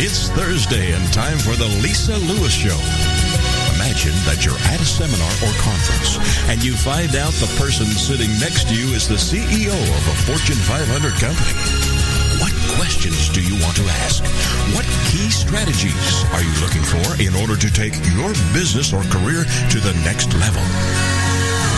It's 0.00 0.32
Thursday 0.32 0.92
and 0.92 1.04
time 1.12 1.36
for 1.36 1.52
the 1.52 1.68
Lisa 1.84 2.16
Lewis 2.16 2.52
Show. 2.52 2.74
Imagine 3.76 4.16
that 4.24 4.40
you're 4.40 4.56
at 4.72 4.80
a 4.80 4.88
seminar 4.88 5.28
or 5.44 5.52
conference 5.60 6.16
and 6.48 6.64
you 6.64 6.72
find 6.72 7.12
out 7.14 7.36
the 7.36 7.50
person 7.60 7.84
sitting 7.84 8.32
next 8.40 8.72
to 8.72 8.74
you 8.74 8.96
is 8.96 9.06
the 9.06 9.20
CEO 9.20 9.76
of 9.76 10.04
a 10.08 10.16
Fortune 10.24 10.56
500 10.64 10.88
company. 11.20 11.54
What 12.40 12.56
questions 12.80 13.28
do 13.36 13.44
you 13.44 13.52
want 13.60 13.76
to 13.76 13.86
ask? 14.08 14.24
What 14.72 14.88
key 15.12 15.28
strategies 15.28 16.24
are 16.32 16.40
you 16.40 16.54
looking 16.64 16.82
for 16.82 17.04
in 17.20 17.36
order 17.36 17.54
to 17.60 17.68
take 17.68 17.94
your 18.16 18.32
business 18.56 18.96
or 18.96 19.04
career 19.12 19.44
to 19.44 19.78
the 19.78 19.92
next 20.08 20.32
level? 20.40 20.64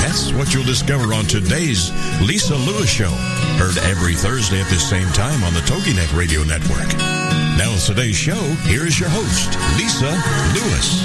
That's 0.07 0.31
what 0.33 0.55
you'll 0.55 0.71
discover 0.71 1.13
on 1.13 1.27
today's 1.27 1.91
Lisa 2.23 2.55
Lewis 2.55 2.89
Show. 2.89 3.11
Heard 3.59 3.77
every 3.91 4.15
Thursday 4.15 4.63
at 4.63 4.71
the 4.71 4.79
same 4.79 5.11
time 5.13 5.43
on 5.43 5.53
the 5.53 5.67
TogiNet 5.67 6.15
Radio 6.15 6.47
Network. 6.47 7.24
Now, 7.57 7.71
with 7.71 7.87
today's 7.87 8.17
show, 8.17 8.41
here 8.67 8.85
is 8.85 8.99
your 8.99 9.09
host, 9.09 9.57
Lisa 9.79 10.11
Lewis. 10.59 11.05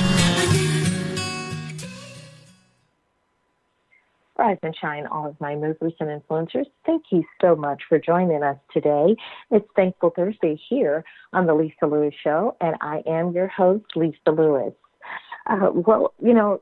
Rise 4.35 4.57
and 4.63 4.76
shine, 4.76 5.05
all 5.05 5.27
of 5.27 5.40
my 5.40 5.54
movers 5.55 5.93
and 5.99 6.09
influencers. 6.09 6.66
Thank 6.88 7.04
you 7.12 7.23
so 7.40 7.55
much 7.55 7.84
for 7.88 7.99
joining 7.99 8.41
us 8.41 8.57
today. 8.73 9.16
It's 9.52 9.67
Thankful 9.76 10.09
Thursday 10.16 10.59
here 10.70 11.04
on 11.34 11.45
the 11.45 11.54
Lisa 11.54 11.85
Lewis 11.85 12.16
Show, 12.23 12.57
and 12.59 12.76
I 12.81 13.04
am 13.05 13.31
your 13.31 13.48
host, 13.48 13.85
Lisa 13.95 14.31
Lewis. 14.31 14.73
Uh, 15.45 15.70
well, 15.71 16.16
you 16.20 16.34
know, 16.34 16.62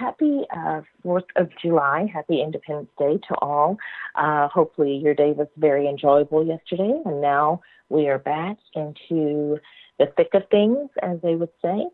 happy 0.00 0.42
uh, 0.56 0.80
4th 1.04 1.28
of 1.36 1.50
July. 1.60 2.06
Happy 2.12 2.40
Independence 2.42 2.88
Day 2.98 3.18
to 3.28 3.34
all. 3.42 3.76
Uh, 4.14 4.48
hopefully, 4.48 4.96
your 4.96 5.14
day 5.14 5.32
was 5.32 5.48
very 5.56 5.86
enjoyable 5.86 6.44
yesterday, 6.44 7.00
and 7.04 7.20
now 7.20 7.60
we 7.90 8.08
are 8.08 8.18
back 8.18 8.56
into 8.74 9.58
the 9.98 10.06
thick 10.16 10.30
of 10.32 10.42
things, 10.50 10.88
as 11.02 11.18
they 11.22 11.34
would 11.34 11.50
say. 11.62 11.86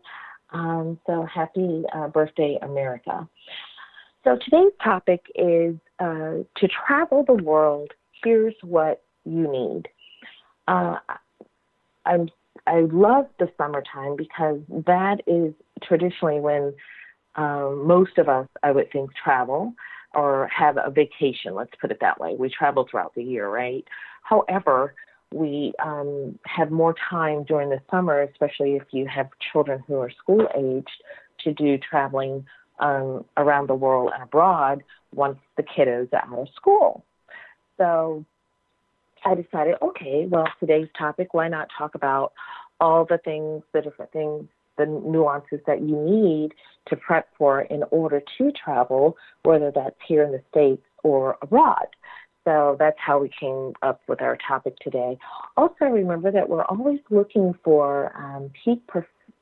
Um, 0.51 0.97
so, 1.05 1.25
happy 1.25 1.83
uh, 1.93 2.07
birthday, 2.07 2.57
America. 2.61 3.27
So, 4.23 4.37
today's 4.43 4.71
topic 4.81 5.25
is 5.35 5.75
uh, 5.99 6.43
to 6.55 6.67
travel 6.87 7.25
the 7.27 7.33
world. 7.33 7.91
Here's 8.23 8.55
what 8.63 9.03
you 9.25 9.51
need. 9.51 9.89
Uh, 10.67 10.97
I'm 12.05 12.29
I 12.65 12.81
love 12.81 13.27
the 13.39 13.49
summertime 13.57 14.15
because 14.17 14.59
that 14.69 15.21
is 15.25 15.53
traditionally 15.83 16.39
when 16.41 16.73
um, 17.37 17.85
most 17.85 18.17
of 18.17 18.27
us, 18.27 18.47
I 18.63 18.71
would 18.71 18.91
think, 18.91 19.11
travel 19.13 19.73
or 20.13 20.47
have 20.47 20.77
a 20.77 20.89
vacation. 20.89 21.53
Let's 21.53 21.71
put 21.79 21.91
it 21.91 21.99
that 22.01 22.19
way. 22.19 22.35
We 22.37 22.49
travel 22.49 22.87
throughout 22.89 23.13
the 23.15 23.23
year, 23.23 23.47
right? 23.47 23.85
However, 24.23 24.95
we 25.33 25.73
um, 25.83 26.39
have 26.45 26.71
more 26.71 26.95
time 27.09 27.43
during 27.43 27.69
the 27.69 27.79
summer, 27.91 28.21
especially 28.21 28.75
if 28.75 28.83
you 28.91 29.07
have 29.07 29.29
children 29.51 29.83
who 29.87 29.95
are 29.99 30.09
school 30.09 30.47
aged, 30.57 30.89
to 31.43 31.53
do 31.53 31.77
traveling 31.77 32.45
um, 32.79 33.23
around 33.37 33.69
the 33.69 33.75
world 33.75 34.11
and 34.13 34.23
abroad 34.23 34.83
once 35.13 35.37
the 35.55 35.63
kiddos 35.63 36.11
are 36.13 36.23
out 36.25 36.39
of 36.39 36.47
school. 36.55 37.03
So 37.77 38.25
I 39.23 39.35
decided, 39.35 39.75
okay, 39.81 40.25
well, 40.27 40.47
today's 40.59 40.87
topic, 40.97 41.33
why 41.33 41.47
not 41.47 41.67
talk 41.77 41.95
about 41.95 42.33
all 42.79 43.05
the 43.05 43.19
things, 43.19 43.63
the 43.73 43.81
different 43.81 44.11
things 44.11 44.47
the 44.77 44.85
nuances 44.85 45.59
that 45.67 45.81
you 45.81 45.95
need 45.95 46.53
to 46.87 46.95
prep 46.95 47.27
for 47.37 47.61
in 47.61 47.83
order 47.91 48.21
to 48.37 48.51
travel, 48.51 49.17
whether 49.43 49.71
that's 49.71 49.95
here 50.07 50.23
in 50.23 50.31
the 50.31 50.41
States 50.49 50.83
or 51.03 51.37
abroad. 51.41 51.87
So 52.45 52.77
that's 52.79 52.97
how 52.97 53.19
we 53.19 53.29
came 53.37 53.73
up 53.81 54.01
with 54.07 54.21
our 54.21 54.37
topic 54.47 54.77
today. 54.79 55.17
Also, 55.57 55.85
remember 55.85 56.31
that 56.31 56.47
we're 56.47 56.63
always 56.63 56.99
looking 57.09 57.53
for 57.61 58.15
um, 58.15 58.49
peak 58.63 58.81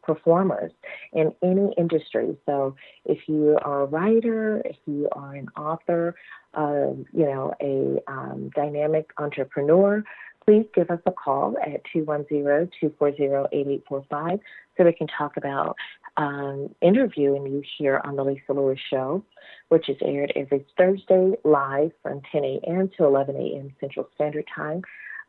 performers 0.01 0.71
in 1.13 1.31
any 1.43 1.71
industry. 1.77 2.35
So 2.47 2.75
if 3.05 3.19
you 3.27 3.59
are 3.63 3.81
a 3.81 3.85
writer, 3.85 4.61
if 4.65 4.77
you 4.87 5.07
are 5.11 5.35
an 5.35 5.49
author, 5.57 6.15
uh, 6.55 6.93
you 7.13 7.25
know, 7.25 7.53
a 7.61 7.99
um, 8.11 8.49
dynamic 8.55 9.11
entrepreneur, 9.19 10.03
please 10.45 10.65
give 10.73 10.89
us 10.89 10.99
a 11.05 11.11
call 11.11 11.55
at 11.65 11.81
210-240-8845 11.95 14.39
so 14.77 14.83
we 14.83 14.91
can 14.93 15.07
talk 15.07 15.37
about 15.37 15.75
um, 16.17 16.69
interviewing 16.81 17.45
you 17.47 17.63
here 17.77 18.01
on 18.05 18.15
the 18.15 18.23
Lisa 18.23 18.53
Lewis 18.53 18.79
Show, 18.89 19.23
which 19.69 19.89
is 19.89 19.97
aired 20.01 20.31
every 20.35 20.65
Thursday 20.77 21.33
live 21.43 21.91
from 22.01 22.21
10 22.31 22.43
a.m. 22.43 22.89
to 22.97 23.05
11 23.05 23.35
a.m. 23.35 23.71
Central 23.79 24.09
Standard 24.15 24.45
Time. 24.55 24.81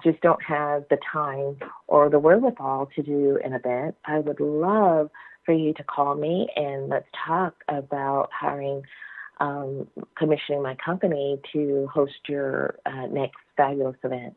just 0.03 0.21
don't 0.21 0.43
have 0.43 0.85
the 0.89 0.97
time 1.11 1.57
or 1.88 2.09
the 2.09 2.19
wherewithal 2.19 2.89
to 2.95 3.03
do 3.03 3.39
an 3.43 3.53
event, 3.53 3.95
I 4.05 4.19
would 4.19 4.39
love 4.39 5.09
for 5.45 5.53
you 5.53 5.73
to 5.73 5.83
call 5.83 6.16
me 6.16 6.49
and 6.55 6.89
let's 6.89 7.07
talk 7.25 7.53
about 7.67 8.29
hiring, 8.31 8.81
um, 9.39 9.88
commissioning 10.17 10.63
my 10.63 10.75
company 10.83 11.39
to 11.53 11.88
host 11.94 12.13
your 12.27 12.77
uh, 12.85 13.06
next 13.07 13.38
fabulous 13.56 13.97
event. 14.03 14.35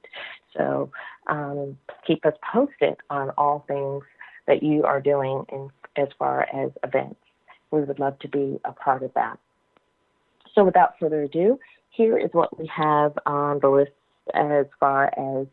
So 0.56 0.90
um, 1.28 1.78
keep 2.06 2.26
us 2.26 2.34
posted 2.52 2.96
on 3.08 3.30
all 3.38 3.64
things 3.66 4.04
that 4.46 4.62
you 4.62 4.84
are 4.84 5.00
doing 5.00 5.44
in, 5.50 5.70
as 5.96 6.08
far 6.18 6.42
as 6.54 6.70
events. 6.84 7.20
We 7.70 7.82
would 7.82 7.98
love 7.98 8.18
to 8.20 8.28
be 8.28 8.58
a 8.64 8.72
part 8.72 9.02
of 9.02 9.12
that. 9.14 9.38
So 10.54 10.64
without 10.64 10.98
further 10.98 11.22
ado, 11.22 11.58
here 11.90 12.18
is 12.18 12.30
what 12.32 12.58
we 12.58 12.66
have 12.66 13.18
on 13.26 13.60
the 13.60 13.68
list 13.68 13.92
as 14.34 14.66
far 14.78 15.06
as 15.18 15.46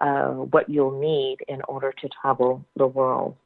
uh, 0.00 0.32
what 0.32 0.68
you'll 0.68 0.98
need 0.98 1.38
in 1.48 1.60
order 1.68 1.92
to 2.00 2.08
travel 2.20 2.64
the 2.76 2.86
world. 2.86 3.36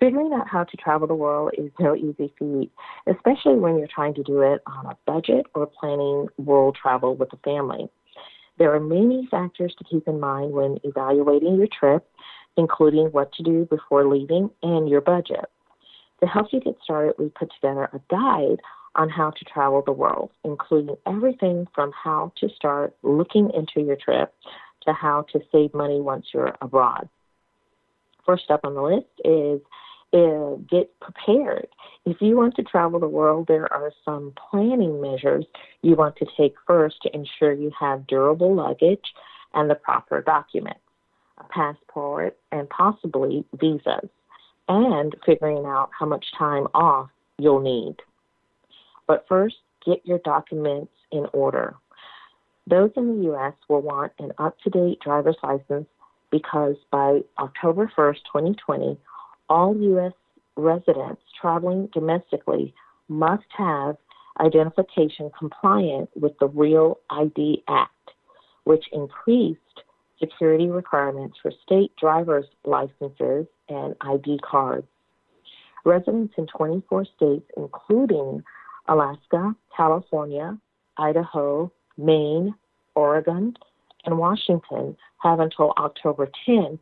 Figuring 0.00 0.32
out 0.34 0.48
how 0.48 0.64
to 0.64 0.76
travel 0.76 1.06
the 1.06 1.14
world 1.14 1.52
is 1.56 1.70
no 1.78 1.94
easy 1.94 2.34
feat, 2.38 2.70
especially 3.06 3.54
when 3.54 3.78
you're 3.78 3.86
trying 3.86 4.14
to 4.14 4.22
do 4.22 4.40
it 4.42 4.60
on 4.66 4.86
a 4.86 4.96
budget 5.06 5.46
or 5.54 5.66
planning 5.66 6.26
world 6.36 6.76
travel 6.80 7.14
with 7.14 7.32
a 7.32 7.36
family. 7.38 7.88
There 8.58 8.74
are 8.74 8.80
many 8.80 9.26
factors 9.30 9.74
to 9.78 9.84
keep 9.84 10.06
in 10.06 10.20
mind 10.20 10.52
when 10.52 10.78
evaluating 10.84 11.56
your 11.56 11.68
trip, 11.68 12.06
including 12.56 13.06
what 13.06 13.32
to 13.34 13.42
do 13.42 13.66
before 13.66 14.06
leaving 14.06 14.50
and 14.62 14.88
your 14.88 15.00
budget. 15.00 15.46
To 16.20 16.26
help 16.26 16.48
you 16.52 16.60
get 16.60 16.76
started, 16.82 17.14
we 17.18 17.28
put 17.28 17.52
together 17.54 17.88
a 17.92 18.00
guide 18.10 18.60
on 18.96 19.08
how 19.08 19.30
to 19.30 19.44
travel 19.44 19.82
the 19.84 19.92
world, 19.92 20.30
including 20.44 20.96
everything 21.06 21.66
from 21.74 21.92
how 21.92 22.32
to 22.36 22.48
start 22.50 22.94
looking 23.02 23.50
into 23.50 23.80
your 23.80 23.96
trip 23.96 24.34
to 24.82 24.92
how 24.92 25.26
to 25.32 25.40
save 25.50 25.74
money 25.74 26.00
once 26.00 26.26
you're 26.32 26.54
abroad. 26.60 27.08
First 28.24 28.50
up 28.50 28.60
on 28.64 28.74
the 28.74 28.82
list 28.82 29.06
is 29.24 29.60
uh, 30.14 30.56
get 30.70 30.98
prepared. 31.00 31.66
If 32.06 32.18
you 32.20 32.36
want 32.36 32.54
to 32.56 32.62
travel 32.62 33.00
the 33.00 33.08
world, 33.08 33.46
there 33.48 33.70
are 33.72 33.92
some 34.04 34.32
planning 34.50 35.00
measures 35.00 35.44
you 35.82 35.96
want 35.96 36.16
to 36.16 36.26
take 36.36 36.54
first 36.66 36.96
to 37.02 37.14
ensure 37.14 37.52
you 37.52 37.72
have 37.78 38.06
durable 38.06 38.54
luggage 38.54 39.12
and 39.54 39.68
the 39.68 39.74
proper 39.74 40.22
documents, 40.22 40.80
a 41.38 41.44
passport, 41.44 42.36
and 42.52 42.68
possibly 42.70 43.44
visas, 43.58 44.08
and 44.68 45.16
figuring 45.26 45.64
out 45.66 45.90
how 45.98 46.06
much 46.06 46.26
time 46.38 46.68
off 46.74 47.10
you'll 47.38 47.60
need. 47.60 47.96
But 49.06 49.26
first, 49.28 49.56
get 49.84 50.04
your 50.04 50.18
documents 50.24 50.92
in 51.12 51.26
order. 51.32 51.74
Those 52.66 52.90
in 52.96 53.16
the 53.18 53.24
U.S. 53.24 53.52
will 53.68 53.82
want 53.82 54.12
an 54.18 54.32
up 54.38 54.58
to 54.60 54.70
date 54.70 54.98
driver's 55.00 55.36
license 55.42 55.86
because 56.30 56.76
by 56.90 57.20
October 57.38 57.90
1st, 57.96 58.18
2020, 58.32 58.98
all 59.48 59.76
U.S. 59.76 60.12
residents 60.56 61.22
traveling 61.40 61.88
domestically 61.92 62.74
must 63.08 63.44
have 63.56 63.96
identification 64.40 65.30
compliant 65.38 66.08
with 66.16 66.32
the 66.40 66.48
Real 66.48 66.98
ID 67.10 67.62
Act, 67.68 68.10
which 68.64 68.84
increased 68.92 69.60
security 70.18 70.68
requirements 70.68 71.36
for 71.42 71.52
state 71.62 71.92
driver's 72.00 72.46
licenses 72.64 73.46
and 73.68 73.94
ID 74.00 74.38
cards. 74.38 74.86
Residents 75.84 76.32
in 76.38 76.46
24 76.46 77.04
states, 77.16 77.44
including 77.56 78.42
Alaska, 78.88 79.54
California, 79.76 80.58
Idaho, 80.96 81.70
Maine, 81.96 82.54
Oregon, 82.94 83.56
and 84.04 84.18
Washington, 84.18 84.96
have 85.22 85.40
until 85.40 85.72
October 85.78 86.30
10, 86.46 86.78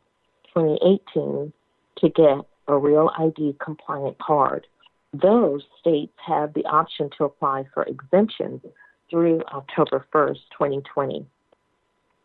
2018 0.53 1.53
to 1.97 2.09
get 2.09 2.45
a 2.67 2.77
Real 2.77 3.09
ID 3.17 3.55
compliant 3.63 4.17
card. 4.19 4.67
Those 5.13 5.63
states 5.79 6.13
have 6.25 6.53
the 6.53 6.65
option 6.65 7.09
to 7.17 7.25
apply 7.25 7.65
for 7.73 7.83
exemptions 7.83 8.61
through 9.09 9.41
October 9.53 10.05
1st, 10.13 10.39
2020, 10.57 11.25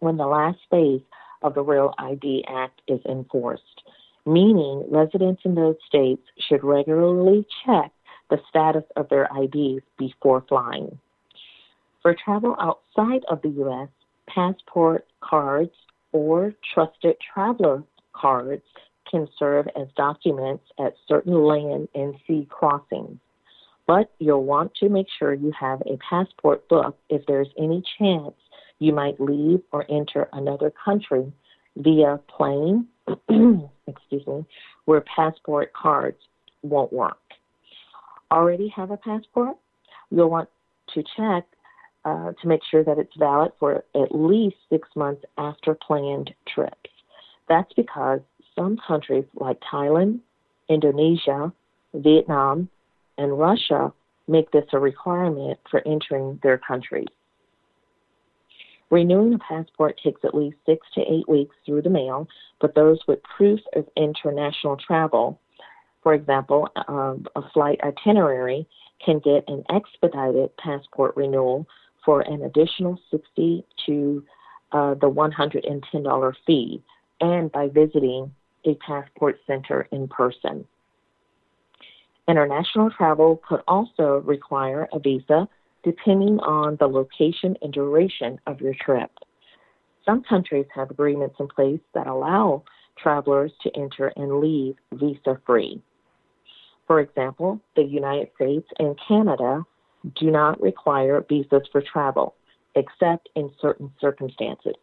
when 0.01 0.17
the 0.17 0.27
last 0.27 0.59
phase 0.71 1.03
of 1.43 1.55
the 1.55 1.63
Real 1.63 1.95
ID 1.99 2.45
Act 2.49 2.81
is 2.89 3.01
enforced, 3.05 3.83
meaning 4.27 4.85
residents 4.89 5.43
in 5.45 5.55
those 5.55 5.77
states 5.87 6.23
should 6.49 6.65
regularly 6.65 7.47
check 7.65 7.93
the 8.31 8.41
status 8.49 8.85
of 8.97 9.09
their 9.09 9.29
IDs 9.37 9.83
before 9.99 10.45
flying. 10.49 10.99
For 12.03 12.15
travel 12.15 12.57
outside 12.61 13.25
of 13.29 13.43
the 13.43 13.49
U.S., 13.49 13.89
passport 14.27 15.07
cards 15.21 15.73
or 16.13 16.55
trusted 16.75 17.17
traveler 17.33 17.83
cards 18.13 18.63
can 19.11 19.29
serve 19.39 19.67
as 19.77 19.89
documents 19.97 20.65
at 20.79 20.95
certain 21.07 21.45
land 21.45 21.89
and 21.95 22.15
sea 22.27 22.47
crossings. 22.51 23.19
But 23.87 24.11
you'll 24.19 24.45
want 24.45 24.75
to 24.77 24.89
make 24.89 25.07
sure 25.19 25.33
you 25.33 25.53
have 25.59 25.81
a 25.83 25.99
passport 26.09 26.69
book 26.69 26.97
if 27.09 27.23
there's 27.27 27.49
any 27.59 27.83
chance 27.99 28.35
you 28.79 28.93
might 28.93 29.19
leave 29.19 29.61
or 29.73 29.87
enter 29.91 30.29
another 30.33 30.73
country 30.85 31.33
via 31.77 32.21
plane, 32.29 32.87
excuse 33.87 34.27
me, 34.27 34.45
where 34.85 35.03
passport 35.17 35.73
cards 35.73 36.19
won't 36.63 36.93
work. 36.93 37.19
Already 38.31 38.69
have 38.69 38.91
a 38.91 38.97
passport? 38.97 39.57
You'll 40.11 40.31
want 40.31 40.49
to 40.95 41.03
check 41.17 41.45
uh, 42.05 42.33
to 42.41 42.49
make 42.49 42.61
sure 42.71 42.85
that 42.85 42.99
it's 42.99 43.17
valid 43.19 43.53
for 43.59 43.85
at 43.95 44.15
least 44.15 44.57
six 44.71 44.89
months 44.95 45.25
after 45.37 45.75
planned 45.75 46.33
trips. 46.47 46.91
That's 47.49 47.73
because 47.75 48.21
some 48.55 48.79
countries 48.87 49.25
like 49.35 49.59
Thailand, 49.61 50.21
Indonesia, 50.69 51.53
Vietnam, 51.95 52.69
and 53.17 53.39
Russia 53.39 53.93
make 54.27 54.51
this 54.51 54.67
a 54.73 54.79
requirement 54.79 55.59
for 55.71 55.83
entering 55.87 56.39
their 56.43 56.59
countries. 56.59 57.09
Renewing 58.91 59.35
a 59.35 59.39
passport 59.39 59.99
takes 60.03 60.21
at 60.25 60.35
least 60.35 60.57
six 60.65 60.87
to 60.95 61.01
eight 61.01 61.29
weeks 61.29 61.55
through 61.67 61.83
the 61.83 61.91
mail, 61.91 62.27
but 62.61 62.75
those 62.75 62.99
with 63.07 63.23
proof 63.23 63.61
of 63.75 63.87
international 63.97 64.77
travel, 64.77 65.39
for 66.03 66.15
example, 66.15 66.69
um, 66.89 67.27
a 67.37 67.43
flight 67.51 67.81
itinerary, 67.83 68.67
can 69.05 69.21
get 69.21 69.45
an 69.49 69.63
expedited 69.71 70.57
passport 70.57 71.17
renewal 71.17 71.67
for 72.05 72.21
an 72.23 72.43
additional 72.43 72.99
60 73.11 73.65
to 73.87 74.25
uh, 74.73 74.95
the 74.95 75.11
$110 75.11 76.35
fee, 76.47 76.83
and 77.21 77.53
by 77.53 77.69
visiting 77.69 78.33
a 78.65 78.75
passport 78.75 79.39
center 79.47 79.89
in 79.93 80.09
person. 80.09 80.65
International 82.29 82.91
travel 82.91 83.41
could 83.49 83.63
also 83.67 84.23
require 84.25 84.89
a 84.93 84.99
visa 84.99 85.49
depending 85.85 86.39
on 86.41 86.77
the 86.77 86.87
location 86.87 87.57
and 87.63 87.73
duration 87.73 88.39
of 88.47 88.61
your 88.61 88.75
trip. 88.75 89.11
Some 90.05 90.23
countries 90.25 90.67
have 90.75 90.91
agreements 90.91 91.37
in 91.39 91.49
place 91.49 91.81
that 91.95 92.07
allow 92.07 92.65
travelers 92.99 93.53
to 93.63 93.71
enter 93.77 94.13
and 94.17 94.41
leave 94.41 94.75
visa 94.93 95.41
free. 95.47 95.81
For 96.89 97.01
example, 97.01 97.61
the 97.77 97.85
United 97.85 98.31
States 98.35 98.67
and 98.79 98.99
Canada 99.07 99.63
do 100.17 100.31
not 100.31 100.61
require 100.61 101.25
visas 101.29 101.69
for 101.71 101.83
travel, 101.83 102.35
except 102.75 103.29
in 103.37 103.51
certain 103.61 103.93
circumstances. 104.01 104.75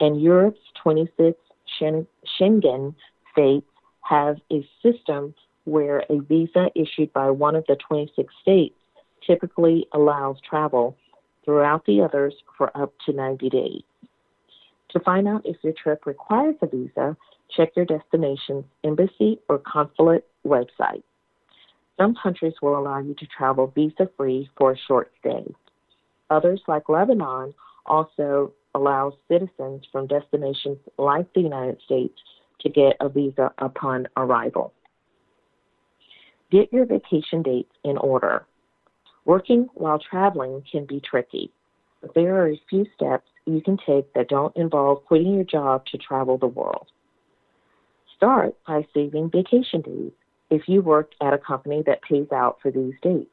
And 0.00 0.20
Europe's 0.20 0.60
26 0.82 1.38
Schengen 1.80 2.94
states 3.30 3.66
have 4.00 4.36
a 4.50 4.66
system 4.82 5.34
where 5.64 6.02
a 6.08 6.20
visa 6.20 6.70
issued 6.74 7.12
by 7.12 7.30
one 7.30 7.56
of 7.56 7.64
the 7.68 7.76
26 7.76 8.32
states 8.40 8.74
typically 9.26 9.86
allows 9.92 10.36
travel 10.48 10.96
throughout 11.44 11.84
the 11.86 12.00
others 12.00 12.34
for 12.56 12.74
up 12.76 12.92
to 13.04 13.12
90 13.12 13.50
days. 13.50 13.82
To 14.90 15.00
find 15.00 15.28
out 15.28 15.42
if 15.44 15.56
your 15.62 15.74
trip 15.74 16.06
requires 16.06 16.54
a 16.62 16.66
visa, 16.66 17.16
check 17.54 17.70
your 17.76 17.84
destination's 17.84 18.64
embassy 18.82 19.40
or 19.48 19.58
consulate 19.58 20.26
website. 20.46 21.02
Some 21.96 22.16
countries 22.20 22.54
will 22.60 22.78
allow 22.78 22.98
you 22.98 23.14
to 23.14 23.26
travel 23.26 23.68
visa 23.68 24.08
free 24.16 24.50
for 24.56 24.72
a 24.72 24.78
short 24.88 25.12
stay. 25.20 25.44
Others, 26.30 26.62
like 26.66 26.88
Lebanon, 26.88 27.54
also 27.86 28.52
allow 28.74 29.12
citizens 29.28 29.84
from 29.92 30.06
destinations 30.08 30.78
like 30.98 31.32
the 31.32 31.40
United 31.40 31.80
States 31.84 32.18
to 32.60 32.68
get 32.68 32.96
a 33.00 33.08
visa 33.08 33.52
upon 33.58 34.08
arrival. 34.16 34.72
Get 36.50 36.72
your 36.72 36.86
vacation 36.86 37.42
dates 37.42 37.72
in 37.84 37.96
order. 37.98 38.46
Working 39.24 39.68
while 39.74 39.98
traveling 39.98 40.62
can 40.70 40.86
be 40.86 41.00
tricky, 41.00 41.50
but 42.00 42.14
there 42.14 42.36
are 42.36 42.50
a 42.50 42.60
few 42.68 42.86
steps 42.94 43.28
you 43.46 43.60
can 43.60 43.78
take 43.86 44.12
that 44.14 44.28
don't 44.28 44.56
involve 44.56 45.04
quitting 45.04 45.34
your 45.34 45.44
job 45.44 45.86
to 45.86 45.98
travel 45.98 46.38
the 46.38 46.46
world. 46.46 46.88
Start 48.16 48.54
by 48.66 48.86
saving 48.94 49.30
vacation 49.30 49.80
days 49.80 50.12
if 50.54 50.68
you 50.68 50.80
work 50.80 51.10
at 51.20 51.32
a 51.32 51.38
company 51.38 51.82
that 51.84 52.02
pays 52.02 52.28
out 52.32 52.58
for 52.62 52.70
these 52.70 52.94
dates. 53.02 53.28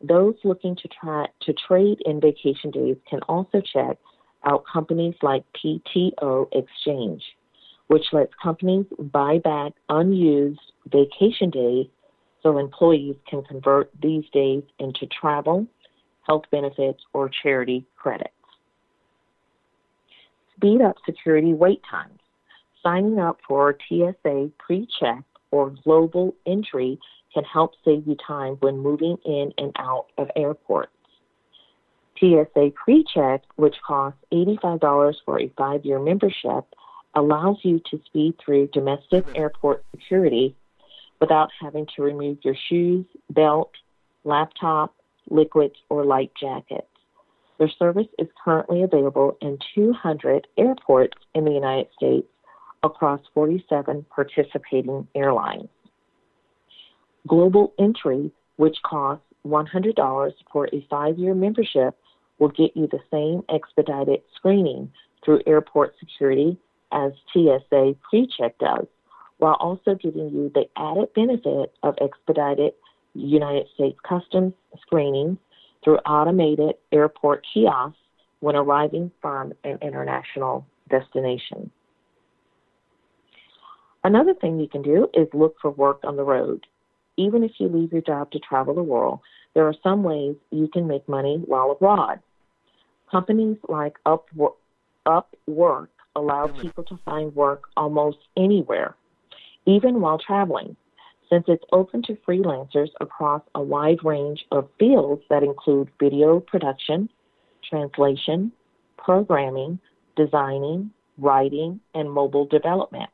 Those 0.00 0.36
looking 0.44 0.76
to 0.76 0.88
try 0.88 1.26
to 1.42 1.52
trade 1.52 1.98
in 2.06 2.20
vacation 2.20 2.70
days 2.70 2.96
can 3.08 3.20
also 3.28 3.60
check 3.60 3.98
out 4.44 4.64
companies 4.72 5.14
like 5.22 5.44
PTO 5.62 6.46
Exchange, 6.52 7.22
which 7.88 8.04
lets 8.12 8.32
companies 8.42 8.86
buy 8.98 9.38
back 9.38 9.72
unused 9.88 10.60
vacation 10.90 11.50
days 11.50 11.86
so 12.42 12.58
employees 12.58 13.16
can 13.28 13.42
convert 13.42 13.90
these 14.00 14.24
days 14.32 14.62
into 14.78 15.06
travel, 15.06 15.66
health 16.22 16.44
benefits, 16.52 17.02
or 17.12 17.28
charity 17.42 17.84
credits. 17.96 18.30
Speed 20.56 20.80
up 20.80 20.96
security 21.04 21.52
wait 21.52 21.82
times. 21.90 22.18
Signing 22.82 23.18
up 23.18 23.38
for 23.46 23.76
TSA 23.88 24.50
pre 24.58 24.88
check 24.98 25.24
or 25.50 25.74
global 25.84 26.34
entry 26.46 26.98
can 27.32 27.44
help 27.44 27.72
save 27.84 28.06
you 28.06 28.16
time 28.26 28.56
when 28.60 28.78
moving 28.78 29.16
in 29.24 29.52
and 29.58 29.72
out 29.78 30.06
of 30.18 30.28
airports. 30.36 30.92
TSA 32.18 32.72
PreCheck, 32.86 33.40
which 33.56 33.76
costs 33.86 34.20
$85 34.32 35.14
for 35.24 35.40
a 35.40 35.52
five 35.56 35.84
year 35.84 35.98
membership, 35.98 36.64
allows 37.14 37.56
you 37.62 37.80
to 37.90 38.00
speed 38.06 38.34
through 38.44 38.68
domestic 38.68 39.26
mm-hmm. 39.26 39.36
airport 39.36 39.84
security 39.90 40.54
without 41.20 41.50
having 41.60 41.86
to 41.96 42.02
remove 42.02 42.38
your 42.42 42.56
shoes, 42.68 43.06
belt, 43.30 43.72
laptop, 44.24 44.94
liquids, 45.28 45.76
or 45.88 46.04
light 46.04 46.30
jackets. 46.38 46.86
Their 47.58 47.70
service 47.78 48.06
is 48.18 48.28
currently 48.42 48.82
available 48.82 49.36
in 49.42 49.58
200 49.74 50.46
airports 50.56 51.18
in 51.34 51.44
the 51.44 51.52
United 51.52 51.88
States 51.94 52.26
across 52.82 53.20
47 53.34 54.06
participating 54.14 55.06
airlines. 55.14 55.68
Global 57.26 57.72
entry, 57.78 58.30
which 58.56 58.76
costs 58.82 59.24
$100 59.46 60.32
for 60.52 60.68
a 60.72 60.86
five 60.88 61.18
year 61.18 61.34
membership 61.34 61.96
will 62.38 62.48
get 62.48 62.76
you 62.76 62.86
the 62.86 63.00
same 63.10 63.42
expedited 63.54 64.22
screening 64.34 64.90
through 65.24 65.40
airport 65.46 65.94
security 65.98 66.56
as 66.92 67.12
TSA 67.32 67.94
PreCheck 68.12 68.52
does, 68.58 68.86
while 69.38 69.56
also 69.60 69.94
giving 69.94 70.30
you 70.30 70.50
the 70.54 70.64
added 70.76 71.12
benefit 71.14 71.72
of 71.82 71.94
expedited 72.00 72.72
United 73.14 73.66
States 73.74 73.98
Customs 74.08 74.54
screenings 74.80 75.38
through 75.84 75.98
automated 75.98 76.76
airport 76.92 77.44
kiosks 77.52 77.98
when 78.40 78.56
arriving 78.56 79.10
from 79.20 79.52
an 79.64 79.78
international 79.82 80.66
destination. 80.88 81.70
Another 84.02 84.32
thing 84.32 84.58
you 84.58 84.68
can 84.68 84.82
do 84.82 85.08
is 85.12 85.28
look 85.34 85.56
for 85.60 85.70
work 85.70 86.00
on 86.04 86.16
the 86.16 86.24
road. 86.24 86.66
Even 87.16 87.44
if 87.44 87.52
you 87.58 87.68
leave 87.68 87.92
your 87.92 88.00
job 88.00 88.30
to 88.30 88.38
travel 88.38 88.74
the 88.74 88.82
world, 88.82 89.20
there 89.54 89.66
are 89.66 89.74
some 89.82 90.02
ways 90.02 90.36
you 90.50 90.68
can 90.68 90.86
make 90.86 91.06
money 91.08 91.42
while 91.44 91.70
abroad. 91.70 92.20
Companies 93.10 93.58
like 93.68 93.96
Upwork, 94.06 94.54
Upwork 95.06 95.88
allow 96.16 96.46
people 96.46 96.84
to 96.84 96.98
find 97.04 97.34
work 97.34 97.64
almost 97.76 98.18
anywhere, 98.36 98.96
even 99.66 100.00
while 100.00 100.18
traveling, 100.18 100.76
since 101.28 101.44
it's 101.46 101.64
open 101.72 102.02
to 102.04 102.14
freelancers 102.26 102.88
across 103.00 103.42
a 103.54 103.62
wide 103.62 104.02
range 104.02 104.46
of 104.50 104.68
fields 104.78 105.22
that 105.28 105.42
include 105.42 105.90
video 105.98 106.40
production, 106.40 107.10
translation, 107.68 108.50
programming, 108.96 109.78
designing, 110.16 110.90
writing, 111.18 111.80
and 111.94 112.10
mobile 112.10 112.46
development. 112.46 113.10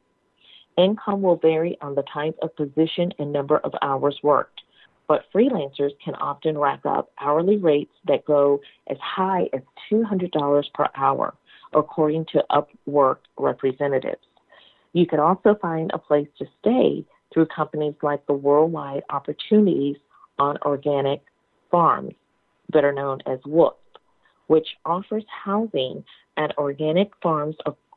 Income 0.76 1.22
will 1.22 1.36
vary 1.36 1.78
on 1.80 1.94
the 1.94 2.04
type 2.12 2.36
of 2.42 2.54
position 2.54 3.12
and 3.18 3.32
number 3.32 3.58
of 3.58 3.72
hours 3.80 4.18
worked, 4.22 4.60
but 5.08 5.24
freelancers 5.34 5.92
can 6.04 6.14
often 6.16 6.58
rack 6.58 6.80
up 6.84 7.10
hourly 7.20 7.56
rates 7.56 7.94
that 8.06 8.26
go 8.26 8.60
as 8.88 8.98
high 9.00 9.48
as 9.52 9.62
$200 9.90 10.64
per 10.74 10.88
hour, 10.94 11.34
according 11.72 12.26
to 12.32 12.44
Upwork 12.50 13.18
representatives. 13.38 14.20
You 14.92 15.06
can 15.06 15.20
also 15.20 15.54
find 15.54 15.90
a 15.92 15.98
place 15.98 16.28
to 16.38 16.46
stay 16.60 17.04
through 17.32 17.46
companies 17.46 17.94
like 18.02 18.26
the 18.26 18.32
Worldwide 18.32 19.02
Opportunities 19.10 19.96
on 20.38 20.58
Organic 20.62 21.22
Farms, 21.70 22.14
better 22.70 22.92
known 22.92 23.20
as 23.26 23.38
WWOOF, 23.40 23.74
which 24.46 24.68
offers 24.84 25.24
housing 25.44 26.04
at 26.36 26.56
organic 26.58 27.10
farms 27.22 27.56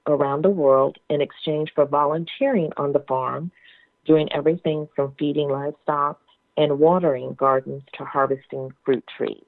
around 0.10 0.44
the 0.44 0.50
world 0.50 0.98
in 1.10 1.22
exchange 1.22 1.72
for 1.76 1.86
volunteering 1.86 2.72
on 2.78 2.94
the 2.94 3.04
farm, 3.08 3.52
doing 4.06 4.32
everything 4.34 4.88
from 4.96 5.14
feeding 5.18 5.50
livestock 5.50 6.20
and 6.58 6.80
watering 6.80 7.34
gardens 7.34 7.84
to 7.98 8.04
harvesting 8.04 8.72
fruit 8.84 9.04
trees. 9.18 9.44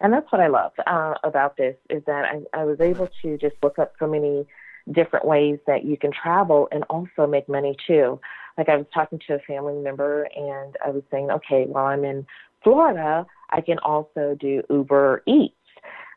And 0.00 0.12
that's 0.12 0.30
what 0.32 0.40
I 0.40 0.48
love 0.48 0.72
uh, 0.86 1.14
about 1.22 1.56
this 1.56 1.76
is 1.90 2.02
that 2.06 2.24
I, 2.24 2.60
I 2.60 2.64
was 2.64 2.80
able 2.80 3.08
to 3.22 3.36
just 3.36 3.56
look 3.62 3.78
up 3.78 3.92
so 3.98 4.06
many 4.06 4.46
different 4.90 5.26
ways 5.26 5.58
that 5.66 5.84
you 5.84 5.96
can 5.96 6.10
travel 6.10 6.68
and 6.72 6.84
also 6.84 7.26
make 7.26 7.48
money 7.48 7.76
too. 7.86 8.18
Like 8.56 8.68
I 8.68 8.76
was 8.76 8.86
talking 8.92 9.20
to 9.26 9.34
a 9.34 9.38
family 9.40 9.80
member 9.80 10.28
and 10.34 10.76
I 10.84 10.90
was 10.90 11.02
saying, 11.10 11.30
okay, 11.30 11.66
while 11.66 11.86
I'm 11.86 12.04
in 12.04 12.26
Florida, 12.64 13.26
I 13.50 13.60
can 13.60 13.78
also 13.78 14.36
do 14.38 14.62
Uber 14.70 15.22
Eats. 15.26 15.54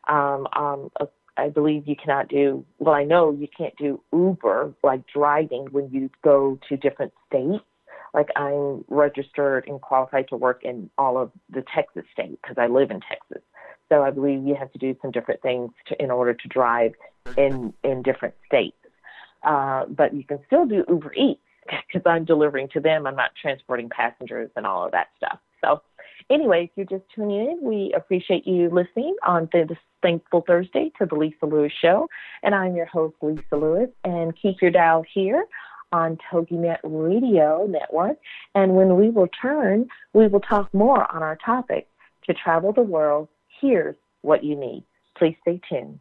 Um, 0.08 0.46
um, 0.54 0.90
I 1.36 1.48
believe 1.48 1.86
you 1.86 1.96
cannot 1.96 2.28
do, 2.28 2.64
well, 2.78 2.94
I 2.94 3.04
know 3.04 3.32
you 3.32 3.48
can't 3.56 3.74
do 3.76 4.00
Uber, 4.12 4.74
like 4.82 5.02
driving 5.12 5.66
when 5.72 5.90
you 5.90 6.10
go 6.22 6.58
to 6.68 6.76
different 6.76 7.12
states. 7.28 7.64
Like 8.12 8.28
I'm 8.36 8.84
registered 8.88 9.66
and 9.66 9.80
qualified 9.80 10.28
to 10.28 10.36
work 10.36 10.62
in 10.62 10.88
all 10.96 11.18
of 11.18 11.32
the 11.50 11.64
Texas 11.74 12.04
states 12.12 12.36
because 12.40 12.56
I 12.58 12.68
live 12.68 12.90
in 12.92 13.00
Texas. 13.00 13.42
So 13.88 14.02
I 14.02 14.10
believe 14.10 14.46
you 14.46 14.54
have 14.54 14.72
to 14.72 14.78
do 14.78 14.96
some 15.02 15.10
different 15.10 15.42
things 15.42 15.70
to, 15.88 16.00
in 16.02 16.10
order 16.10 16.32
to 16.32 16.48
drive 16.48 16.92
in, 17.36 17.74
in 17.82 18.02
different 18.02 18.34
states. 18.46 18.76
Uh, 19.42 19.86
but 19.86 20.14
you 20.14 20.22
can 20.22 20.38
still 20.46 20.64
do 20.64 20.84
Uber 20.88 21.12
Eats 21.14 21.40
because 21.66 22.02
I'm 22.06 22.24
delivering 22.24 22.68
to 22.74 22.80
them. 22.80 23.06
I'm 23.06 23.16
not 23.16 23.32
transporting 23.40 23.88
passengers 23.88 24.50
and 24.54 24.64
all 24.64 24.86
of 24.86 24.92
that 24.92 25.08
stuff. 25.18 25.40
So 25.60 25.82
Anyway, 26.30 26.64
if 26.64 26.70
you're 26.76 26.98
just 26.98 27.10
tuning 27.14 27.50
in, 27.50 27.58
we 27.62 27.92
appreciate 27.94 28.46
you 28.46 28.70
listening 28.70 29.14
on 29.26 29.48
this 29.52 29.76
Thankful 30.04 30.44
Thursday 30.46 30.92
to 30.98 31.06
the 31.06 31.14
Lisa 31.14 31.46
Lewis 31.46 31.72
Show. 31.80 32.08
And 32.42 32.54
I'm 32.54 32.76
your 32.76 32.84
host, 32.84 33.14
Lisa 33.22 33.56
Lewis. 33.56 33.88
And 34.04 34.34
keep 34.40 34.60
your 34.60 34.70
dial 34.70 35.02
here 35.14 35.46
on 35.92 36.18
TogiNet 36.30 36.78
Radio 36.82 37.66
Network. 37.66 38.18
And 38.54 38.76
when 38.76 38.96
we 38.96 39.08
return, 39.08 39.88
we 40.12 40.26
will 40.26 40.40
talk 40.40 40.72
more 40.74 41.10
on 41.10 41.22
our 41.22 41.36
topic 41.36 41.88
to 42.26 42.34
travel 42.34 42.72
the 42.74 42.82
world. 42.82 43.28
Here's 43.62 43.96
what 44.20 44.44
you 44.44 44.54
need. 44.54 44.84
Please 45.16 45.36
stay 45.40 45.58
tuned. 45.70 46.00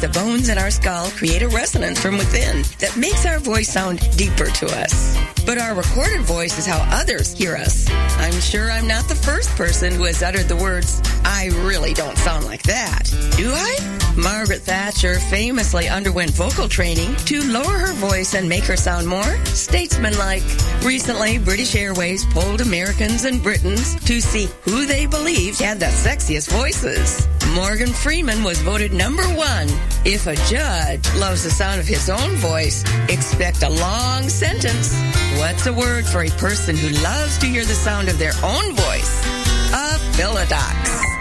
The 0.00 0.08
bones 0.08 0.48
in 0.48 0.58
our 0.58 0.70
skull 0.70 1.10
create 1.10 1.42
a 1.42 1.48
resonance 1.48 2.00
from 2.00 2.18
within 2.18 2.62
that 2.78 2.96
makes 2.96 3.26
our 3.26 3.38
voice 3.38 3.68
sound 3.68 3.98
deeper 4.16 4.46
to 4.46 4.66
us. 4.66 5.16
But 5.44 5.58
our 5.58 5.74
recorded 5.74 6.22
voice 6.22 6.58
is 6.58 6.66
how 6.66 6.78
others 6.94 7.32
hear 7.32 7.56
us. 7.56 7.88
I'm 7.90 8.38
sure 8.40 8.70
I'm 8.70 8.86
not 8.86 9.08
the 9.08 9.14
first 9.14 9.50
person 9.56 9.94
who 9.94 10.04
has 10.04 10.22
uttered 10.22 10.48
the 10.48 10.56
words, 10.56 11.00
I 11.24 11.46
really 11.62 11.94
don't 11.94 12.16
sound 12.18 12.44
like 12.44 12.62
that. 12.64 13.04
Do 13.36 13.52
I? 13.52 13.98
Margaret 14.16 14.62
Thatcher 14.62 15.18
famously 15.18 15.88
underwent 15.88 16.32
vocal 16.32 16.68
training 16.68 17.14
to 17.26 17.42
lower 17.44 17.78
her 17.78 17.92
voice 17.94 18.34
and 18.34 18.48
make 18.48 18.64
her 18.64 18.76
sound 18.76 19.06
more 19.06 19.44
statesmanlike. 19.46 20.42
Recently, 20.84 21.38
British 21.38 21.74
Airways 21.76 22.24
polled 22.26 22.60
Americans 22.60 23.24
and 23.24 23.42
Britons 23.42 23.94
to 24.06 24.20
see 24.20 24.48
who 24.62 24.86
they 24.86 25.06
believed 25.06 25.60
had 25.60 25.78
the 25.78 25.86
sexiest 25.86 26.50
voices. 26.50 27.26
Morgan 27.54 27.92
Freeman 27.92 28.44
was 28.44 28.60
voted 28.60 28.92
number 28.92 29.22
one. 29.22 29.68
If 30.04 30.26
a 30.26 30.36
judge 30.52 31.14
loves 31.14 31.44
the 31.44 31.50
sound 31.50 31.80
of 31.80 31.86
his 31.86 32.10
own 32.10 32.36
voice, 32.36 32.84
expect 33.08 33.62
a 33.62 33.70
long 33.70 34.28
sentence. 34.28 34.94
What's 35.38 35.66
a 35.66 35.72
word 35.72 36.06
for 36.06 36.22
a 36.22 36.30
person 36.30 36.76
who 36.76 36.88
loves 37.02 37.38
to 37.38 37.46
hear 37.46 37.64
the 37.64 37.74
sound 37.74 38.08
of 38.08 38.18
their 38.18 38.34
own 38.42 38.74
voice? 38.74 39.24
A 39.72 39.98
philodox. 40.16 40.74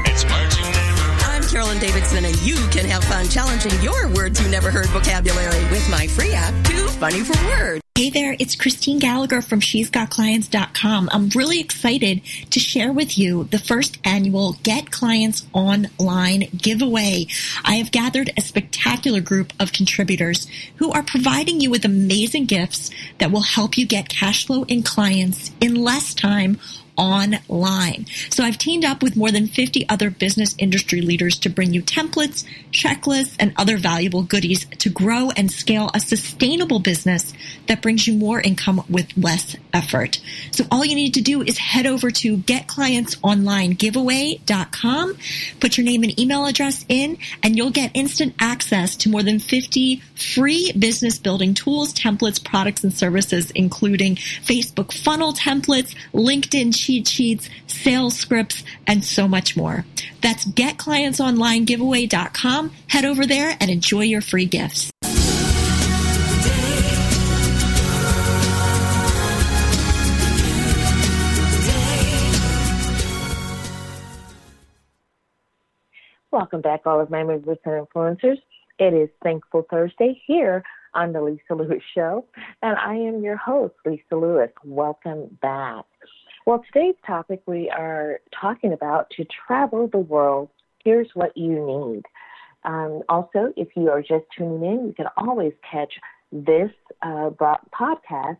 It's 0.06 0.24
Carolyn 1.52 1.80
Davidson, 1.80 2.26
and 2.26 2.40
you 2.42 2.56
can 2.72 2.86
have 2.86 3.04
fun 3.06 3.28
challenging 3.30 3.72
your 3.82 4.10
words 4.10 4.42
you 4.42 4.50
never 4.50 4.70
heard 4.70 4.88
vocabulary 4.88 5.64
with 5.72 5.90
my 5.90 6.06
free 6.08 6.34
app, 6.34 6.54
Too 6.66 6.88
Funny 6.88 7.22
for 7.22 7.42
Words. 7.48 7.87
Hey 7.98 8.12
there, 8.12 8.36
it's 8.38 8.56
Christine 8.56 9.00
Gallagher 9.00 9.42
from 9.42 9.60
She's 9.60 9.90
Got 9.90 10.12
Clients.com. 10.12 11.10
I'm 11.12 11.30
really 11.30 11.60
excited 11.60 12.22
to 12.52 12.60
share 12.60 12.94
with 12.94 13.18
you 13.18 13.46
the 13.46 13.58
first 13.58 13.98
annual 14.04 14.54
Get 14.62 14.92
Clients 14.92 15.48
Online 15.52 16.42
giveaway. 16.56 17.26
I 17.66 17.78
have 17.78 17.90
gathered 17.90 18.30
a 18.38 18.42
spectacular 18.42 19.20
group 19.20 19.52
of 19.60 19.74
contributors 19.74 20.46
who 20.76 20.92
are 20.92 21.02
providing 21.02 21.60
you 21.60 21.72
with 21.72 21.86
amazing 21.86 22.46
gifts 22.46 22.92
that 23.18 23.32
will 23.32 23.42
help 23.42 23.80
you 23.80 23.88
get 23.88 24.10
cash 24.10 24.46
flow 24.46 24.62
in 24.66 24.84
clients 24.84 25.50
in 25.60 25.74
less 25.74 26.14
time 26.14 26.60
online. 26.98 28.08
So 28.30 28.44
I've 28.44 28.58
teamed 28.58 28.84
up 28.84 29.04
with 29.04 29.16
more 29.16 29.32
than 29.32 29.48
50 29.48 29.88
other 29.88 30.10
business 30.10 30.56
industry 30.58 31.02
leaders 31.02 31.38
to 31.40 31.50
bring 31.50 31.74
you 31.74 31.84
templates, 31.84 32.44
checklists, 32.72 33.36
and 33.40 33.54
other 33.56 33.78
valuable 33.78 34.24
goodies 34.24 34.66
to 34.66 34.90
grow 34.90 35.30
and 35.38 35.52
scale 35.52 35.92
a 35.94 36.00
sustainable 36.00 36.80
business 36.80 37.34
that 37.68 37.82
brings 37.82 38.08
you 38.08 38.14
more 38.14 38.40
income 38.42 38.84
with 38.90 39.16
less 39.18 39.56
effort. 39.74 40.20
So 40.52 40.66
all 40.72 40.84
you 40.84 40.96
need 40.96 41.14
to 41.16 41.22
do 41.22 41.42
is 41.42 41.58
head 41.58 41.86
over 41.86 42.12
to 42.12 42.38
getclientsonlinegiveaway.com, 42.38 45.18
put 45.60 45.78
your 45.78 45.86
name 45.86 46.04
and 46.04 46.18
email 46.20 46.46
address 46.46 46.86
in, 46.90 47.18
and 47.44 47.58
you'll 47.58 47.72
get 47.72 47.92
instant 47.94 48.36
access 48.40 48.96
to 48.98 49.10
more 49.10 49.24
than 49.24 49.40
50 49.40 50.02
free 50.16 50.74
business 50.74 51.18
building 51.20 51.54
tools, 51.54 51.94
templates, 51.94 52.44
products, 52.44 52.84
and 52.84 52.94
services, 52.94 53.52
including 53.52 54.16
Facebook 54.16 54.92
funnel 54.92 55.32
templates, 55.34 55.96
LinkedIn 56.14 56.74
cheat 56.88 57.06
sheets, 57.06 57.50
sales 57.68 58.16
scripts, 58.16 58.64
and 58.88 59.04
so 59.04 59.28
much 59.28 59.58
more. 59.58 59.86
That's 60.22 60.46
getclientsonlinegiveaway.com. 60.46 62.72
Head 62.88 63.04
over 63.04 63.26
there 63.26 63.58
and 63.60 63.70
enjoy 63.70 64.04
your 64.04 64.22
free 64.22 64.46
gifts. 64.46 64.90
Welcome 76.32 76.62
back, 76.62 76.84
all 76.86 77.02
of 77.02 77.10
my 77.10 77.26
movers 77.26 77.58
and 77.66 77.86
influencers. 77.86 78.38
It 78.80 78.94
is 78.94 79.10
Thankful 79.24 79.66
Thursday 79.70 80.22
here 80.26 80.64
on 80.94 81.12
the 81.12 81.22
Lisa 81.22 81.54
Lewis 81.54 81.84
Show, 81.94 82.24
and 82.62 82.78
I 82.78 82.96
am 82.96 83.22
your 83.24 83.36
host, 83.36 83.74
Lisa 83.86 84.16
Lewis. 84.16 84.52
Welcome 84.64 85.38
back. 85.42 85.84
Well, 86.48 86.64
today's 86.72 86.96
topic 87.06 87.42
we 87.46 87.70
are 87.70 88.22
talking 88.40 88.72
about 88.72 89.10
to 89.18 89.26
travel 89.26 89.90
the 89.92 89.98
world. 89.98 90.48
Here's 90.82 91.10
what 91.14 91.36
you 91.36 91.50
need. 91.50 92.04
Um, 92.64 93.02
also, 93.10 93.52
if 93.58 93.68
you 93.76 93.90
are 93.90 94.02
just 94.02 94.24
tuning 94.38 94.64
in, 94.64 94.88
you 94.88 94.94
can 94.96 95.08
always 95.18 95.52
catch 95.70 95.92
this 96.32 96.72
uh, 97.02 97.32
podcast 97.78 98.38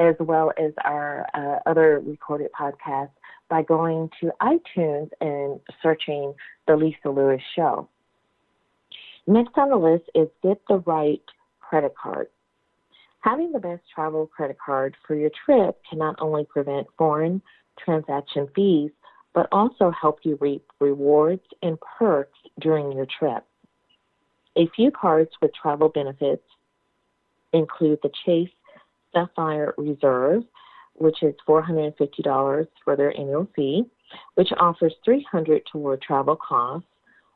as 0.00 0.16
well 0.18 0.50
as 0.58 0.72
our 0.84 1.24
uh, 1.34 1.60
other 1.70 2.02
recorded 2.04 2.50
podcasts 2.50 3.10
by 3.48 3.62
going 3.62 4.10
to 4.20 4.32
iTunes 4.42 5.10
and 5.20 5.60
searching 5.80 6.34
The 6.66 6.74
Lisa 6.74 7.10
Lewis 7.10 7.42
Show. 7.54 7.88
Next 9.28 9.52
on 9.56 9.70
the 9.70 9.76
list 9.76 10.10
is 10.16 10.26
Get 10.42 10.60
the 10.68 10.78
Right 10.78 11.22
Credit 11.60 11.94
Card. 11.94 12.26
Having 13.26 13.50
the 13.50 13.58
best 13.58 13.82
travel 13.92 14.28
credit 14.28 14.56
card 14.64 14.96
for 15.04 15.16
your 15.16 15.30
trip 15.44 15.80
can 15.90 15.98
not 15.98 16.14
only 16.20 16.44
prevent 16.44 16.86
foreign 16.96 17.42
transaction 17.76 18.46
fees, 18.54 18.92
but 19.34 19.48
also 19.50 19.90
help 19.90 20.20
you 20.22 20.38
reap 20.40 20.64
rewards 20.78 21.42
and 21.60 21.76
perks 21.98 22.38
during 22.60 22.92
your 22.92 23.06
trip. 23.18 23.44
A 24.56 24.68
few 24.76 24.92
cards 24.92 25.30
with 25.42 25.50
travel 25.60 25.88
benefits 25.88 26.44
include 27.52 27.98
the 28.04 28.12
Chase 28.24 28.48
Sapphire 29.12 29.74
Reserve, 29.76 30.44
which 30.94 31.20
is 31.24 31.34
$450 31.48 32.68
for 32.84 32.96
their 32.96 33.18
annual 33.18 33.48
fee, 33.56 33.86
which 34.36 34.50
offers 34.60 34.94
300 35.04 35.62
toward 35.72 36.00
travel 36.00 36.36
costs, 36.36 36.86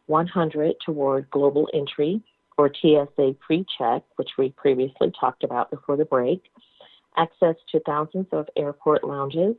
100 0.06 0.76
toward 0.86 1.28
global 1.30 1.68
entry 1.74 2.22
or 2.60 2.70
TSA 2.74 3.36
PreCheck, 3.48 4.02
which 4.16 4.28
we 4.36 4.50
previously 4.50 5.10
talked 5.18 5.44
about 5.44 5.70
before 5.70 5.96
the 5.96 6.04
break, 6.04 6.42
access 7.16 7.56
to 7.72 7.80
thousands 7.86 8.26
of 8.32 8.50
airport 8.54 9.02
lounges, 9.02 9.56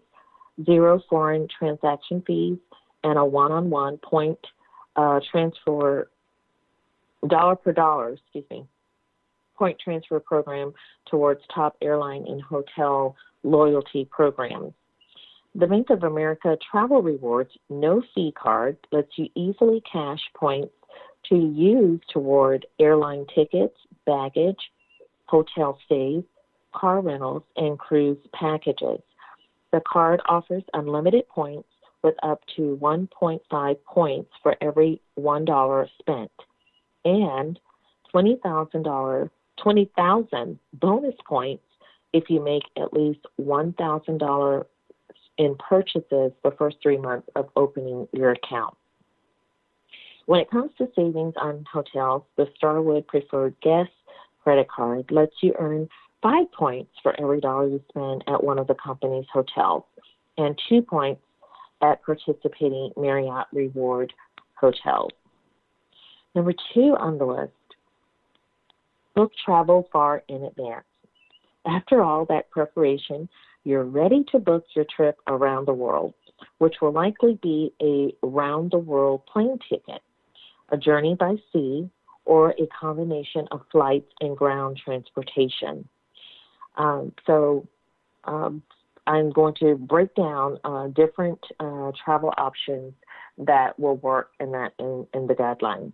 zero 0.64 1.02
foreign 1.10 1.48
transaction 1.48 2.22
fees, 2.28 2.60
and 3.04 3.18
a 3.18 3.26
one-on-one 3.26 3.98
point 3.98 4.38
uh, 4.96 5.20
transfer 5.32 6.12
dollar 7.28 7.56
per 7.56 7.72
dollar, 7.72 8.10
excuse 8.10 8.46
me, 8.52 8.68
point 9.58 9.80
transfer 9.84 10.20
program 10.20 10.72
towards 11.10 11.42
top 11.54 11.76
airline 11.82 12.26
and 12.28 12.40
hotel 12.40 13.16
loyalty 13.42 14.08
programs. 14.12 14.74
The 15.56 15.66
Bank 15.66 15.90
of 15.90 16.04
America 16.04 16.56
Travel 16.70 17.02
Rewards 17.02 17.52
no 17.68 18.04
fee 18.14 18.32
card 18.32 18.78
lets 18.92 19.18
you 19.18 19.28
easily 19.34 19.82
cash 19.92 20.22
points 20.36 20.72
to 21.30 21.36
use 21.36 22.00
toward 22.12 22.66
airline 22.80 23.26
tickets, 23.34 23.78
baggage, 24.06 24.60
hotel 25.26 25.78
stays, 25.86 26.24
car 26.74 27.02
rentals, 27.02 27.44
and 27.56 27.78
cruise 27.78 28.18
packages. 28.34 29.02
The 29.72 29.82
card 29.88 30.22
offers 30.26 30.64
unlimited 30.74 31.28
points 31.30 31.70
with 32.04 32.16
up 32.24 32.42
to 32.56 32.78
1.5 32.82 33.78
points 33.86 34.32
for 34.42 34.56
every 34.62 35.02
$1 35.18 35.88
spent 36.00 36.32
and 37.06 37.60
$20,000 38.14 39.30
20,000 39.62 40.60
bonus 40.74 41.16
points 41.28 41.64
if 42.14 42.30
you 42.30 42.44
make 42.44 42.64
at 42.78 42.94
least 42.94 43.20
$1,000 43.40 44.66
in 45.38 45.56
purchases 45.56 46.32
the 46.44 46.52
first 46.58 46.78
three 46.82 46.98
months 46.98 47.28
of 47.36 47.50
opening 47.56 48.08
your 48.12 48.32
account. 48.32 48.76
When 50.32 50.40
it 50.40 50.50
comes 50.50 50.72
to 50.78 50.88
savings 50.96 51.34
on 51.36 51.66
hotels, 51.70 52.24
the 52.38 52.48
Starwood 52.56 53.06
Preferred 53.06 53.54
Guest 53.62 53.92
credit 54.42 54.70
card 54.70 55.12
lets 55.12 55.34
you 55.42 55.54
earn 55.60 55.90
five 56.22 56.50
points 56.54 56.90
for 57.04 57.14
every 57.20 57.42
dollar 57.42 57.68
you 57.68 57.82
spend 57.90 58.24
at 58.28 58.42
one 58.42 58.58
of 58.58 58.68
the 58.68 58.76
company's 58.76 59.26
hotels 59.34 59.84
and 60.38 60.58
two 60.70 60.84
points 60.84 61.22
at 61.82 62.02
participating 62.06 62.94
Marriott 62.96 63.48
Reward 63.52 64.14
hotels. 64.58 65.12
Number 66.34 66.54
two 66.74 66.96
on 66.98 67.18
the 67.18 67.26
list 67.26 67.52
book 69.14 69.34
travel 69.44 69.90
far 69.92 70.24
in 70.30 70.46
advance. 70.46 70.86
After 71.66 72.02
all 72.02 72.24
that 72.30 72.50
preparation, 72.52 73.28
you're 73.66 73.84
ready 73.84 74.24
to 74.32 74.40
book 74.40 74.64
your 74.78 74.86
trip 74.96 75.18
around 75.28 75.68
the 75.68 75.74
world, 75.74 76.14
which 76.60 76.76
will 76.82 76.94
likely 76.94 77.38
be 77.44 77.74
a 77.82 78.14
round 78.26 78.72
the 78.72 78.78
world 78.78 79.26
plane 79.26 79.60
ticket, 79.70 80.02
a 80.72 80.78
journey 80.78 81.16
by 81.16 81.36
sea, 81.52 81.90
or 82.26 82.52
a 82.52 82.68
combination 82.80 83.48
of 83.52 83.62
flights 83.72 84.12
and 84.22 84.38
ground 84.38 84.80
transportation. 84.84 85.88
Um, 86.78 87.14
so, 87.28 87.68
um, 88.24 88.64
I'm 89.08 89.32
going 89.32 89.56
to 89.56 89.76
break 89.76 90.14
down 90.16 90.60
uh, 90.64 90.88
different 90.88 91.40
uh, 91.60 91.92
travel 92.04 92.32
options 92.38 92.94
that 93.40 93.78
will 93.80 93.98
work 93.98 94.32
in 94.40 94.52
that 94.52 94.74
in, 94.80 95.08
in 95.14 95.28
the 95.28 95.34
guidelines. 95.34 95.94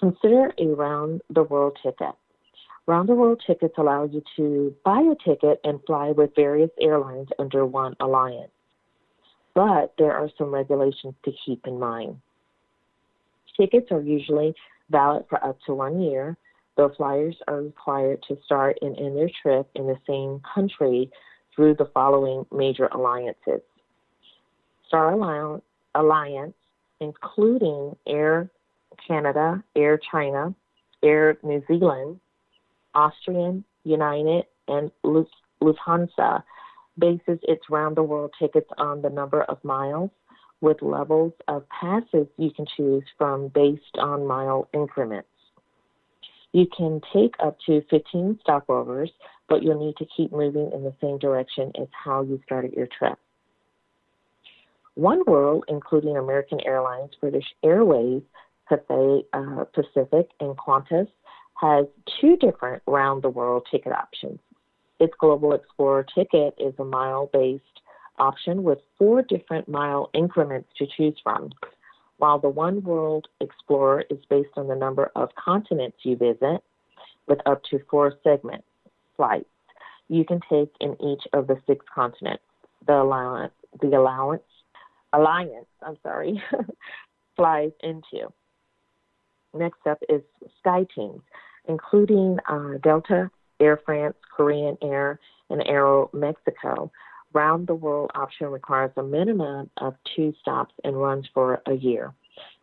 Consider 0.00 0.52
a 0.58 0.66
round 0.66 1.22
the 1.30 1.44
world 1.44 1.78
ticket. 1.82 2.14
Round 2.86 3.08
the 3.08 3.14
world 3.14 3.40
tickets 3.46 3.74
allow 3.78 4.04
you 4.04 4.22
to 4.36 4.74
buy 4.84 5.00
a 5.00 5.28
ticket 5.28 5.60
and 5.62 5.78
fly 5.86 6.10
with 6.10 6.34
various 6.34 6.70
airlines 6.80 7.28
under 7.38 7.64
one 7.64 7.94
alliance. 8.00 8.50
But 9.54 9.94
there 9.98 10.12
are 10.12 10.28
some 10.36 10.52
regulations 10.52 11.14
to 11.24 11.32
keep 11.46 11.66
in 11.66 11.78
mind. 11.78 12.16
Tickets 13.58 13.88
are 13.90 14.00
usually 14.00 14.54
valid 14.90 15.24
for 15.28 15.42
up 15.44 15.58
to 15.66 15.74
one 15.74 16.00
year, 16.00 16.36
though 16.76 16.90
flyers 16.96 17.36
are 17.48 17.62
required 17.62 18.22
to 18.28 18.38
start 18.44 18.78
and 18.82 18.96
end 18.98 19.16
their 19.16 19.30
trip 19.42 19.68
in 19.74 19.86
the 19.86 19.98
same 20.06 20.40
country 20.54 21.10
through 21.54 21.74
the 21.74 21.90
following 21.92 22.46
major 22.50 22.86
alliances. 22.86 23.60
Star 24.88 25.12
Alliance, 25.94 26.54
including 27.00 27.96
Air 28.06 28.50
Canada, 29.06 29.62
Air 29.76 29.98
China, 30.10 30.54
Air 31.02 31.38
New 31.42 31.62
Zealand, 31.66 32.20
Austrian, 32.94 33.64
United, 33.84 34.44
and 34.68 34.90
Lufthansa 35.04 36.42
bases 36.98 37.38
its 37.42 37.62
round 37.70 37.96
the 37.96 38.02
world 38.02 38.32
tickets 38.38 38.68
on 38.76 39.02
the 39.02 39.08
number 39.08 39.42
of 39.44 39.62
miles 39.64 40.10
with 40.62 40.80
levels 40.80 41.32
of 41.48 41.64
passes 41.68 42.26
you 42.38 42.50
can 42.50 42.64
choose 42.76 43.02
from 43.18 43.48
based 43.48 43.98
on 43.98 44.26
mile 44.26 44.68
increments. 44.72 45.28
You 46.52 46.66
can 46.74 47.00
take 47.12 47.34
up 47.44 47.58
to 47.66 47.82
15 47.90 48.38
stopovers, 48.46 49.10
but 49.48 49.62
you'll 49.62 49.84
need 49.84 49.96
to 49.96 50.06
keep 50.16 50.32
moving 50.32 50.70
in 50.72 50.84
the 50.84 50.94
same 51.00 51.18
direction 51.18 51.72
as 51.80 51.88
how 51.92 52.22
you 52.22 52.40
started 52.44 52.72
your 52.72 52.86
trip. 52.86 53.18
One 54.94 55.22
World, 55.26 55.64
including 55.68 56.16
American 56.16 56.60
Airlines, 56.66 57.10
British 57.20 57.46
Airways, 57.64 58.22
Cathay 58.68 59.24
uh, 59.32 59.64
Pacific, 59.74 60.28
and 60.40 60.56
Qantas, 60.56 61.08
has 61.54 61.86
two 62.20 62.36
different 62.36 62.82
round 62.86 63.22
the 63.22 63.30
world 63.30 63.66
ticket 63.70 63.92
options. 63.92 64.38
Its 65.00 65.14
Global 65.18 65.54
Explorer 65.54 66.06
ticket 66.14 66.54
is 66.58 66.74
a 66.78 66.84
mile 66.84 67.30
based 67.32 67.64
option 68.18 68.62
with 68.62 68.78
four 68.98 69.22
different 69.22 69.68
mile 69.68 70.10
increments 70.14 70.68
to 70.78 70.86
choose 70.86 71.16
from, 71.22 71.50
while 72.18 72.38
the 72.38 72.48
One 72.48 72.82
World 72.82 73.28
Explorer 73.40 74.04
is 74.10 74.18
based 74.28 74.50
on 74.56 74.68
the 74.68 74.76
number 74.76 75.10
of 75.16 75.30
continents 75.34 75.98
you 76.02 76.16
visit 76.16 76.62
with 77.26 77.40
up 77.46 77.62
to 77.70 77.80
four 77.90 78.14
segment 78.22 78.64
flights 79.16 79.46
you 80.12 80.26
can 80.26 80.40
take 80.50 80.70
in 80.80 80.92
each 81.02 81.22
of 81.32 81.46
the 81.46 81.56
six 81.66 81.84
continents. 81.92 82.42
The 82.86 83.00
allowance, 83.00 83.54
the 83.80 83.96
allowance 83.96 84.42
alliance. 85.14 85.66
I'm 85.80 85.96
sorry, 86.02 86.42
flies 87.36 87.72
into. 87.82 88.30
Next 89.54 89.86
up 89.88 90.02
is 90.10 90.20
SkyTeam's, 90.64 91.22
including 91.66 92.38
uh, 92.46 92.74
Delta, 92.82 93.30
Air 93.58 93.80
France, 93.84 94.16
Korean 94.36 94.76
Air, 94.82 95.18
and 95.48 95.62
Aeromexico. 95.62 96.90
Round 97.34 97.66
the 97.66 97.74
world 97.74 98.10
option 98.14 98.48
requires 98.48 98.90
a 98.96 99.02
minimum 99.02 99.70
of 99.78 99.94
two 100.14 100.34
stops 100.40 100.74
and 100.84 101.00
runs 101.00 101.26
for 101.32 101.62
a 101.66 101.72
year, 101.72 102.12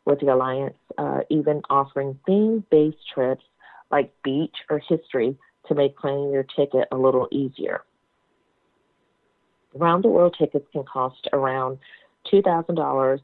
with 0.06 0.20
the 0.20 0.34
Alliance 0.34 0.76
uh, 0.98 1.22
even 1.30 1.62
offering 1.70 2.20
theme 2.26 2.64
based 2.70 2.98
trips 3.14 3.44
like 3.92 4.14
beach 4.24 4.56
or 4.70 4.80
history 4.80 5.36
to 5.68 5.76
make 5.76 5.98
planning 5.98 6.32
your 6.32 6.44
ticket 6.44 6.88
a 6.92 6.98
little 6.98 7.28
easier. 7.32 7.82
Round 9.74 10.04
the 10.04 10.10
world 10.10 10.36
tickets 10.38 10.66
can 10.72 10.84
cost 10.84 11.28
around 11.32 11.78
$2,000, 12.32 13.20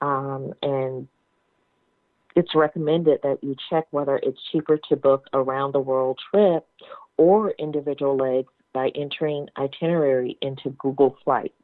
um, 0.00 0.52
and 0.62 1.08
it's 2.34 2.54
recommended 2.54 3.20
that 3.22 3.38
you 3.42 3.56
check 3.70 3.86
whether 3.90 4.18
it's 4.22 4.38
cheaper 4.52 4.78
to 4.88 4.96
book 4.96 5.26
a 5.32 5.40
round 5.40 5.74
the 5.74 5.80
world 5.80 6.18
trip 6.30 6.66
or 7.16 7.50
individual 7.58 8.16
legs 8.16 8.52
by 8.76 8.90
entering 8.94 9.48
itinerary 9.56 10.36
into 10.42 10.68
Google 10.78 11.16
Flights 11.24 11.54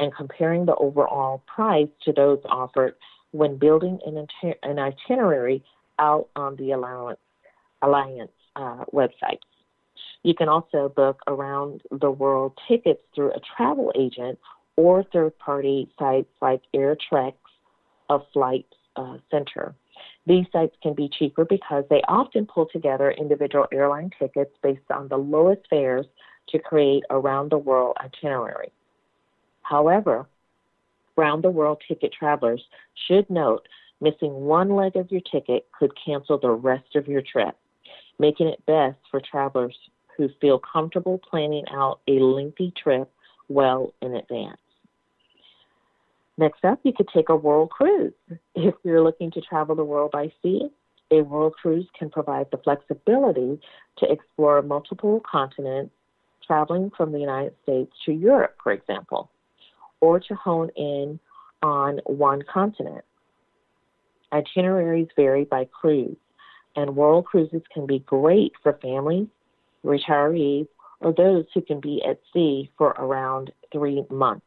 and 0.00 0.12
comparing 0.12 0.66
the 0.66 0.74
overall 0.74 1.44
price 1.46 1.86
to 2.04 2.12
those 2.12 2.40
offered 2.44 2.96
when 3.30 3.56
building 3.56 4.00
an, 4.04 4.78
itinerary 4.80 5.62
out 6.00 6.28
on 6.34 6.56
the 6.56 6.72
Allowance, 6.72 7.20
Alliance 7.82 8.32
uh, 8.56 8.84
website. 8.92 9.38
You 10.24 10.34
can 10.34 10.48
also 10.48 10.92
book 10.96 11.20
around 11.28 11.82
the 11.92 12.10
world 12.10 12.58
tickets 12.66 13.02
through 13.14 13.30
a 13.30 13.40
travel 13.56 13.92
agent 13.96 14.36
or 14.74 15.04
third 15.04 15.38
party 15.38 15.88
sites 16.00 16.32
like 16.42 16.62
AirTreks, 16.74 17.34
a 18.08 18.18
flight 18.32 18.66
uh, 18.96 19.18
center. 19.30 19.76
These 20.26 20.46
sites 20.52 20.74
can 20.82 20.94
be 20.94 21.08
cheaper 21.16 21.44
because 21.44 21.84
they 21.90 22.02
often 22.08 22.44
pull 22.44 22.66
together 22.66 23.12
individual 23.12 23.66
airline 23.72 24.10
tickets 24.18 24.50
based 24.64 24.90
on 24.90 25.06
the 25.06 25.16
lowest 25.16 25.62
fares 25.70 26.06
to 26.50 26.58
create 26.58 27.04
a 27.10 27.18
round 27.18 27.50
the 27.50 27.58
world 27.58 27.96
itinerary. 28.00 28.72
However, 29.62 30.26
round 31.16 31.44
the 31.44 31.50
world 31.50 31.82
ticket 31.86 32.12
travelers 32.12 32.62
should 33.06 33.28
note 33.30 33.66
missing 34.00 34.32
one 34.32 34.74
leg 34.74 34.96
of 34.96 35.10
your 35.10 35.20
ticket 35.20 35.66
could 35.78 35.92
cancel 36.02 36.38
the 36.38 36.50
rest 36.50 36.96
of 36.96 37.06
your 37.06 37.22
trip, 37.22 37.56
making 38.18 38.48
it 38.48 38.64
best 38.66 38.98
for 39.10 39.20
travelers 39.20 39.76
who 40.16 40.28
feel 40.40 40.58
comfortable 40.58 41.18
planning 41.18 41.64
out 41.70 42.00
a 42.08 42.12
lengthy 42.12 42.72
trip 42.82 43.10
well 43.48 43.92
in 44.02 44.14
advance. 44.14 44.58
Next 46.38 46.64
up, 46.64 46.80
you 46.84 46.92
could 46.92 47.08
take 47.14 47.28
a 47.28 47.36
world 47.36 47.70
cruise. 47.70 48.14
If 48.54 48.74
you're 48.82 49.02
looking 49.02 49.30
to 49.32 49.40
travel 49.42 49.74
the 49.76 49.84
world 49.84 50.10
by 50.12 50.32
sea, 50.42 50.70
a 51.10 51.22
world 51.22 51.54
cruise 51.60 51.86
can 51.98 52.08
provide 52.08 52.46
the 52.50 52.58
flexibility 52.58 53.60
to 53.98 54.10
explore 54.10 54.62
multiple 54.62 55.20
continents, 55.30 55.92
traveling 56.46 56.90
from 56.96 57.12
the 57.12 57.18
United 57.18 57.54
States 57.62 57.92
to 58.06 58.12
Europe, 58.12 58.56
for 58.62 58.72
example, 58.72 59.30
or 60.00 60.20
to 60.20 60.34
hone 60.34 60.70
in 60.76 61.18
on 61.62 62.00
one 62.04 62.42
continent. 62.42 63.04
Itineraries 64.32 65.08
vary 65.16 65.44
by 65.44 65.66
cruise, 65.66 66.16
and 66.76 66.96
world 66.96 67.26
cruises 67.26 67.62
can 67.72 67.86
be 67.86 67.98
great 68.00 68.52
for 68.62 68.78
families, 68.80 69.26
retirees, 69.84 70.68
or 71.00 71.12
those 71.12 71.44
who 71.54 71.60
can 71.60 71.80
be 71.80 72.02
at 72.04 72.20
sea 72.32 72.70
for 72.78 72.90
around 72.90 73.52
three 73.72 74.04
months. 74.10 74.44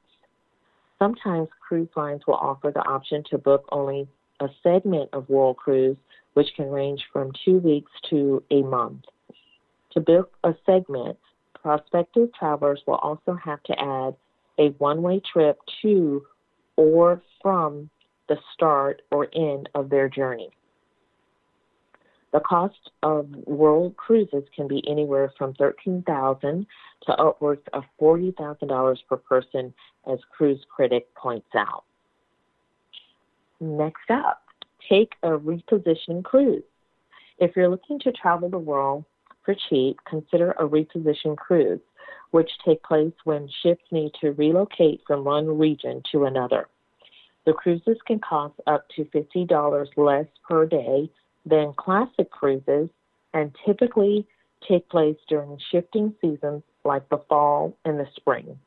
Sometimes 1.00 1.50
cruise 1.68 1.90
lines 1.96 2.22
will 2.28 2.36
offer 2.36 2.72
the 2.72 2.88
option 2.88 3.24
to 3.30 3.38
book 3.38 3.66
only 3.72 4.08
a 4.40 4.48
segment 4.62 5.10
of 5.14 5.28
World 5.30 5.58
Cruise, 5.58 5.98
which 6.34 6.48
can 6.56 6.70
range 6.70 7.04
from 7.12 7.32
two 7.44 7.58
weeks 7.58 7.92
to 8.10 8.44
a 8.52 8.62
month. 8.62 9.04
To 9.92 10.00
book 10.00 10.32
a 10.44 10.54
segment, 10.66 11.18
prospective 11.64 12.30
travelers 12.38 12.82
will 12.86 12.96
also 12.96 13.34
have 13.44 13.64
to 13.64 13.74
add 13.80 14.16
a 14.60 14.70
one 14.78 15.02
way 15.02 15.22
trip 15.32 15.58
to 15.82 16.24
or 16.76 17.22
from 17.42 17.90
the 18.30 18.38
start 18.54 19.02
or 19.12 19.28
end 19.34 19.70
of 19.74 19.90
their 19.90 20.10
journey. 20.10 20.52
The 22.34 22.40
cost 22.40 22.92
of 23.04 23.30
world 23.46 23.96
cruises 23.96 24.44
can 24.56 24.68
be 24.68 24.84
anywhere 24.90 25.32
from 25.38 25.54
13,000 25.54 26.66
to 27.06 27.12
upwards 27.14 27.62
of 27.74 27.84
$40,000 28.02 28.98
per 29.08 29.18
person, 29.18 29.74
as 30.12 30.18
Cruise 30.36 30.66
Critic 30.76 31.14
points 31.14 31.50
out. 31.56 31.84
Next 33.60 34.10
up, 34.10 34.42
take 34.90 35.14
a 35.22 35.30
repositioning 35.30 36.24
cruise. 36.24 36.64
If 37.38 37.56
you're 37.56 37.70
looking 37.70 38.00
to 38.00 38.12
travel 38.12 38.50
the 38.50 38.58
world 38.58 39.06
for 39.44 39.56
cheap, 39.70 39.98
consider 40.10 40.52
a 40.52 40.68
reposition 40.68 41.38
cruise, 41.38 41.82
which 42.32 42.50
take 42.66 42.82
place 42.84 43.14
when 43.24 43.50
ships 43.62 43.84
need 43.92 44.12
to 44.22 44.32
relocate 44.32 45.02
from 45.06 45.24
one 45.24 45.58
region 45.58 46.02
to 46.12 46.26
another. 46.26 46.68
The 47.46 47.54
cruises 47.54 47.98
can 48.08 48.20
cost 48.20 48.56
up 48.68 48.88
to 48.96 49.06
$50 49.06 49.88
less 49.98 50.28
per 50.48 50.66
day 50.66 51.10
than 51.46 51.74
classic 51.78 52.32
cruises 52.32 52.90
and 53.34 53.56
typically 53.66 54.26
take 54.68 54.88
place 54.90 55.18
during 55.28 55.60
shifting 55.72 56.16
seasons 56.22 56.64
like 56.86 57.08
the 57.10 57.22
fall 57.28 57.78
and 57.84 58.00
the 58.00 58.08
spring. 58.16 58.58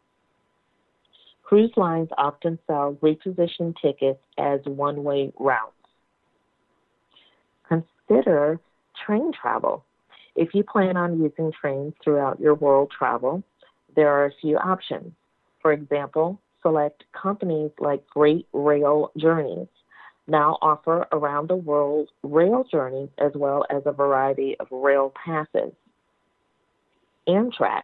Cruise 1.42 1.72
lines 1.76 2.08
often 2.18 2.58
sell 2.66 2.98
repositioned 3.00 3.76
tickets 3.80 4.20
as 4.36 4.60
one 4.64 5.04
way 5.04 5.32
routes. 5.38 5.72
Consider 7.68 8.60
train 9.06 9.32
travel. 9.32 9.85
If 10.36 10.54
you 10.54 10.62
plan 10.62 10.96
on 10.96 11.20
using 11.20 11.52
trains 11.58 11.94
throughout 12.04 12.38
your 12.38 12.54
world 12.54 12.92
travel, 12.96 13.42
there 13.94 14.10
are 14.10 14.26
a 14.26 14.32
few 14.40 14.58
options. 14.58 15.12
For 15.62 15.72
example, 15.72 16.38
select 16.62 17.04
companies 17.12 17.70
like 17.80 18.06
Great 18.08 18.46
Rail 18.52 19.10
Journeys 19.16 19.68
now 20.28 20.58
offer 20.60 21.06
around 21.12 21.48
the 21.48 21.56
world 21.56 22.08
rail 22.22 22.64
journeys 22.70 23.08
as 23.18 23.32
well 23.34 23.64
as 23.70 23.82
a 23.86 23.92
variety 23.92 24.56
of 24.58 24.66
rail 24.70 25.12
passes. 25.24 25.72
Amtrak 27.28 27.82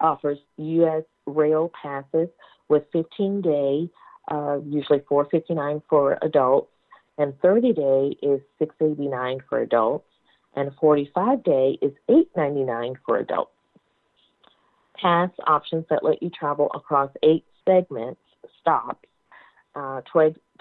offers 0.00 0.38
U.S. 0.56 1.04
rail 1.26 1.70
passes 1.80 2.28
with 2.68 2.82
15 2.92 3.40
day, 3.42 3.88
uh, 4.28 4.58
usually 4.66 5.02
459 5.08 5.82
for 5.88 6.18
adults, 6.22 6.70
and 7.18 7.38
30 7.40 7.72
day 7.72 8.16
is 8.22 8.40
689 8.58 9.38
for 9.48 9.60
adults, 9.60 10.06
and 10.56 10.72
45 10.80 11.44
day 11.44 11.78
is 11.80 11.92
899 12.08 12.94
for 13.04 13.18
adults. 13.18 13.52
Pass 15.00 15.30
options 15.46 15.84
that 15.90 16.02
let 16.02 16.22
you 16.22 16.30
travel 16.30 16.70
across 16.74 17.10
eight 17.22 17.44
segments 17.66 18.20
stops 18.60 19.06
uh, 19.76 20.00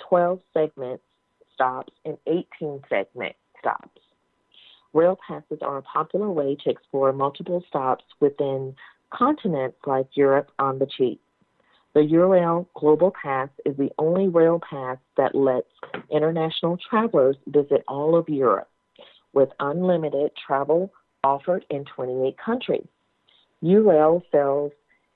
12 0.09 0.39
segments, 0.53 1.03
stops 1.53 1.93
and 2.03 2.17
18 2.27 2.81
segment 2.89 3.35
stops. 3.59 4.01
Rail 4.93 5.17
passes 5.27 5.59
are 5.61 5.77
a 5.77 5.81
popular 5.81 6.29
way 6.29 6.57
to 6.63 6.69
explore 6.69 7.11
multiple 7.13 7.63
stops 7.67 8.03
within 8.19 8.75
continents 9.11 9.77
like 9.85 10.07
Europe 10.15 10.51
on 10.59 10.79
the 10.79 10.85
cheap. 10.97 11.21
The 11.93 12.01
Eurail 12.01 12.67
Global 12.75 13.13
Pass 13.21 13.49
is 13.65 13.77
the 13.77 13.89
only 13.97 14.27
rail 14.27 14.59
pass 14.69 14.97
that 15.15 15.33
lets 15.33 15.67
international 16.11 16.77
travelers 16.89 17.37
visit 17.47 17.85
all 17.87 18.17
of 18.17 18.27
Europe 18.27 18.69
with 19.35 19.49
unlimited 19.59 20.31
travel 20.47 20.91
offered 21.23 21.63
in 21.69 21.85
28 21.85 22.35
countries. 22.43 22.87
Eurail 23.63 24.23
sells 24.31 24.71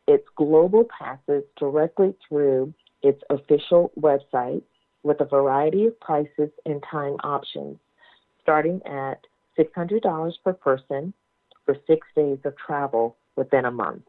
its 0.07 0.27
global 0.35 0.85
passes 0.85 1.43
directly 1.57 2.13
through 2.27 2.73
its 3.01 3.21
official 3.29 3.91
website 3.99 4.61
with 5.03 5.21
a 5.21 5.25
variety 5.25 5.85
of 5.85 5.99
prices 5.99 6.49
and 6.65 6.83
time 6.91 7.15
options, 7.23 7.77
starting 8.41 8.81
at 8.85 9.25
$600 9.57 10.33
per 10.43 10.53
person 10.53 11.13
for 11.65 11.75
six 11.87 12.05
days 12.15 12.39
of 12.43 12.53
travel 12.57 13.15
within 13.35 13.65
a 13.65 13.71
month. 13.71 14.03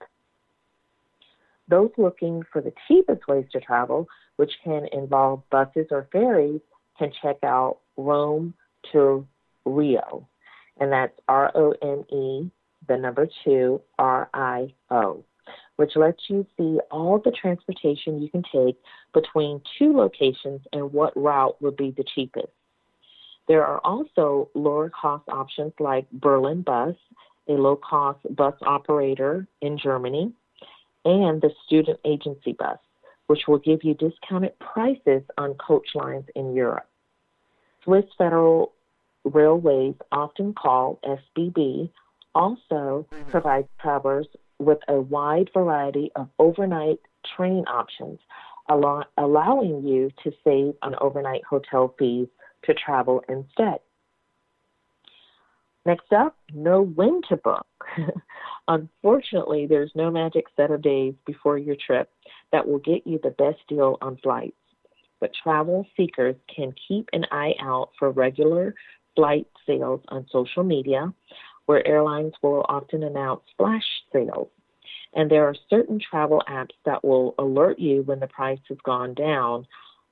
Those 1.68 1.90
looking 1.96 2.42
for 2.52 2.60
the 2.60 2.72
cheapest 2.88 3.28
ways 3.28 3.46
to 3.52 3.60
travel, 3.60 4.08
which 4.36 4.52
can 4.64 4.88
involve 4.92 5.42
buses 5.50 5.86
or 5.92 6.08
ferries, 6.10 6.60
can 6.98 7.12
check 7.22 7.36
out 7.44 7.78
Rome 7.96 8.54
to 8.92 9.26
Rio, 9.64 10.28
and 10.78 10.92
that's 10.92 11.18
R 11.28 11.50
O 11.54 11.74
N 11.82 12.04
E, 12.10 12.50
the 12.88 12.96
number 12.96 13.28
two, 13.44 13.80
R 13.98 14.28
I 14.34 14.74
O 14.90 15.24
which 15.80 15.96
lets 15.96 16.28
you 16.28 16.46
see 16.58 16.78
all 16.90 17.18
the 17.24 17.30
transportation 17.30 18.20
you 18.20 18.28
can 18.28 18.42
take 18.52 18.76
between 19.14 19.62
two 19.78 19.96
locations 19.96 20.60
and 20.74 20.92
what 20.92 21.16
route 21.16 21.56
would 21.62 21.74
be 21.74 21.90
the 21.96 22.04
cheapest. 22.14 22.52
There 23.48 23.64
are 23.64 23.80
also 23.82 24.50
lower 24.54 24.90
cost 24.90 25.26
options 25.30 25.72
like 25.80 26.04
Berlin 26.12 26.60
Bus, 26.60 26.94
a 27.48 27.52
low 27.52 27.76
cost 27.76 28.18
bus 28.36 28.52
operator 28.60 29.46
in 29.62 29.78
Germany, 29.78 30.30
and 31.06 31.40
the 31.40 31.50
Student 31.64 31.98
Agency 32.04 32.52
Bus, 32.52 32.78
which 33.28 33.48
will 33.48 33.58
give 33.58 33.82
you 33.82 33.94
discounted 33.94 34.58
prices 34.58 35.22
on 35.38 35.54
coach 35.54 35.88
lines 35.94 36.26
in 36.36 36.54
Europe. 36.54 36.90
Swiss 37.84 38.04
Federal 38.18 38.72
Railways, 39.24 39.94
often 40.12 40.54
called 40.54 40.98
SBB, 41.02 41.90
also 42.34 43.06
provides 43.28 43.68
travelers 43.80 44.26
with 44.58 44.78
a 44.88 45.00
wide 45.00 45.50
variety 45.52 46.10
of 46.16 46.28
overnight 46.38 47.00
train 47.36 47.64
options, 47.66 48.18
allow- 48.68 49.06
allowing 49.16 49.82
you 49.86 50.10
to 50.22 50.32
save 50.44 50.74
on 50.82 50.94
overnight 51.00 51.44
hotel 51.44 51.94
fees 51.98 52.28
to 52.64 52.74
travel 52.74 53.22
instead. 53.28 53.80
Next 55.86 56.12
up, 56.12 56.36
know 56.52 56.82
when 56.82 57.22
to 57.28 57.36
book. 57.38 57.66
Unfortunately, 58.68 59.66
there's 59.66 59.92
no 59.94 60.10
magic 60.10 60.44
set 60.54 60.70
of 60.70 60.82
days 60.82 61.14
before 61.26 61.56
your 61.56 61.76
trip 61.76 62.10
that 62.52 62.68
will 62.68 62.78
get 62.78 63.06
you 63.06 63.18
the 63.22 63.30
best 63.30 63.58
deal 63.66 63.96
on 64.02 64.18
flights. 64.18 64.56
But 65.20 65.32
travel 65.42 65.86
seekers 65.96 66.36
can 66.54 66.74
keep 66.86 67.08
an 67.12 67.26
eye 67.30 67.54
out 67.60 67.90
for 67.98 68.10
regular 68.10 68.74
flight 69.14 69.46
sales 69.66 70.00
on 70.08 70.26
social 70.30 70.64
media, 70.64 71.12
where 71.66 71.86
airlines 71.86 72.34
will 72.42 72.64
often 72.68 73.02
announce 73.02 73.42
flash 73.56 73.86
sales. 74.12 74.48
And 75.14 75.30
there 75.30 75.44
are 75.46 75.54
certain 75.68 76.00
travel 76.00 76.42
apps 76.48 76.74
that 76.84 77.04
will 77.04 77.34
alert 77.38 77.78
you 77.78 78.02
when 78.02 78.20
the 78.20 78.26
price 78.28 78.60
has 78.68 78.78
gone 78.84 79.14
down 79.14 79.66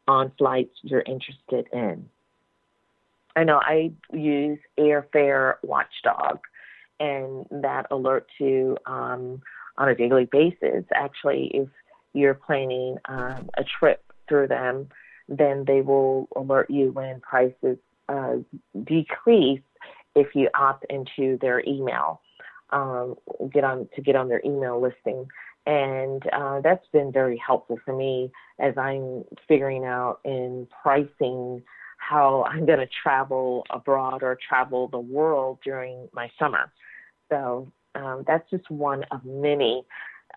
on 0.09 0.33
flights 0.39 0.75
you're 0.83 1.03
interested 1.03 1.67
in. 1.73 2.09
I 3.37 3.45
know 3.45 3.61
I 3.63 3.93
use 4.13 4.59
Airfare 4.79 5.55
Watchdog, 5.63 6.41
and 6.99 7.47
that 7.51 7.87
alert 7.91 8.27
you 8.41 8.77
um, 8.87 9.43
on 9.77 9.89
a 9.89 9.95
daily 9.95 10.25
basis. 10.25 10.85
Actually, 10.93 11.51
if 11.55 11.69
you're 12.15 12.35
planning 12.35 12.97
um, 13.05 13.49
a 13.57 13.65
trip 13.79 14.03
through 14.29 14.49
them, 14.49 14.89
then 15.29 15.65
they 15.67 15.83
will 15.83 16.29
alert 16.35 16.69
you 16.71 16.91
when 16.91 17.21
prices 17.21 17.79
uh, 18.09 18.37
decrease 18.85 19.61
if 20.15 20.35
you 20.35 20.49
opt 20.55 20.87
into 20.91 21.39
their 21.41 21.63
email. 21.67 22.21
Um, 22.71 23.17
get 23.53 23.65
on 23.65 23.89
to 23.95 24.03
get 24.03 24.15
on 24.15 24.29
their 24.29 24.43
email 24.45 24.81
listing, 24.81 25.27
and 25.65 26.23
uh, 26.33 26.61
that's 26.61 26.87
been 26.93 27.13
very 27.13 27.41
helpful 27.45 27.79
for 27.83 27.97
me 27.97 28.31
as 28.59 28.77
I'm 28.77 29.25
figuring 29.47 29.85
out 29.85 30.21
in 30.25 30.67
pricing 30.83 31.63
how 31.97 32.45
I'm 32.49 32.65
going 32.65 32.79
to 32.79 32.89
travel 33.03 33.65
abroad 33.71 34.23
or 34.23 34.39
travel 34.49 34.89
the 34.89 34.99
world 34.99 35.59
during 35.65 36.09
my 36.13 36.31
summer. 36.39 36.73
So 37.31 37.71
um, 37.95 38.25
that's 38.27 38.49
just 38.51 38.71
one 38.71 39.05
of 39.11 39.25
many. 39.25 39.85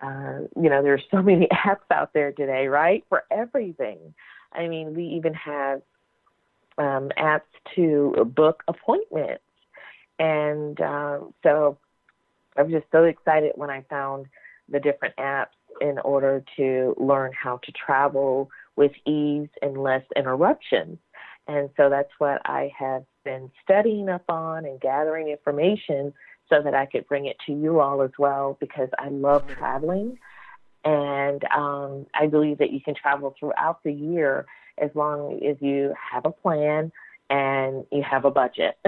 Uh, 0.02 0.40
you 0.60 0.68
know, 0.68 0.82
there's 0.82 1.02
so 1.10 1.22
many 1.22 1.48
apps 1.66 1.90
out 1.90 2.12
there 2.12 2.32
today, 2.32 2.66
right? 2.66 3.04
For 3.08 3.24
everything. 3.30 4.14
I 4.52 4.68
mean, 4.68 4.94
we 4.94 5.04
even 5.04 5.32
have 5.34 5.82
um, 6.78 7.10
apps 7.18 7.40
to 7.74 8.30
book 8.34 8.62
appointments. 8.68 9.44
And 10.18 10.80
uh, 10.80 11.18
so 11.42 11.78
I 12.56 12.62
was 12.62 12.72
just 12.72 12.86
so 12.92 13.04
excited 13.04 13.52
when 13.54 13.70
I 13.70 13.84
found 13.88 14.26
the 14.68 14.80
different 14.80 15.16
apps 15.16 15.46
in 15.80 15.98
order 15.98 16.44
to 16.56 16.94
learn 16.98 17.32
how 17.32 17.58
to 17.64 17.72
travel 17.72 18.50
with 18.76 18.92
ease 19.06 19.48
and 19.60 19.76
less 19.76 20.04
interruptions. 20.16 20.98
And 21.48 21.70
so 21.76 21.90
that's 21.90 22.12
what 22.18 22.40
I 22.44 22.70
have 22.78 23.04
been 23.24 23.50
studying 23.62 24.08
up 24.08 24.24
on 24.28 24.64
and 24.64 24.80
gathering 24.80 25.28
information 25.28 26.12
so 26.48 26.62
that 26.62 26.74
I 26.74 26.86
could 26.86 27.06
bring 27.08 27.26
it 27.26 27.36
to 27.46 27.52
you 27.52 27.80
all 27.80 28.02
as 28.02 28.10
well 28.18 28.56
because 28.60 28.88
I 28.98 29.08
love 29.08 29.46
traveling. 29.48 30.18
And 30.84 31.44
um, 31.44 32.06
I 32.14 32.26
believe 32.26 32.58
that 32.58 32.72
you 32.72 32.80
can 32.80 32.94
travel 32.94 33.34
throughout 33.38 33.82
the 33.84 33.92
year 33.92 34.46
as 34.78 34.90
long 34.94 35.40
as 35.44 35.56
you 35.60 35.94
have 36.12 36.24
a 36.24 36.32
plan 36.32 36.90
and 37.30 37.84
you 37.92 38.02
have 38.02 38.24
a 38.24 38.30
budget. 38.30 38.76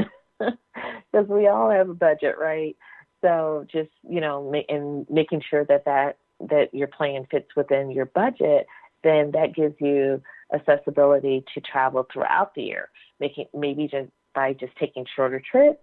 Because 1.13 1.29
we 1.29 1.47
all 1.47 1.71
have 1.71 1.89
a 1.89 1.95
budget, 1.95 2.35
right? 2.41 2.77
So 3.23 3.65
just, 3.71 3.91
you 4.07 4.21
know, 4.21 4.53
and 4.69 5.07
making 5.09 5.43
sure 5.49 5.65
that, 5.67 5.85
that 5.85 6.19
that 6.41 6.75
your 6.75 6.89
plan 6.89 7.27
fits 7.31 7.47
within 7.57 7.91
your 7.91 8.07
budget, 8.07 8.67
then 9.05 9.31
that 9.31 9.55
gives 9.55 9.77
you 9.81 10.21
accessibility 10.53 11.45
to 11.55 11.61
travel 11.61 12.07
throughout 12.13 12.55
the 12.55 12.63
year, 12.63 12.91
making 13.21 13.47
maybe 13.55 13.87
just 13.87 14.11
by 14.35 14.53
just 14.53 14.77
taking 14.77 15.07
shorter 15.15 15.41
trips 15.41 15.79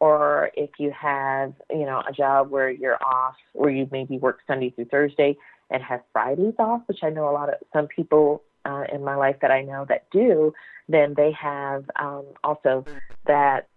or 0.00 0.50
if 0.54 0.70
you 0.78 0.92
have, 0.98 1.52
you 1.70 1.84
know, 1.84 2.02
a 2.08 2.12
job 2.12 2.50
where 2.50 2.70
you're 2.70 3.02
off, 3.02 3.34
where 3.52 3.70
you 3.70 3.88
maybe 3.90 4.18
work 4.18 4.38
Sunday 4.46 4.70
through 4.70 4.86
Thursday 4.86 5.36
and 5.70 5.82
have 5.82 6.00
Fridays 6.12 6.54
off, 6.58 6.82
which 6.86 7.00
I 7.02 7.10
know 7.10 7.28
a 7.28 7.32
lot 7.32 7.48
of 7.48 7.56
some 7.72 7.88
people 7.88 8.42
uh, 8.64 8.84
in 8.92 9.04
my 9.04 9.16
life 9.16 9.36
that 9.42 9.50
I 9.50 9.62
know 9.62 9.84
that 9.88 10.06
do, 10.12 10.52
then 10.88 11.14
they 11.16 11.32
have 11.32 11.84
um, 11.96 12.26
also 12.44 12.84
that 13.26 13.68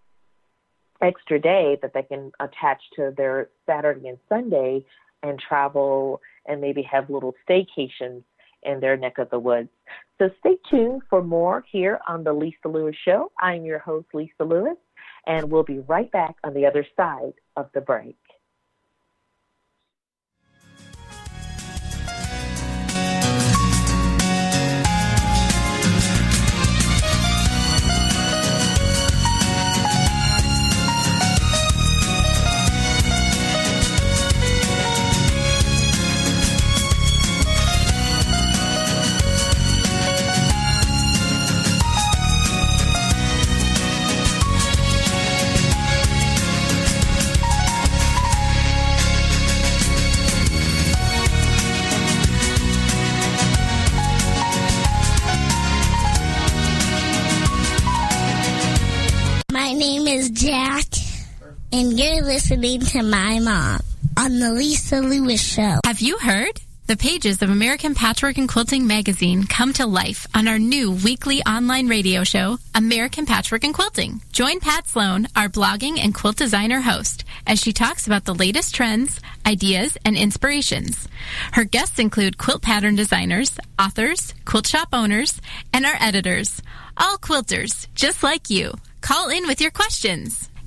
extra 1.02 1.40
day 1.40 1.78
that 1.82 1.92
they 1.94 2.02
can 2.02 2.30
attach 2.40 2.80
to 2.96 3.12
their 3.16 3.48
Saturday 3.66 4.08
and 4.08 4.18
Sunday 4.28 4.84
and 5.22 5.38
travel 5.38 6.20
and 6.46 6.60
maybe 6.60 6.82
have 6.82 7.10
little 7.10 7.34
staycations 7.48 8.22
in 8.62 8.80
their 8.80 8.96
neck 8.96 9.18
of 9.18 9.28
the 9.30 9.38
woods. 9.38 9.68
So 10.18 10.30
stay 10.40 10.56
tuned 10.70 11.02
for 11.10 11.22
more 11.22 11.64
here 11.70 12.00
on 12.06 12.22
the 12.22 12.32
Lisa 12.32 12.68
Lewis 12.68 12.96
Show. 13.04 13.32
I'm 13.40 13.64
your 13.64 13.80
host, 13.80 14.06
Lisa 14.14 14.44
Lewis, 14.44 14.76
and 15.26 15.50
we'll 15.50 15.62
be 15.62 15.78
right 15.80 16.10
back 16.10 16.36
on 16.44 16.54
the 16.54 16.66
other 16.66 16.86
side 16.96 17.34
of 17.56 17.70
the 17.74 17.80
break. 17.80 18.16
Listening 62.56 62.80
to 62.80 63.02
my 63.02 63.38
mom 63.38 63.80
on 64.18 64.38
the 64.38 64.52
Lisa 64.52 65.00
Lewis 65.00 65.42
Show. 65.42 65.78
Have 65.86 66.00
you 66.00 66.18
heard? 66.18 66.60
The 66.86 66.98
pages 66.98 67.40
of 67.40 67.48
American 67.48 67.94
Patchwork 67.94 68.36
and 68.36 68.46
Quilting 68.46 68.86
magazine 68.86 69.46
come 69.46 69.72
to 69.74 69.86
life 69.86 70.26
on 70.34 70.46
our 70.46 70.58
new 70.58 70.92
weekly 70.92 71.42
online 71.44 71.88
radio 71.88 72.24
show, 72.24 72.58
American 72.74 73.24
Patchwork 73.24 73.64
and 73.64 73.72
Quilting. 73.72 74.20
Join 74.32 74.60
Pat 74.60 74.86
Sloan, 74.86 75.28
our 75.34 75.48
blogging 75.48 75.98
and 75.98 76.14
quilt 76.14 76.36
designer 76.36 76.82
host, 76.82 77.24
as 77.46 77.58
she 77.58 77.72
talks 77.72 78.06
about 78.06 78.26
the 78.26 78.34
latest 78.34 78.74
trends, 78.74 79.18
ideas, 79.46 79.96
and 80.04 80.14
inspirations. 80.14 81.08
Her 81.52 81.64
guests 81.64 81.98
include 81.98 82.36
quilt 82.36 82.60
pattern 82.60 82.96
designers, 82.96 83.56
authors, 83.78 84.34
quilt 84.44 84.66
shop 84.66 84.88
owners, 84.92 85.40
and 85.72 85.86
our 85.86 85.96
editors. 85.98 86.60
All 86.98 87.16
quilters, 87.16 87.86
just 87.94 88.22
like 88.22 88.50
you. 88.50 88.74
Call 89.00 89.30
in 89.30 89.46
with 89.46 89.62
your 89.62 89.70
questions. 89.70 90.50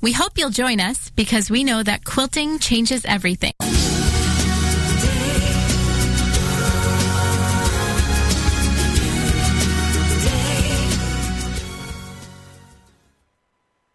We 0.00 0.12
hope 0.12 0.38
you'll 0.38 0.50
join 0.50 0.78
us 0.78 1.10
because 1.10 1.50
we 1.50 1.64
know 1.64 1.82
that 1.82 2.04
quilting 2.04 2.60
changes 2.60 3.04
everything. 3.04 3.50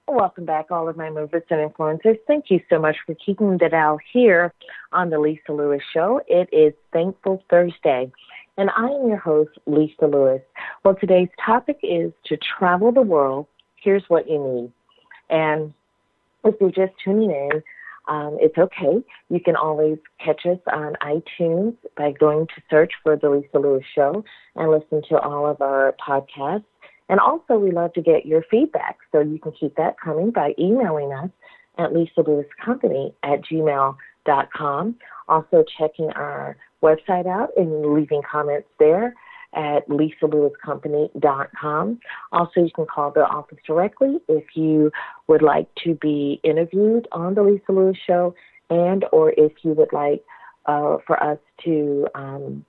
Welcome 0.10 0.44
back, 0.44 0.72
all 0.72 0.90
of 0.90 0.98
my 0.98 1.10
movers 1.10 1.44
and 1.50 1.72
influencers. 1.72 2.20
Thank 2.28 2.46
you 2.50 2.60
so 2.70 2.80
much 2.80 2.98
for 3.06 3.16
keeping 3.16 3.58
the 3.58 3.70
dial 3.70 3.98
here 4.12 4.54
on 4.92 5.10
the 5.10 5.20
Lisa 5.20 5.54
Lewis 5.54 5.82
Show. 5.94 6.22
It 6.28 6.50
is 6.52 6.74
Thankful 6.92 7.42
Thursday, 7.50 8.12
and 8.58 8.70
I 8.76 8.88
am 8.88 9.08
your 9.08 9.18
host, 9.18 9.52
Lisa 9.66 10.06
Lewis. 10.06 10.42
Well, 10.84 10.96
today's 10.96 11.30
topic 11.44 11.80
is 11.82 12.12
to 12.26 12.38
travel 12.38 12.92
the 12.92 13.02
world. 13.02 13.48
Here's 13.82 14.04
what 14.10 14.30
you 14.30 14.38
need. 14.38 14.72
And 15.30 15.74
if 16.44 16.56
you're 16.60 16.72
just 16.72 16.94
tuning 17.04 17.32
in, 17.32 17.64
um, 18.08 18.38
it's 18.40 18.58
okay. 18.58 19.04
You 19.30 19.40
can 19.40 19.56
always 19.56 19.98
catch 20.24 20.46
us 20.46 20.60
on 20.72 20.96
iTunes 21.02 21.76
by 21.96 22.12
going 22.12 22.48
to 22.48 22.62
search 22.70 22.92
for 23.02 23.16
The 23.16 23.30
Lisa 23.30 23.60
Lewis 23.60 23.84
Show 23.96 24.24
and 24.56 24.70
listen 24.70 25.02
to 25.10 25.20
all 25.20 25.46
of 25.50 25.62
our 25.62 25.96
podcasts. 26.06 26.66
And 27.10 27.20
also, 27.20 27.56
we 27.56 27.72
love 27.72 27.94
to 27.94 28.02
get 28.02 28.26
your 28.26 28.44
feedback, 28.50 28.98
so 29.12 29.20
you 29.20 29.40
can 29.40 29.52
keep 29.52 29.76
that 29.76 29.96
coming 30.04 30.32
by 30.32 30.54
emailing 30.58 31.14
us 31.14 31.30
at 31.78 31.94
Lisa 31.94 32.22
Lewis 32.26 32.48
Company 32.64 33.14
at 33.24 33.42
gmail.com. 33.42 34.96
Also, 35.28 35.64
checking 35.78 36.10
our 36.12 36.58
website 36.82 37.28
out 37.28 37.50
and 37.56 37.94
leaving 37.94 38.22
comments 38.30 38.68
there 38.80 39.16
at 39.56 39.88
lisalewiscompany.com. 39.90 42.00
Also, 42.32 42.62
you 42.62 42.70
can 42.76 42.86
call 42.86 43.10
the 43.12 43.26
office 43.26 43.58
directly 43.66 44.20
if 44.28 44.44
you 44.56 44.92
would 45.28 45.42
like 45.42 45.68
to 45.84 45.96
be 45.96 46.40
interviewed 46.44 47.08
on 47.12 47.34
the 47.36 47.44
Lisa 47.44 47.72
Lewis 47.72 47.98
Show, 48.06 48.36
and 48.70 49.06
or 49.12 49.34
if 49.38 49.52
you 49.64 49.72
would 49.74 49.92
like 49.94 50.24
uh, 50.66 50.98
for 51.06 51.22
us 51.22 51.38
to 51.64 52.08
um, 52.16 52.66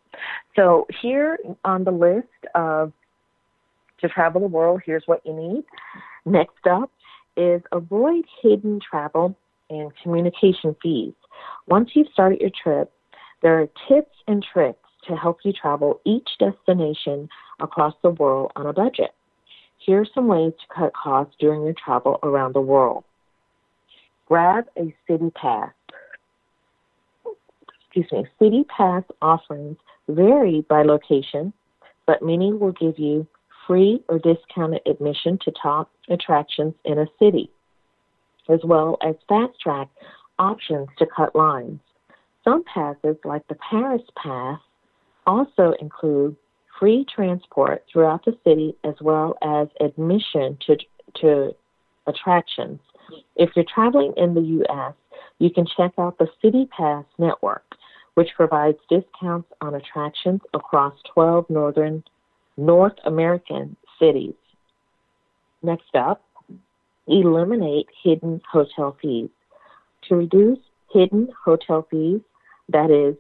So 0.55 0.87
here 1.01 1.39
on 1.65 1.85
the 1.85 1.91
list 1.91 2.29
of 2.55 2.93
to 4.01 4.09
travel 4.09 4.41
the 4.41 4.47
world, 4.49 4.83
here's 4.85 5.05
what 5.07 5.25
you 5.25 5.33
need. 5.33 5.65
Next 6.25 6.67
up 6.69 6.91
is 7.37 7.63
avoid 7.73 8.25
hidden 8.43 8.81
travel 8.81 9.37
and 9.71 9.91
communication 10.03 10.77
fees. 10.83 11.15
Once 11.67 11.91
you've 11.95 12.13
started 12.13 12.41
your 12.41 12.51
trip, 12.63 12.93
there 13.43 13.61
are 13.61 13.69
tips 13.89 14.17
and 14.29 14.45
tricks 14.53 14.79
to 15.09 15.17
help 15.17 15.39
you 15.45 15.53
travel 15.53 16.01
each 16.05 16.29
destination 16.39 17.29
across 17.61 17.95
the 18.03 18.11
world 18.11 18.53
on 18.57 18.67
a 18.67 18.73
budget. 18.73 19.11
Here 19.79 20.01
are 20.01 20.07
some 20.15 20.29
ways 20.29 20.53
to 20.53 20.75
cut 20.75 20.93
costs 20.95 21.35
during 21.41 21.65
your 21.65 21.75
travel 21.75 22.21
around 22.23 22.55
the 22.55 22.61
world. 22.61 23.05
Grab 24.27 24.67
a 24.79 24.95
city 25.09 25.31
pass. 25.35 25.73
Excuse 27.87 28.13
me, 28.13 28.27
city 28.39 28.65
pass 28.75 29.03
offerings 29.21 29.77
vary 30.09 30.65
by 30.69 30.83
location, 30.83 31.53
but 32.07 32.23
many 32.23 32.53
will 32.53 32.73
give 32.73 32.99
you 32.99 33.27
free 33.67 34.03
or 34.09 34.19
discounted 34.19 34.83
admission 34.87 35.39
to 35.45 35.53
top 35.63 35.91
attractions 36.09 36.75
in 36.85 36.99
a 36.99 37.07
city, 37.19 37.51
as 38.49 38.61
well 38.65 38.99
as 39.03 39.15
fast 39.29 39.59
track 39.61 39.89
options 40.39 40.89
to 40.99 41.07
cut 41.07 41.35
lines. 41.35 41.81
Some 42.45 42.65
passes, 42.65 43.17
like 43.25 43.47
the 43.49 43.57
Paris 43.71 44.03
Pass, 44.17 44.59
also 45.27 45.75
include 45.81 46.37
free 46.79 47.07
transport 47.15 47.85
throughout 47.93 48.25
the 48.25 48.37
city 48.45 48.75
as 48.83 48.95
well 49.01 49.37
as 49.43 49.69
admission 49.81 50.59
to, 50.67 50.77
to 51.21 51.55
attractions. 52.07 52.81
If 53.37 53.51
you're 53.55 53.65
traveling 53.73 54.15
in 54.17 54.35
the 54.35 54.41
U.S., 54.41 54.95
you 55.39 55.51
can 55.51 55.67
check 55.77 55.93
out 55.99 56.19
the 56.19 56.29
City 56.41 56.69
Pass 56.77 57.05
network, 57.19 57.65
which 58.15 58.31
provides 58.37 58.79
discounts 58.89 59.49
on 59.61 59.75
attractions 59.75 60.41
across 60.55 60.95
12 61.15 61.49
northern 61.51 62.03
North 62.57 62.97
American 63.05 63.77
cities. 63.99 64.35
Next 65.63 65.95
up, 65.95 66.25
eliminate 67.07 67.87
hidden 68.03 68.41
hotel 68.51 68.97
fees. 69.01 69.31
To 70.09 70.17
reduce 70.17 70.59
hidden 70.93 71.29
hotel 71.45 71.87
fees, 71.91 72.21
that 72.69 72.91
is, 72.91 73.17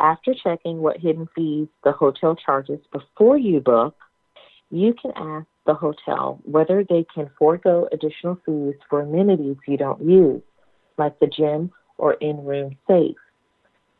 after 0.00 0.34
checking 0.34 0.78
what 0.78 0.98
hidden 0.98 1.28
fees 1.34 1.68
the 1.84 1.92
hotel 1.92 2.36
charges 2.36 2.80
before 2.92 3.38
you 3.38 3.60
book, 3.60 3.96
you 4.70 4.94
can 5.00 5.12
ask 5.16 5.46
the 5.66 5.74
hotel 5.74 6.40
whether 6.44 6.84
they 6.84 7.04
can 7.14 7.30
forego 7.38 7.88
additional 7.92 8.38
fees 8.44 8.74
for 8.88 9.00
amenities 9.00 9.56
you 9.66 9.76
don't 9.76 10.02
use, 10.02 10.42
like 10.98 11.18
the 11.20 11.26
gym 11.26 11.70
or 11.96 12.14
in 12.14 12.44
room 12.44 12.76
safe. 12.86 13.16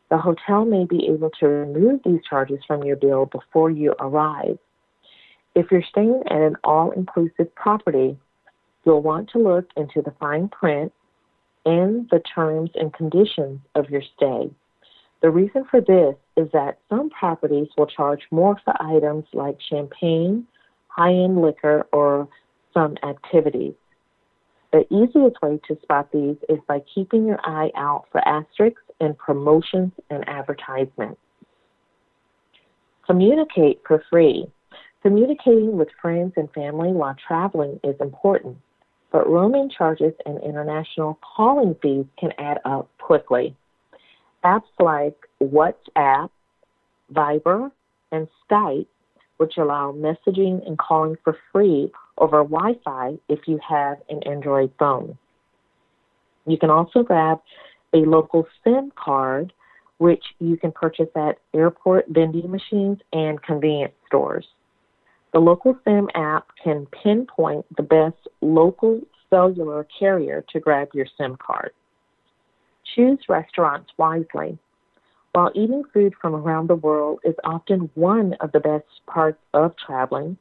The 0.09 0.17
hotel 0.17 0.65
may 0.65 0.85
be 0.85 1.07
able 1.07 1.29
to 1.39 1.47
remove 1.47 2.01
these 2.03 2.21
charges 2.27 2.59
from 2.65 2.83
your 2.83 2.95
bill 2.95 3.27
before 3.27 3.69
you 3.69 3.93
arrive. 3.99 4.57
If 5.55 5.67
you're 5.71 5.83
staying 5.83 6.23
at 6.29 6.41
an 6.41 6.55
all 6.63 6.91
inclusive 6.91 7.53
property, 7.55 8.17
you'll 8.85 9.01
want 9.01 9.29
to 9.31 9.39
look 9.39 9.69
into 9.77 10.01
the 10.01 10.13
fine 10.19 10.49
print 10.49 10.91
and 11.65 12.09
the 12.09 12.21
terms 12.33 12.71
and 12.75 12.93
conditions 12.93 13.59
of 13.75 13.89
your 13.89 14.01
stay. 14.15 14.49
The 15.21 15.29
reason 15.29 15.65
for 15.69 15.81
this 15.81 16.15
is 16.37 16.49
that 16.53 16.79
some 16.87 17.09
properties 17.09 17.67
will 17.77 17.87
charge 17.87 18.21
more 18.31 18.57
for 18.63 18.73
items 18.81 19.25
like 19.33 19.57
champagne, 19.69 20.47
high 20.87 21.13
end 21.13 21.41
liquor, 21.41 21.85
or 21.91 22.27
some 22.73 22.95
activities. 23.03 23.73
The 24.71 24.85
easiest 24.93 25.41
way 25.41 25.59
to 25.67 25.79
spot 25.81 26.11
these 26.11 26.37
is 26.47 26.59
by 26.67 26.81
keeping 26.93 27.25
your 27.25 27.39
eye 27.43 27.71
out 27.75 28.05
for 28.11 28.25
asterisks 28.27 28.81
in 28.99 29.15
promotions 29.15 29.91
and 30.09 30.27
advertisements. 30.29 31.19
Communicate 33.05 33.81
for 33.87 34.03
free. 34.09 34.45
Communicating 35.01 35.77
with 35.77 35.87
friends 35.99 36.33
and 36.35 36.51
family 36.51 36.91
while 36.91 37.15
traveling 37.27 37.79
is 37.83 37.95
important, 37.99 38.57
but 39.11 39.27
roaming 39.27 39.69
charges 39.75 40.13
and 40.25 40.43
international 40.43 41.17
calling 41.35 41.75
fees 41.81 42.05
can 42.19 42.31
add 42.37 42.59
up 42.65 42.89
quickly. 42.99 43.55
Apps 44.43 44.69
like 44.79 45.15
WhatsApp, 45.41 46.29
Viber, 47.11 47.71
and 48.11 48.27
Skype, 48.47 48.85
which 49.39 49.57
allow 49.57 49.93
messaging 49.93 50.65
and 50.67 50.77
calling 50.77 51.15
for 51.23 51.37
free 51.51 51.89
over 52.17 52.43
Wi 52.43 52.73
Fi 52.83 53.17
if 53.29 53.47
you 53.47 53.57
have 53.67 53.97
an 54.09 54.21
Android 54.23 54.69
phone. 54.77 55.17
You 56.45 56.57
can 56.57 56.69
also 56.69 57.03
grab 57.03 57.39
a 57.93 57.99
local 57.99 58.45
SIM 58.63 58.91
card, 59.01 59.53
which 59.97 60.23
you 60.39 60.57
can 60.57 60.73
purchase 60.73 61.07
at 61.15 61.37
airport 61.53 62.05
vending 62.09 62.51
machines 62.51 62.99
and 63.13 63.41
convenience 63.41 63.93
stores. 64.07 64.45
The 65.31 65.39
local 65.39 65.77
SIM 65.85 66.09
app 66.15 66.47
can 66.61 66.85
pinpoint 66.87 67.65
the 67.77 67.83
best 67.83 68.17
local 68.41 68.99
cellular 69.29 69.87
carrier 69.97 70.43
to 70.49 70.59
grab 70.59 70.89
your 70.93 71.05
SIM 71.17 71.37
card. 71.37 71.71
Choose 72.93 73.19
restaurants 73.29 73.89
wisely. 73.97 74.57
While 75.33 75.51
eating 75.53 75.83
food 75.93 76.13
from 76.19 76.33
around 76.33 76.67
the 76.67 76.75
world 76.75 77.19
is 77.23 77.35
often 77.43 77.89
one 77.93 78.33
of 78.41 78.51
the 78.51 78.59
best 78.59 78.85
parts 79.05 79.39
of 79.53 79.75
traveling, 79.77 80.37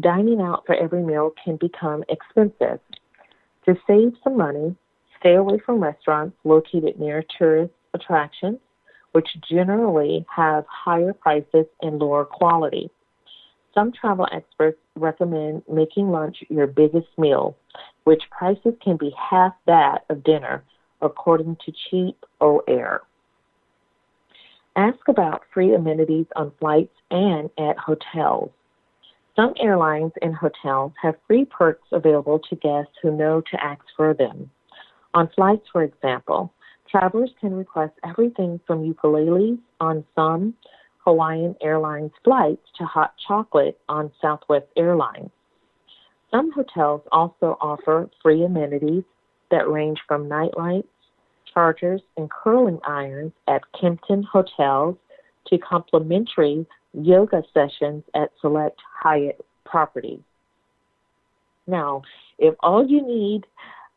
dining 0.00 0.40
out 0.40 0.64
for 0.64 0.76
every 0.76 1.02
meal 1.02 1.32
can 1.44 1.56
become 1.56 2.04
expensive. 2.08 2.78
To 3.64 3.76
save 3.86 4.12
some 4.22 4.36
money, 4.36 4.76
stay 5.18 5.34
away 5.34 5.58
from 5.58 5.82
restaurants 5.82 6.36
located 6.44 7.00
near 7.00 7.24
tourist 7.36 7.72
attractions, 7.94 8.58
which 9.12 9.28
generally 9.50 10.24
have 10.34 10.64
higher 10.68 11.12
prices 11.12 11.66
and 11.82 11.98
lower 11.98 12.24
quality. 12.24 12.90
Some 13.74 13.92
travel 13.92 14.28
experts 14.32 14.78
recommend 14.94 15.62
making 15.70 16.10
lunch 16.10 16.44
your 16.48 16.68
biggest 16.68 17.08
meal, 17.16 17.56
which 18.04 18.22
prices 18.30 18.74
can 18.82 18.96
be 18.96 19.12
half 19.18 19.54
that 19.66 20.04
of 20.08 20.22
dinner, 20.22 20.62
according 21.02 21.56
to 21.66 21.72
Cheap 21.90 22.24
O. 22.40 22.62
Ask 24.78 25.08
about 25.08 25.42
free 25.52 25.74
amenities 25.74 26.26
on 26.36 26.52
flights 26.60 26.94
and 27.10 27.50
at 27.58 27.76
hotels. 27.76 28.50
Some 29.34 29.52
airlines 29.58 30.12
and 30.22 30.32
hotels 30.36 30.92
have 31.02 31.16
free 31.26 31.44
perks 31.46 31.88
available 31.90 32.38
to 32.48 32.54
guests 32.54 32.92
who 33.02 33.10
know 33.10 33.42
to 33.50 33.64
ask 33.64 33.82
for 33.96 34.14
them. 34.14 34.48
On 35.14 35.28
flights, 35.34 35.66
for 35.72 35.82
example, 35.82 36.52
travelers 36.88 37.32
can 37.40 37.54
request 37.54 37.94
everything 38.04 38.60
from 38.68 38.88
ukuleles 38.88 39.58
on 39.80 40.04
some 40.14 40.54
Hawaiian 40.98 41.56
Airlines 41.60 42.12
flights 42.22 42.68
to 42.76 42.84
hot 42.84 43.14
chocolate 43.26 43.80
on 43.88 44.12
Southwest 44.22 44.66
Airlines. 44.76 45.30
Some 46.30 46.52
hotels 46.52 47.00
also 47.10 47.58
offer 47.60 48.08
free 48.22 48.44
amenities 48.44 49.02
that 49.50 49.68
range 49.68 49.98
from 50.06 50.28
nightlights, 50.28 50.86
chargers, 51.58 52.00
and 52.16 52.30
curling 52.30 52.78
irons 52.86 53.32
at 53.48 53.62
Kimpton 53.74 54.24
hotels 54.24 54.96
to 55.48 55.58
complimentary 55.58 56.64
yoga 56.92 57.42
sessions 57.52 58.04
at 58.14 58.30
select 58.40 58.78
Hyatt 59.02 59.44
properties. 59.64 60.20
Now, 61.66 62.02
if 62.38 62.54
all 62.60 62.86
you 62.86 63.02
need 63.04 63.44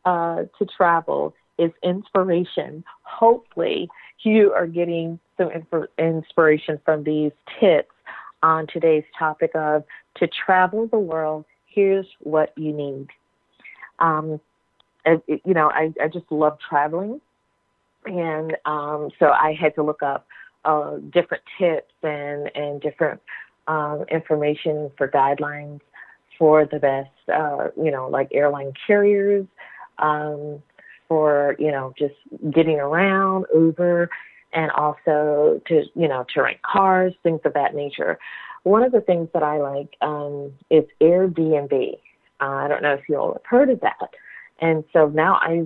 uh, 0.05 0.45
to 0.57 0.66
travel 0.76 1.36
is 1.59 1.70
inspiration, 1.84 2.84
hopefully 3.03 3.88
you 4.24 4.51
are 4.53 4.66
getting 4.66 5.20
some 5.38 5.51
inspiration 5.99 6.80
from 6.84 7.03
these 7.03 7.32
tips 7.59 7.93
on 8.41 8.66
today's 8.74 9.03
topic 9.20 9.51
of 9.53 9.84
to 10.16 10.28
travel 10.28 10.88
the 10.88 10.97
world, 10.97 11.45
here's 11.68 12.07
what 12.22 12.53
you 12.57 12.74
need. 12.74 13.07
Um, 13.99 14.39
you 15.28 15.53
know, 15.53 15.70
I, 15.70 15.93
I 16.01 16.07
just 16.07 16.32
love 16.32 16.57
traveling. 16.68 17.22
And 18.06 18.58
um, 18.66 19.10
so 19.20 19.28
I 19.28 19.56
had 19.60 19.76
to 19.76 19.84
look 19.84 20.02
up 20.02 20.28
uh, 20.66 20.97
different 21.12 21.43
tips 21.60 21.93
and, 22.04 22.49
and 22.56 22.82
different 22.82 23.22
um, 23.68 24.06
information 24.10 24.91
for 24.97 25.08
guidelines 25.08 25.80
for 26.38 26.66
the 26.66 26.80
best, 26.80 27.10
uh, 27.32 27.68
you 27.78 27.91
know, 27.91 28.08
like 28.08 28.30
airline 28.34 28.74
carriers, 28.88 29.45
um, 29.99 30.62
for, 31.08 31.56
you 31.60 31.72
know, 31.72 31.93
just 31.99 32.16
getting 32.52 32.80
around, 32.80 33.45
Uber, 33.54 34.10
and 34.54 34.72
also 34.72 35.62
to, 35.68 35.84
you 35.93 36.08
know, 36.08 36.26
to 36.34 36.41
rent 36.41 36.62
cars, 36.64 37.14
things 37.22 37.41
of 37.45 37.54
that 37.54 37.76
nature. 37.76 38.18
One 38.64 38.84
of 38.84 38.91
the 38.91 39.02
things 39.02 39.30
that 39.34 39.43
I 39.43 39.58
like 39.58 39.95
um, 40.02 40.54
is 40.70 40.84
Airbnb. 40.99 41.93
Uh, 42.39 42.45
I 42.45 42.68
don't 42.68 42.82
know 42.82 42.93
if 42.93 43.02
you 43.08 43.18
all 43.18 43.34
have 43.34 43.45
heard 43.45 43.70
of 43.70 43.80
that. 43.82 44.10
And 44.60 44.84
so 44.93 45.08
now 45.10 45.36
I 45.41 45.66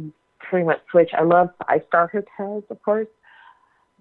pretty 0.56 0.68
much 0.68 0.80
switch. 0.90 1.10
I 1.14 1.24
love 1.24 1.50
five 1.68 1.82
star 1.90 2.08
hotels, 2.08 2.64
of 2.70 2.82
course, 2.82 3.10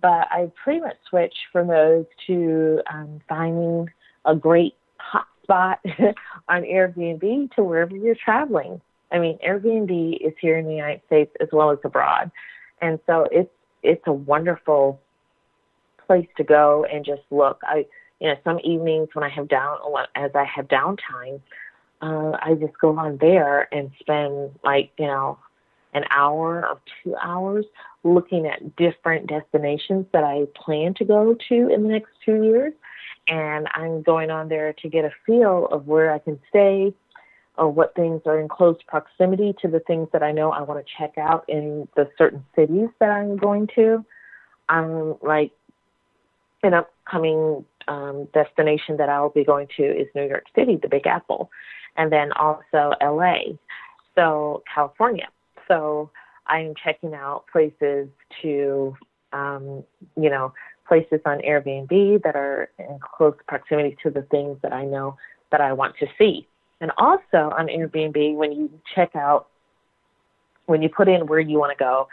but 0.01 0.29
I 0.31 0.53
pretty 0.63 0.79
much 0.79 0.95
switch 1.11 1.35
from 1.51 1.67
those 1.67 2.05
to 2.29 2.81
um, 2.89 3.21
finding 3.29 3.89
a 4.25 4.37
great 4.37 4.75
hot 4.99 5.27
spot 5.43 5.81
on 6.49 6.63
Airbnb 6.63 7.53
to 7.57 7.65
wherever 7.65 7.97
you're 7.97 8.15
traveling. 8.25 8.81
I 9.11 9.19
mean, 9.19 9.37
Airbnb 9.45 10.25
is 10.25 10.33
here 10.41 10.57
in 10.57 10.67
the 10.67 10.75
United 10.75 11.01
States 11.07 11.33
as 11.41 11.49
well 11.53 11.73
as 11.73 11.79
abroad, 11.83 12.31
and 12.81 13.01
so 13.05 13.27
it's 13.33 13.51
it's 13.83 14.07
a 14.07 14.13
wonderful 14.13 15.01
place 16.07 16.29
to 16.37 16.45
go 16.45 16.87
and 16.89 17.05
just 17.05 17.23
look. 17.33 17.63
I 17.65 17.85
you 18.21 18.29
know 18.29 18.37
some 18.45 18.61
evenings 18.63 19.09
when 19.13 19.25
I 19.25 19.29
have 19.31 19.49
down 19.49 19.79
as 20.15 20.31
I 20.37 20.45
have 20.45 20.69
downtime, 20.69 21.41
uh, 22.01 22.39
I 22.41 22.55
just 22.61 22.79
go 22.81 22.97
on 22.97 23.19
there 23.21 23.67
and 23.75 23.91
spend 23.99 24.53
like 24.63 24.93
you 25.01 25.09
know 25.09 25.37
an 25.95 26.05
hour 26.11 26.67
or 26.67 26.81
two 27.03 27.15
hours 27.17 27.65
looking 28.03 28.47
at 28.47 28.77
different 28.77 29.29
destinations 29.29 30.07
that 30.13 30.25
I 30.25 30.45
plan 30.55 30.95
to 30.95 31.05
go 31.05 31.37
to 31.49 31.69
in 31.69 31.83
the 31.83 31.89
next 31.89 32.11
two 32.25 32.43
years. 32.43 32.73
And 33.29 33.69
I'm 33.75 34.03
going 34.03 34.31
on 34.31 34.49
there 34.49 34.75
to 34.75 34.89
get 34.89 35.05
a 35.05 35.11
feel 35.25 35.67
of 35.71 35.87
where 35.87 36.13
I 36.13 36.19
can 36.19 36.39
stay 36.51 36.93
or 37.57 37.71
what 37.71 37.95
things 37.95 38.21
are 38.27 38.41
in 38.41 38.49
close 38.49 38.77
proximity 38.87 39.55
to 39.63 39.69
the 39.69 39.81
things 39.81 40.09
that 40.13 40.23
I 40.23 40.33
know 40.33 40.51
I 40.51 40.63
want 40.63 40.85
to 40.85 40.93
check 40.99 41.17
out 41.17 41.45
in 41.49 41.89
the 41.97 42.09
certain 42.19 42.45
cities 42.55 42.89
that 43.01 43.11
I'm 43.11 43.37
going 43.37 43.69
to. 43.77 44.05
I'm 44.69 45.15
like 45.23 45.53
an 46.63 46.75
upcoming 46.75 47.65
um, 47.87 48.27
destination 48.35 48.97
that 48.97 49.09
I'll 49.09 49.31
be 49.31 49.45
going 49.45 49.69
to 49.77 49.83
is 49.83 50.09
New 50.15 50.27
York 50.27 50.45
City, 50.55 50.79
the 50.81 50.89
Big 50.89 51.07
Apple, 51.07 51.51
and 51.97 52.11
then 52.11 52.33
also 52.33 52.93
LA, 53.01 53.55
so 54.15 54.63
California. 54.73 55.29
So 55.69 56.11
I'm 56.47 56.75
checking 56.83 57.15
out 57.15 57.45
places 57.51 58.09
to, 58.43 58.97
um, 59.33 59.85
you 60.17 60.31
know, 60.31 60.53
places 60.87 61.21
on 61.25 61.39
Airbnb 61.39 62.23
that 62.23 62.37
are 62.37 62.69
in 62.79 62.99
close 63.01 63.35
proximity 63.49 63.97
to 64.03 64.11
the 64.11 64.23
things 64.23 64.59
that 64.63 64.73
I 64.73 64.85
know 64.85 65.17
that 65.51 65.61
I 65.61 65.73
want 65.73 65.97
to 65.99 66.07
see. 66.19 66.47
And 66.81 66.91
also 66.99 67.55
on 67.57 67.69
Airbnb, 67.69 68.35
when 68.35 68.53
you 68.53 68.71
check 68.95 69.17
out, 69.17 69.49
when 70.67 70.83
you 70.83 70.89
put 70.89 71.09
in 71.09 71.27
where 71.27 71.41
you 71.41 71.59
want 71.59 71.77
to 71.77 71.83
go, 71.83 72.09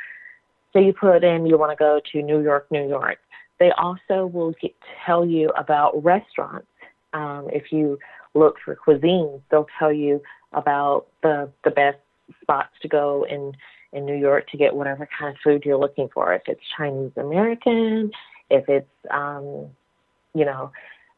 say 0.73 0.85
you 0.85 0.93
put 0.93 1.23
in 1.23 1.45
you 1.45 1.57
want 1.57 1.71
to 1.71 1.75
go 1.75 1.99
to 2.11 2.21
New 2.21 2.41
York, 2.41 2.67
New 2.71 2.87
York, 2.87 3.17
they 3.59 3.71
also 3.71 4.25
will 4.25 4.53
get, 4.61 4.73
tell 5.05 5.25
you 5.25 5.49
about 5.57 6.03
restaurants. 6.03 6.67
Um, 7.13 7.47
if 7.51 7.71
you 7.71 7.99
look 8.33 8.55
for 8.63 8.75
cuisines, 8.75 9.41
they'll 9.51 9.67
tell 9.77 9.91
you 9.91 10.21
about 10.53 11.07
the 11.21 11.49
the 11.63 11.71
best 11.71 11.97
spots 12.41 12.73
to 12.81 12.87
go 12.87 13.25
in 13.29 13.53
in 13.93 14.05
New 14.05 14.15
York 14.15 14.49
to 14.49 14.57
get 14.57 14.73
whatever 14.73 15.07
kind 15.17 15.35
of 15.35 15.41
food 15.43 15.63
you're 15.65 15.77
looking 15.77 16.09
for. 16.13 16.33
If 16.33 16.43
it's 16.47 16.61
Chinese 16.77 17.11
American, 17.17 18.11
if 18.49 18.67
it's 18.69 18.87
um, 19.09 19.67
you 20.33 20.45
know, 20.45 20.71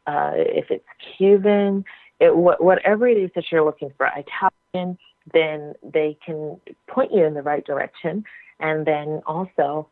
uh, 0.08 0.32
if 0.36 0.66
it's 0.70 0.86
Cuban, 1.18 1.86
it, 2.20 2.32
wh- 2.32 2.62
whatever 2.62 3.08
it 3.08 3.18
is 3.18 3.30
that 3.36 3.46
you're 3.52 3.64
looking 3.64 3.92
for, 3.98 4.08
Italian, 4.08 4.98
then 5.34 5.74
they 5.84 6.18
can 6.26 6.60
point 6.88 7.14
you 7.14 7.24
in 7.24 7.34
the 7.34 7.42
right 7.42 7.66
direction, 7.66 8.24
and 8.60 8.86
then 8.86 9.22
also 9.26 9.88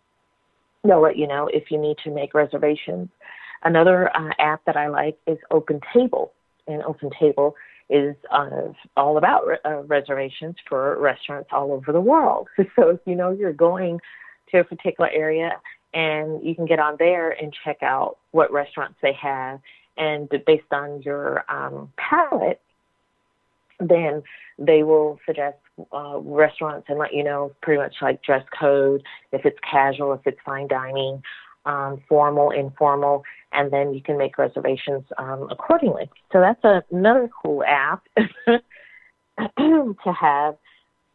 they'll 0.83 1.01
let 1.01 1.17
you 1.17 1.27
know 1.27 1.47
if 1.47 1.71
you 1.71 1.77
need 1.77 1.97
to 2.03 2.11
make 2.11 2.33
reservations. 2.33 3.09
Another 3.63 4.15
uh, 4.15 4.31
app 4.39 4.65
that 4.65 4.75
I 4.75 4.87
like 4.87 5.17
is 5.27 5.37
Open 5.51 5.79
Table, 5.93 6.33
and 6.67 6.81
Open 6.83 7.11
Table 7.19 7.55
is 7.91 8.15
uh, 8.31 8.71
all 8.95 9.17
about 9.17 9.45
re- 9.45 9.57
uh, 9.65 9.81
reservations 9.83 10.55
for 10.67 10.97
restaurants 10.99 11.49
all 11.51 11.73
over 11.73 11.91
the 11.91 12.01
world. 12.01 12.47
So 12.75 12.89
if 12.89 12.99
you 13.05 13.15
know 13.15 13.31
you're 13.31 13.53
going 13.53 13.99
to 14.51 14.59
a 14.59 14.63
particular 14.63 15.09
area 15.09 15.51
and 15.93 16.41
you 16.43 16.55
can 16.55 16.65
get 16.65 16.79
on 16.79 16.95
there 16.97 17.31
and 17.31 17.53
check 17.65 17.83
out 17.83 18.17
what 18.31 18.51
restaurants 18.51 18.95
they 19.01 19.13
have, 19.13 19.59
and 19.97 20.29
based 20.47 20.71
on 20.71 21.01
your 21.01 21.43
um, 21.49 21.91
palate, 21.97 22.61
then 23.79 24.23
they 24.57 24.83
will 24.83 25.19
suggest 25.25 25.57
uh, 25.91 26.17
restaurants 26.19 26.87
and 26.89 26.97
let 26.97 27.13
you 27.13 27.23
know 27.23 27.51
pretty 27.61 27.81
much 27.81 27.95
like 28.01 28.23
dress 28.23 28.45
code, 28.57 29.03
if 29.33 29.45
it's 29.45 29.59
casual, 29.69 30.13
if 30.13 30.21
it's 30.25 30.39
fine 30.45 30.67
dining, 30.67 31.21
um, 31.65 32.01
formal, 32.07 32.51
informal, 32.51 33.23
and 33.51 33.71
then 33.71 33.93
you 33.93 34.01
can 34.01 34.17
make 34.17 34.37
reservations 34.37 35.03
um, 35.17 35.47
accordingly. 35.51 36.09
So 36.31 36.39
that's 36.39 36.85
another 36.91 37.29
cool 37.43 37.63
app 37.63 38.03
to 38.47 40.13
have 40.19 40.55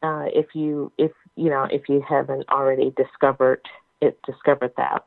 uh, 0.03 0.27
if 0.35 0.47
you 0.55 0.93
if 0.99 1.13
you 1.37 1.51
know 1.51 1.67
if 1.71 1.89
you 1.89 2.03
haven't 2.09 2.49
already 2.49 2.93
discovered 2.97 3.61
it 4.01 4.19
discovered 4.27 4.73
that. 4.77 5.05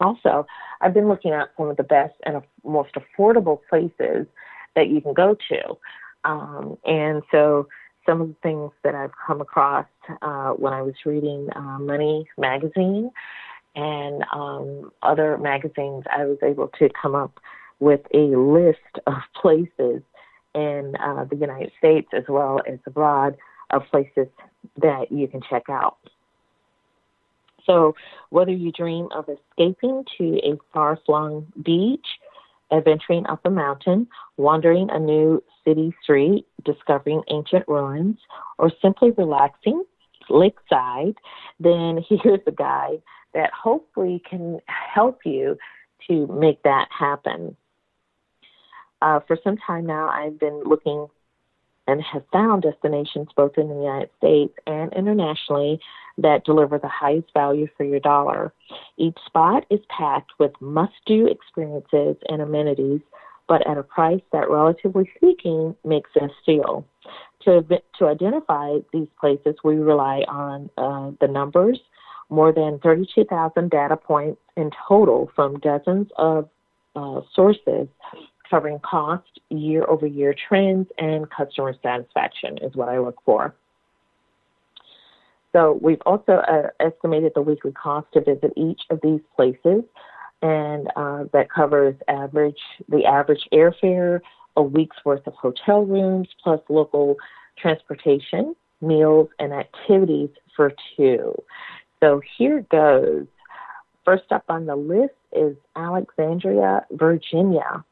Also, 0.00 0.46
I've 0.80 0.94
been 0.94 1.08
looking 1.08 1.32
at 1.32 1.50
some 1.58 1.68
of 1.68 1.76
the 1.76 1.82
best 1.82 2.14
and 2.24 2.42
most 2.64 2.92
affordable 2.94 3.58
places 3.68 4.26
that 4.74 4.88
you 4.88 5.02
can 5.02 5.12
go 5.12 5.36
to, 5.50 5.76
um, 6.24 6.78
and 6.86 7.22
so 7.30 7.68
some 8.06 8.22
of 8.22 8.28
the 8.28 8.36
things 8.42 8.70
that 8.82 8.94
I've 8.94 9.12
come 9.26 9.42
across 9.42 9.86
uh, 10.22 10.50
when 10.52 10.72
I 10.72 10.80
was 10.80 10.94
reading 11.04 11.48
uh, 11.54 11.78
Money 11.78 12.26
magazine 12.38 13.10
and 13.80 14.24
um, 14.34 14.92
other 15.02 15.38
magazines, 15.38 16.04
I 16.14 16.26
was 16.26 16.36
able 16.42 16.68
to 16.78 16.90
come 17.00 17.14
up 17.14 17.40
with 17.78 18.00
a 18.12 18.36
list 18.36 18.78
of 19.06 19.14
places 19.40 20.02
in 20.54 20.92
uh, 21.02 21.24
the 21.24 21.36
United 21.36 21.72
States 21.78 22.08
as 22.12 22.24
well 22.28 22.60
as 22.70 22.78
abroad 22.86 23.38
of 23.70 23.82
places 23.90 24.26
that 24.82 25.10
you 25.10 25.26
can 25.28 25.40
check 25.48 25.62
out. 25.70 25.96
So, 27.64 27.94
whether 28.28 28.52
you 28.52 28.70
dream 28.70 29.08
of 29.14 29.26
escaping 29.28 30.04
to 30.18 30.38
a 30.44 30.58
far 30.74 30.98
flung 31.06 31.46
beach, 31.62 32.06
adventuring 32.70 33.26
up 33.28 33.40
a 33.46 33.50
mountain, 33.50 34.08
wandering 34.36 34.90
a 34.90 34.98
new 34.98 35.42
city 35.64 35.94
street, 36.02 36.46
discovering 36.66 37.22
ancient 37.30 37.66
ruins, 37.66 38.18
or 38.58 38.70
simply 38.82 39.12
relaxing 39.12 39.84
lakeside, 40.28 41.14
then 41.58 42.04
here's 42.08 42.40
a 42.46 42.52
guide 42.52 43.00
that 43.34 43.50
hopefully 43.52 44.22
can 44.28 44.60
help 44.66 45.20
you 45.24 45.56
to 46.08 46.26
make 46.28 46.62
that 46.62 46.88
happen. 46.96 47.56
Uh, 49.02 49.20
for 49.26 49.38
some 49.42 49.56
time 49.56 49.86
now, 49.86 50.08
I've 50.08 50.38
been 50.38 50.62
looking 50.64 51.06
and 51.86 52.02
have 52.02 52.22
found 52.32 52.62
destinations 52.62 53.28
both 53.36 53.52
in 53.56 53.68
the 53.68 53.74
United 53.74 54.10
States 54.18 54.54
and 54.66 54.92
internationally 54.92 55.80
that 56.18 56.44
deliver 56.44 56.78
the 56.78 56.88
highest 56.88 57.28
value 57.34 57.66
for 57.76 57.84
your 57.84 58.00
dollar. 58.00 58.52
Each 58.96 59.16
spot 59.26 59.64
is 59.70 59.80
packed 59.88 60.32
with 60.38 60.52
must 60.60 60.92
do 61.06 61.26
experiences 61.26 62.16
and 62.28 62.42
amenities, 62.42 63.00
but 63.48 63.66
at 63.66 63.78
a 63.78 63.82
price 63.82 64.20
that, 64.32 64.50
relatively 64.50 65.10
speaking, 65.16 65.74
makes 65.84 66.10
us 66.20 66.30
feel. 66.46 66.84
To, 67.44 67.64
to 67.98 68.06
identify 68.06 68.78
these 68.92 69.08
places, 69.18 69.56
we 69.64 69.76
rely 69.76 70.24
on 70.28 70.70
uh, 70.76 71.10
the 71.20 71.32
numbers 71.32 71.80
more 72.30 72.52
than 72.52 72.78
32,000 72.78 73.70
data 73.70 73.96
points 73.96 74.40
in 74.56 74.70
total 74.88 75.30
from 75.34 75.58
dozens 75.58 76.08
of 76.16 76.48
uh, 76.96 77.20
sources 77.34 77.88
covering 78.48 78.80
cost, 78.80 79.40
year 79.50 79.84
over 79.88 80.06
year 80.06 80.34
trends, 80.48 80.88
and 80.98 81.30
customer 81.30 81.74
satisfaction 81.82 82.58
is 82.58 82.74
what 82.74 82.88
I 82.88 82.98
look 82.98 83.16
for. 83.24 83.54
So 85.52 85.78
we've 85.80 86.02
also 86.06 86.32
uh, 86.32 86.68
estimated 86.80 87.32
the 87.34 87.42
weekly 87.42 87.72
cost 87.72 88.08
to 88.14 88.20
visit 88.20 88.52
each 88.56 88.82
of 88.90 89.00
these 89.02 89.20
places, 89.36 89.82
and 90.42 90.88
uh, 90.96 91.24
that 91.32 91.50
covers 91.50 91.94
average 92.08 92.58
the 92.88 93.04
average 93.04 93.48
airfare, 93.52 94.20
a 94.56 94.62
week's 94.62 94.96
worth 95.04 95.26
of 95.26 95.34
hotel 95.34 95.84
rooms, 95.84 96.28
plus 96.42 96.60
local 96.68 97.16
transportation, 97.56 98.54
meals, 98.80 99.28
and 99.38 99.52
activities 99.52 100.30
for 100.56 100.72
two. 100.96 101.34
So 102.02 102.22
here 102.38 102.64
goes. 102.70 103.26
First 104.04 104.32
up 104.32 104.44
on 104.48 104.66
the 104.66 104.76
list 104.76 105.14
is 105.32 105.56
Alexandria, 105.76 106.86
Virginia. 106.92 107.84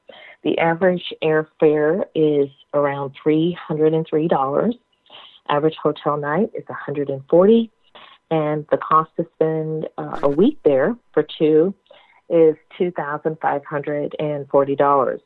The 0.42 0.58
average 0.58 1.12
airfare 1.22 2.04
is 2.14 2.48
around 2.72 3.12
$303. 3.24 4.74
Average 5.50 5.76
hotel 5.82 6.16
night 6.16 6.50
is 6.54 6.64
140 6.68 7.70
and 8.30 8.66
the 8.70 8.76
cost 8.76 9.10
to 9.16 9.26
spend 9.34 9.88
uh, 9.96 10.20
a 10.22 10.28
week 10.28 10.58
there 10.64 10.94
for 11.12 11.26
two 11.38 11.74
is 12.28 12.56
$2,540. 12.78 15.20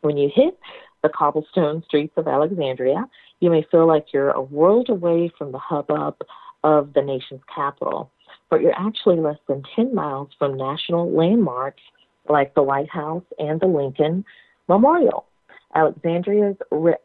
When 0.00 0.16
you 0.16 0.28
hit 0.34 0.58
the 1.02 1.08
cobblestone 1.08 1.84
streets 1.84 2.14
of 2.16 2.26
Alexandria, 2.26 3.08
you 3.40 3.50
may 3.50 3.64
feel 3.70 3.86
like 3.86 4.12
you're 4.12 4.30
a 4.30 4.42
world 4.42 4.88
away 4.88 5.30
from 5.38 5.52
the 5.52 5.58
hubbub 5.58 6.16
of 6.64 6.92
the 6.94 7.02
nation's 7.02 7.42
capital, 7.54 8.10
but 8.50 8.60
you're 8.60 8.78
actually 8.78 9.18
less 9.18 9.38
than 9.48 9.62
10 9.74 9.94
miles 9.94 10.28
from 10.38 10.56
national 10.56 11.10
landmarks 11.10 11.82
like 12.28 12.54
the 12.54 12.62
White 12.62 12.90
House 12.90 13.24
and 13.38 13.60
the 13.60 13.66
Lincoln 13.66 14.24
Memorial. 14.68 15.26
Alexandria's 15.74 16.56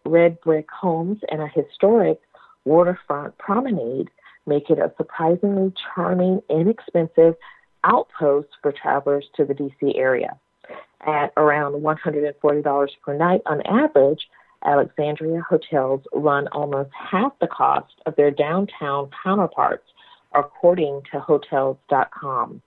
red 0.05 0.39
brick 0.41 0.67
homes 0.69 1.19
and 1.31 1.41
a 1.41 1.47
historic 1.47 2.19
waterfront 2.65 3.37
promenade 3.37 4.09
make 4.45 4.69
it 4.69 4.79
a 4.79 4.91
surprisingly 4.97 5.73
charming, 5.93 6.41
inexpensive 6.49 7.35
outpost 7.83 8.49
for 8.61 8.71
travelers 8.71 9.25
to 9.35 9.45
the 9.45 9.53
DC 9.53 9.97
area. 9.97 10.37
At 11.05 11.31
around 11.37 11.73
$140 11.81 12.87
per 13.05 13.17
night 13.17 13.41
on 13.45 13.61
average, 13.61 14.27
Alexandria 14.65 15.41
hotels 15.47 16.01
run 16.13 16.47
almost 16.49 16.89
half 16.93 17.31
the 17.39 17.47
cost 17.47 17.93
of 18.05 18.15
their 18.15 18.31
downtown 18.31 19.09
counterparts, 19.23 19.85
according 20.33 21.01
to 21.11 21.19
Hotels.com. 21.19 22.61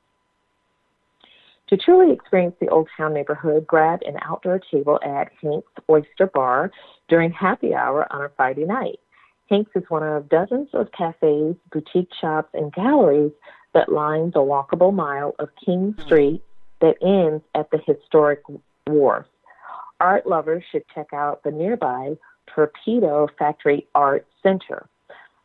To 1.68 1.76
truly 1.76 2.12
experience 2.12 2.57
the 2.61 2.68
Old 2.68 2.88
Town 2.97 3.14
neighborhood, 3.14 3.64
grab 3.66 4.01
an 4.05 4.16
outdoor 4.22 4.59
table 4.72 4.99
at 5.05 5.30
Hank's 5.41 5.70
Oyster 5.88 6.26
Bar 6.26 6.72
during 7.09 7.30
happy 7.30 7.74
hour 7.74 8.12
on 8.12 8.24
a 8.24 8.28
Friday 8.36 8.64
night. 8.64 8.99
Hank's 9.49 9.70
is 9.76 9.84
one 9.88 10.03
of 10.03 10.28
dozens 10.28 10.68
of 10.72 10.91
cafes, 10.93 11.55
boutique 11.72 12.11
shops, 12.20 12.51
and 12.55 12.72
galleries 12.72 13.32
that 13.72 13.93
line 13.93 14.30
the 14.32 14.41
walkable 14.41 14.93
mile 14.93 15.34
of 15.38 15.49
King 15.64 15.95
Street 16.05 16.43
that 16.80 16.97
ends 17.03 17.45
at 17.55 17.70
the 17.70 17.78
historic 17.86 18.43
wharf. 18.86 19.26
Art 20.01 20.26
lovers 20.26 20.64
should 20.70 20.84
check 20.94 21.12
out 21.12 21.42
the 21.44 21.51
nearby 21.51 22.16
Torpedo 22.55 23.28
Factory 23.38 23.86
Art 23.94 24.26
Center, 24.42 24.88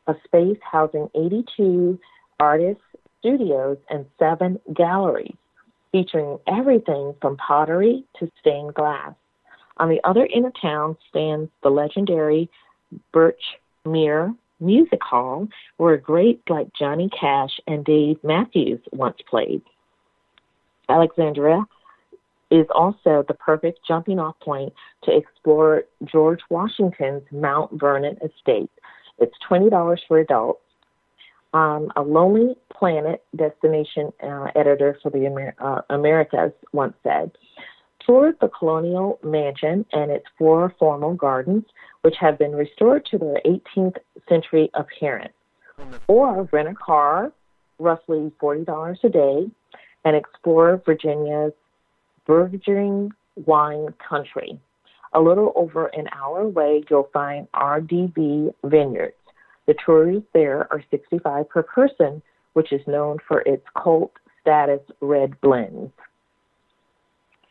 a 0.08 0.16
space 0.24 0.58
housing 0.64 1.10
82 1.14 2.00
artists, 2.40 2.84
studios, 3.20 3.78
and 3.90 4.06
seven 4.18 4.60
galleries 4.74 5.36
featuring 5.92 6.40
everything 6.48 7.16
from 7.22 7.38
pottery 7.38 8.04
to 8.20 8.30
stained 8.40 8.74
glass. 8.74 9.14
On 9.78 9.90
the 9.90 10.02
other 10.04 10.28
end 10.34 10.46
of 10.46 10.54
town 10.62 10.98
stands 11.10 11.50
the 11.64 11.70
legendary 11.70 12.50
Birch 13.12 13.42
Mere 13.86 14.34
Music 14.60 15.02
Hall, 15.02 15.48
where 15.78 15.98
greats 15.98 16.44
like 16.50 16.74
Johnny 16.74 17.10
Cash 17.10 17.60
and 17.68 17.84
Dave 17.84 18.18
Matthews 18.24 18.80
once 18.92 19.18
played. 19.30 19.62
Alexandria 20.88 21.66
is 22.52 22.66
also 22.74 23.24
the 23.28 23.34
perfect 23.34 23.80
jumping 23.88 24.20
off 24.20 24.40
point 24.40 24.74
to 25.04 25.16
explore 25.16 25.84
George 26.04 26.42
Washington's 26.50 27.24
Mount 27.32 27.72
Vernon 27.80 28.18
estate. 28.24 28.70
It's 29.20 29.36
$20 29.50 29.98
for 30.08 30.20
adults 30.20 30.62
um, 31.56 31.90
a 31.96 32.02
Lonely 32.02 32.56
Planet 32.70 33.24
destination 33.36 34.12
uh, 34.22 34.48
editor 34.56 35.00
for 35.02 35.10
the 35.10 35.26
Amer- 35.26 35.56
uh, 35.60 35.82
Americas 35.90 36.52
once 36.74 36.94
said, 37.02 37.32
tour 38.06 38.34
the 38.42 38.50
colonial 38.50 39.20
mansion 39.24 39.86
and 39.94 40.12
its 40.12 40.26
four 40.38 40.76
formal 40.78 41.14
gardens, 41.14 41.64
which 42.02 42.16
have 42.20 42.38
been 42.38 42.52
restored 42.52 43.06
to 43.06 43.18
their 43.18 43.40
18th 43.46 43.96
century 44.28 44.70
appearance. 44.74 45.34
Or 46.08 46.48
rent 46.52 46.68
a 46.68 46.74
car, 46.74 47.32
roughly 47.80 48.32
$40 48.42 49.04
a 49.04 49.10
day, 49.10 49.50
and 50.04 50.16
explore 50.16 50.82
Virginia's 50.86 51.54
burgeoning 52.26 53.12
wine 53.36 53.94
country. 54.08 54.60
A 55.14 55.22
little 55.22 55.54
over 55.56 55.88
an 55.88 56.08
hour 56.12 56.42
away, 56.42 56.84
you'll 56.90 57.10
find 57.14 57.48
RdV 57.54 58.54
Vineyards 58.64 59.16
the 59.68 59.76
tours 59.86 60.22
there 60.34 60.68
are 60.72 60.84
65 60.92 61.50
per 61.50 61.64
person, 61.64 62.22
which 62.54 62.72
is 62.72 62.82
known 62.88 63.18
for 63.28 63.42
its 63.42 63.66
cult 63.82 64.12
status 64.42 64.82
red 65.02 65.40
blends. 65.42 65.92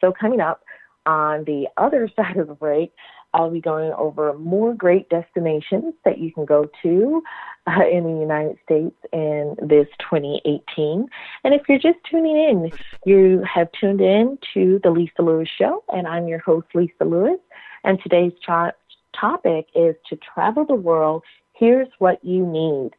So 0.00 0.12
coming 0.12 0.40
up 0.40 0.62
on 1.06 1.44
the 1.44 1.66
other 1.76 2.08
side 2.16 2.36
of 2.36 2.48
the 2.48 2.54
break, 2.54 2.92
I'll 3.34 3.50
be 3.50 3.60
going 3.60 3.92
over 3.92 4.32
more 4.38 4.72
great 4.72 5.10
destinations 5.10 5.92
that 6.04 6.18
you 6.18 6.32
can 6.32 6.44
go 6.44 6.70
to 6.82 7.22
uh, 7.66 7.86
in 7.90 8.04
the 8.04 8.20
United 8.20 8.56
States 8.64 8.96
in 9.12 9.56
this 9.60 9.88
2018. 9.98 11.06
And 11.44 11.54
if 11.54 11.62
you're 11.68 11.78
just 11.78 11.98
tuning 12.10 12.36
in, 12.36 12.72
you 13.04 13.42
have 13.52 13.68
tuned 13.78 14.00
in 14.00 14.38
to 14.54 14.80
the 14.82 14.90
Lisa 14.90 15.20
Lewis 15.20 15.48
Show, 15.58 15.84
and 15.88 16.06
I'm 16.06 16.28
your 16.28 16.38
host, 16.38 16.68
Lisa 16.74 17.04
Lewis. 17.04 17.40
And 17.82 17.98
today's 18.02 18.32
topic 18.46 19.66
is 19.74 19.96
to 20.08 20.16
travel 20.16 20.64
the 20.64 20.74
world 20.74 21.22
here's 21.54 21.88
what 21.98 22.24
you 22.24 22.44
need. 22.46 22.90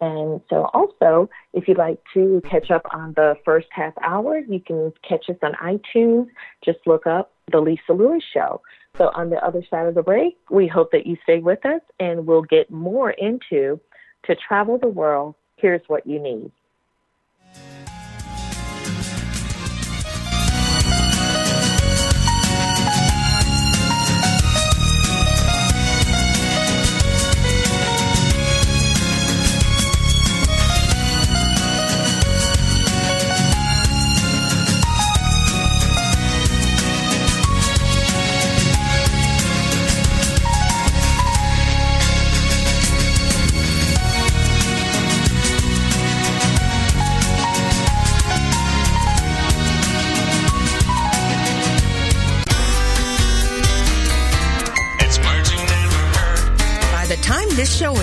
And 0.00 0.40
so, 0.48 0.70
also, 0.72 1.28
if 1.52 1.68
you'd 1.68 1.76
like 1.76 2.00
to 2.14 2.40
catch 2.48 2.70
up 2.70 2.82
on 2.92 3.12
the 3.14 3.34
first 3.44 3.68
half 3.70 3.92
hour, 4.02 4.38
you 4.38 4.60
can 4.60 4.92
catch 5.06 5.28
us 5.28 5.36
on 5.42 5.52
iTunes. 5.62 6.28
Just 6.64 6.78
look 6.86 7.06
up 7.06 7.32
The 7.52 7.60
Lisa 7.60 7.92
Lewis 7.92 8.22
Show. 8.32 8.62
So, 8.96 9.10
on 9.14 9.28
the 9.28 9.36
other 9.44 9.62
side 9.68 9.86
of 9.86 9.94
the 9.94 10.02
break, 10.02 10.38
we 10.50 10.66
hope 10.66 10.90
that 10.92 11.06
you 11.06 11.16
stay 11.22 11.38
with 11.38 11.64
us 11.66 11.82
and 11.98 12.26
we'll 12.26 12.42
get 12.42 12.70
more 12.70 13.10
into 13.10 13.78
To 14.24 14.36
Travel 14.36 14.78
the 14.78 14.88
World, 14.88 15.34
Here's 15.56 15.82
What 15.86 16.06
You 16.06 16.18
Need. 16.18 16.50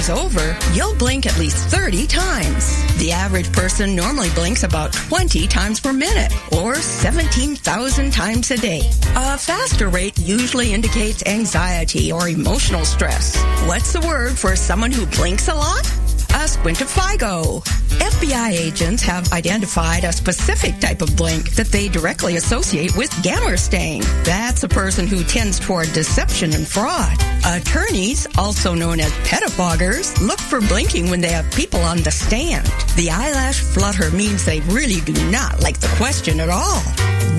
Over, 0.09 0.57
you'll 0.73 0.95
blink 0.95 1.25
at 1.25 1.37
least 1.37 1.67
30 1.67 2.07
times. 2.07 2.97
The 2.97 3.11
average 3.11 3.51
person 3.51 3.95
normally 3.95 4.29
blinks 4.31 4.63
about 4.63 4.93
20 4.93 5.47
times 5.47 5.79
per 5.79 5.93
minute, 5.93 6.33
or 6.51 6.75
17,000 6.75 8.11
times 8.11 8.51
a 8.51 8.57
day. 8.57 8.81
A 9.15 9.37
faster 9.37 9.89
rate 9.89 10.17
usually 10.19 10.73
indicates 10.73 11.23
anxiety 11.25 12.11
or 12.11 12.29
emotional 12.29 12.85
stress. 12.85 13.35
What's 13.67 13.93
the 13.93 14.01
word 14.01 14.37
for 14.37 14.55
someone 14.55 14.91
who 14.91 15.05
blinks 15.05 15.47
a 15.47 15.53
lot? 15.53 16.06
A 16.31 16.45
squintifigo. 16.47 17.63
FBI 17.99 18.51
agents 18.51 19.01
have 19.03 19.31
identified 19.31 20.03
a 20.03 20.11
specific 20.11 20.79
type 20.79 21.01
of 21.01 21.15
blink 21.15 21.51
that 21.55 21.67
they 21.67 21.87
directly 21.87 22.37
associate 22.37 22.95
with 22.95 23.09
Gammerstang. 23.23 24.03
That's 24.23 24.63
a 24.63 24.67
person 24.67 25.07
who 25.07 25.23
tends 25.23 25.59
toward 25.59 25.91
deception 25.93 26.53
and 26.53 26.67
fraud. 26.67 27.17
Attorneys, 27.45 28.27
also 28.37 28.73
known 28.73 28.99
as 28.99 29.11
pettifoggers, 29.27 30.19
look 30.25 30.39
for 30.39 30.61
blinking 30.61 31.09
when 31.09 31.21
they 31.21 31.29
have 31.31 31.49
people 31.51 31.79
on 31.81 31.97
the 31.97 32.11
stand. 32.11 32.65
The 32.95 33.09
eyelash 33.11 33.59
flutter 33.59 34.11
means 34.11 34.45
they 34.45 34.61
really 34.61 35.01
do 35.01 35.13
not 35.31 35.61
like 35.61 35.79
the 35.79 35.93
question 35.97 36.39
at 36.39 36.49
all. 36.49 36.81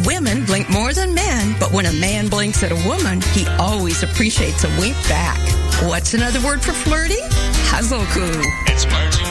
Women 0.05 0.45
blink 0.45 0.70
more 0.70 0.93
than 0.93 1.14
men, 1.14 1.57
but 1.59 1.72
when 1.72 1.86
a 1.86 1.93
man 1.95 2.28
blinks 2.28 2.62
at 2.62 2.72
a 2.72 2.89
woman, 2.89 3.20
he 3.32 3.47
always 3.59 4.03
appreciates 4.03 4.64
a 4.64 4.80
wink 4.80 4.97
back. 5.09 5.57
What's 5.82 6.12
another 6.12 6.40
word 6.40 6.60
for 6.60 6.72
flirting? 6.72 7.22
Hazoku. 7.70 8.42
It's 8.66 8.84
flirty. 8.84 9.22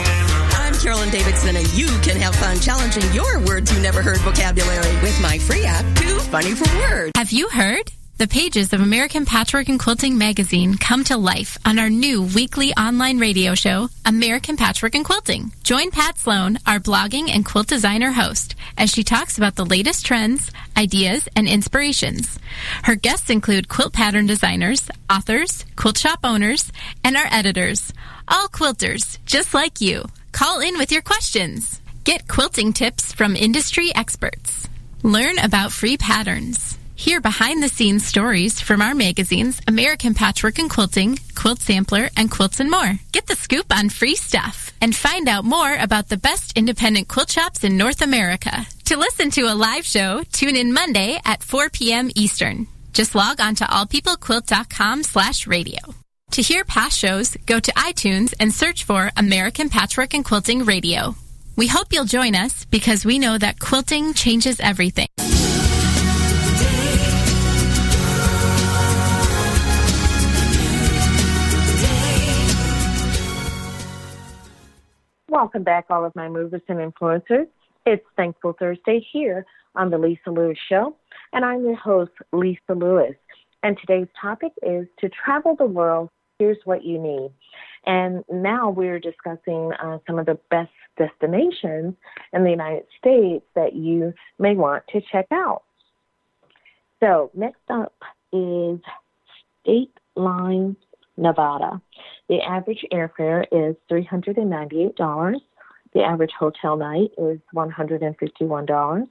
I'm 0.56 0.72
Carolyn 0.80 1.10
Davidson, 1.10 1.56
and 1.56 1.70
you 1.74 1.88
can 2.00 2.16
have 2.16 2.34
fun 2.36 2.58
challenging 2.58 3.02
your 3.12 3.38
words 3.40 3.70
you 3.70 3.78
never 3.82 4.00
heard 4.00 4.16
vocabulary 4.20 4.96
with 5.02 5.20
my 5.20 5.36
free 5.36 5.66
app, 5.66 5.84
Too 5.98 6.18
Funny 6.18 6.54
for 6.54 6.64
Words. 6.78 7.12
Have 7.16 7.32
you 7.32 7.50
heard? 7.50 7.92
The 8.16 8.26
pages 8.26 8.72
of 8.72 8.80
American 8.80 9.26
Patchwork 9.26 9.68
and 9.68 9.78
Quilting 9.78 10.18
magazine 10.18 10.76
come 10.76 11.04
to 11.04 11.16
life 11.16 11.56
on 11.64 11.78
our 11.78 11.90
new 11.90 12.22
weekly 12.22 12.72
online 12.72 13.18
radio 13.18 13.54
show, 13.54 13.90
American 14.06 14.56
Patchwork 14.56 14.94
and 14.96 15.04
Quilting. 15.04 15.52
Join 15.62 15.90
Pat 15.90 16.18
Sloan, 16.18 16.58
our 16.66 16.80
blogging 16.80 17.30
and 17.30 17.44
quilt 17.46 17.68
designer 17.68 18.10
host, 18.10 18.56
as 18.76 18.90
she 18.90 19.04
talks 19.04 19.38
about 19.38 19.54
the 19.54 19.66
latest 19.66 20.04
trends, 20.04 20.50
ideas, 20.78 21.28
and 21.34 21.48
inspirations. 21.48 22.38
Her 22.84 22.94
guests 22.94 23.30
include 23.30 23.68
quilt 23.68 23.92
pattern 23.92 24.26
designers, 24.26 24.88
authors, 25.10 25.64
quilt 25.76 25.98
shop 25.98 26.20
owners, 26.24 26.72
and 27.04 27.16
our 27.16 27.26
editors. 27.30 27.92
All 28.28 28.48
quilters, 28.48 29.18
just 29.26 29.54
like 29.54 29.80
you. 29.80 30.04
Call 30.32 30.60
in 30.60 30.78
with 30.78 30.92
your 30.92 31.02
questions. 31.02 31.80
Get 32.04 32.28
quilting 32.28 32.72
tips 32.72 33.12
from 33.12 33.36
industry 33.36 33.94
experts. 33.94 34.68
Learn 35.02 35.38
about 35.38 35.72
free 35.72 35.96
patterns. 35.96 36.78
Hear 36.98 37.20
behind 37.20 37.62
the 37.62 37.68
scenes 37.68 38.04
stories 38.04 38.60
from 38.60 38.82
our 38.82 38.92
magazines, 38.92 39.60
American 39.68 40.14
Patchwork 40.14 40.58
and 40.58 40.68
Quilting, 40.68 41.18
Quilt 41.36 41.60
Sampler, 41.60 42.10
and 42.16 42.28
Quilts 42.28 42.58
and 42.58 42.68
More. 42.68 42.98
Get 43.12 43.28
the 43.28 43.36
scoop 43.36 43.66
on 43.72 43.88
free 43.88 44.16
stuff 44.16 44.72
and 44.80 44.94
find 44.94 45.28
out 45.28 45.44
more 45.44 45.76
about 45.76 46.08
the 46.08 46.16
best 46.16 46.58
independent 46.58 47.06
quilt 47.06 47.30
shops 47.30 47.62
in 47.62 47.76
North 47.76 48.02
America. 48.02 48.66
To 48.88 48.96
listen 48.96 49.30
to 49.32 49.42
a 49.42 49.52
live 49.52 49.84
show, 49.84 50.22
tune 50.32 50.56
in 50.56 50.72
Monday 50.72 51.20
at 51.26 51.42
4 51.42 51.68
p.m. 51.68 52.10
Eastern. 52.14 52.66
Just 52.94 53.14
log 53.14 53.38
on 53.38 53.54
to 53.56 53.64
allpeoplequilt.com 53.64 55.02
slash 55.02 55.46
radio. 55.46 55.78
To 56.30 56.40
hear 56.40 56.64
past 56.64 56.98
shows, 56.98 57.36
go 57.44 57.60
to 57.60 57.70
iTunes 57.72 58.32
and 58.40 58.50
search 58.50 58.84
for 58.84 59.10
American 59.14 59.68
Patchwork 59.68 60.14
and 60.14 60.24
Quilting 60.24 60.64
Radio. 60.64 61.14
We 61.54 61.66
hope 61.66 61.88
you'll 61.92 62.06
join 62.06 62.34
us 62.34 62.64
because 62.64 63.04
we 63.04 63.18
know 63.18 63.36
that 63.36 63.60
quilting 63.60 64.14
changes 64.14 64.58
everything. 64.58 65.08
Welcome 75.28 75.62
back, 75.62 75.84
all 75.90 76.06
of 76.06 76.16
my 76.16 76.30
movers 76.30 76.62
and 76.68 76.78
influencers. 76.78 77.48
It's 77.90 78.04
Thankful 78.18 78.52
Thursday 78.52 79.02
here 79.14 79.46
on 79.74 79.88
the 79.88 79.96
Lisa 79.96 80.30
Lewis 80.30 80.58
Show, 80.68 80.94
and 81.32 81.42
I'm 81.42 81.64
your 81.64 81.74
host, 81.74 82.10
Lisa 82.34 82.74
Lewis. 82.74 83.14
And 83.62 83.78
today's 83.78 84.08
topic 84.20 84.52
is 84.62 84.86
to 84.98 85.08
travel 85.08 85.56
the 85.56 85.64
world 85.64 86.10
here's 86.38 86.58
what 86.66 86.84
you 86.84 86.98
need. 86.98 87.30
And 87.86 88.24
now 88.30 88.68
we're 88.68 89.00
discussing 89.00 89.72
uh, 89.82 90.00
some 90.06 90.18
of 90.18 90.26
the 90.26 90.38
best 90.50 90.70
destinations 90.98 91.94
in 92.34 92.44
the 92.44 92.50
United 92.50 92.84
States 92.98 93.46
that 93.54 93.74
you 93.74 94.12
may 94.38 94.54
want 94.54 94.82
to 94.92 95.00
check 95.10 95.28
out. 95.32 95.62
So, 97.00 97.30
next 97.32 97.70
up 97.70 97.94
is 98.34 98.80
State 99.62 99.94
Line, 100.14 100.76
Nevada. 101.16 101.80
The 102.28 102.42
average 102.42 102.84
airfare 102.92 103.46
is 103.50 103.76
$398. 103.90 105.40
The 105.98 106.04
average 106.04 106.30
hotel 106.38 106.76
night 106.76 107.10
is 107.18 107.40
$151. 107.52 109.08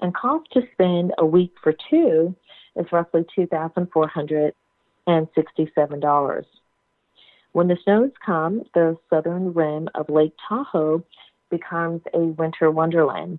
And 0.00 0.14
cost 0.14 0.50
to 0.52 0.62
spend 0.72 1.12
a 1.18 1.26
week 1.26 1.52
for 1.62 1.74
two 1.90 2.34
is 2.76 2.86
roughly 2.90 3.26
2400 3.34 4.54
and 5.06 5.28
$67. 5.34 6.44
When 7.52 7.68
the 7.68 7.76
snows 7.84 8.10
come, 8.24 8.62
the 8.72 8.96
southern 9.10 9.52
rim 9.52 9.90
of 9.94 10.08
Lake 10.08 10.32
Tahoe 10.48 11.04
becomes 11.50 12.00
a 12.14 12.20
winter 12.20 12.70
wonderland. 12.70 13.38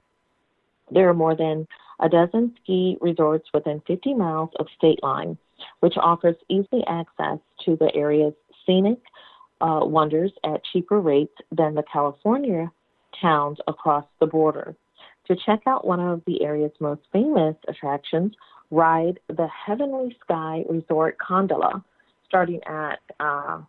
There 0.91 1.09
are 1.09 1.15
more 1.15 1.35
than 1.35 1.67
a 1.99 2.07
dozen 2.07 2.53
ski 2.61 2.99
resorts 3.01 3.49
within 3.51 3.81
50 3.87 4.13
miles 4.13 4.51
of 4.59 4.67
state 4.77 5.01
line, 5.01 5.39
which 5.79 5.97
offers 5.97 6.35
easy 6.49 6.83
access 6.87 7.39
to 7.65 7.77
the 7.77 7.89
area's 7.95 8.35
scenic 8.63 8.99
uh, 9.61 9.81
wonders 9.83 10.31
at 10.43 10.61
cheaper 10.71 10.99
rates 10.99 11.35
than 11.51 11.75
the 11.75 11.83
California 11.91 12.71
towns 13.21 13.57
across 13.67 14.05
the 14.19 14.27
border. 14.27 14.75
To 15.27 15.35
check 15.35 15.61
out 15.65 15.87
one 15.87 15.99
of 15.99 16.21
the 16.25 16.43
area's 16.43 16.71
most 16.79 17.01
famous 17.11 17.55
attractions, 17.67 18.35
ride 18.69 19.19
the 19.27 19.47
Heavenly 19.47 20.15
Ski 20.23 20.63
Resort 20.69 21.17
Gondola, 21.27 21.83
starting 22.27 22.61
at 22.67 22.99
uh, 23.19 23.61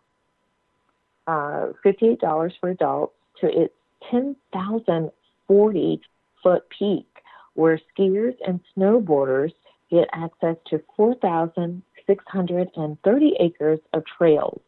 uh, 1.25 1.71
$58 1.85 2.51
for 2.59 2.69
adults 2.69 3.15
to 3.41 3.47
its 3.47 3.73
10,040 4.11 6.01
foot 6.43 6.69
peak, 6.69 7.07
where 7.53 7.79
skiers 7.97 8.35
and 8.45 8.59
snowboarders 8.75 9.53
get 9.89 10.07
access 10.13 10.57
to 10.69 10.79
4,630 10.95 13.35
acres 13.39 13.79
of 13.93 14.03
trails. 14.17 14.61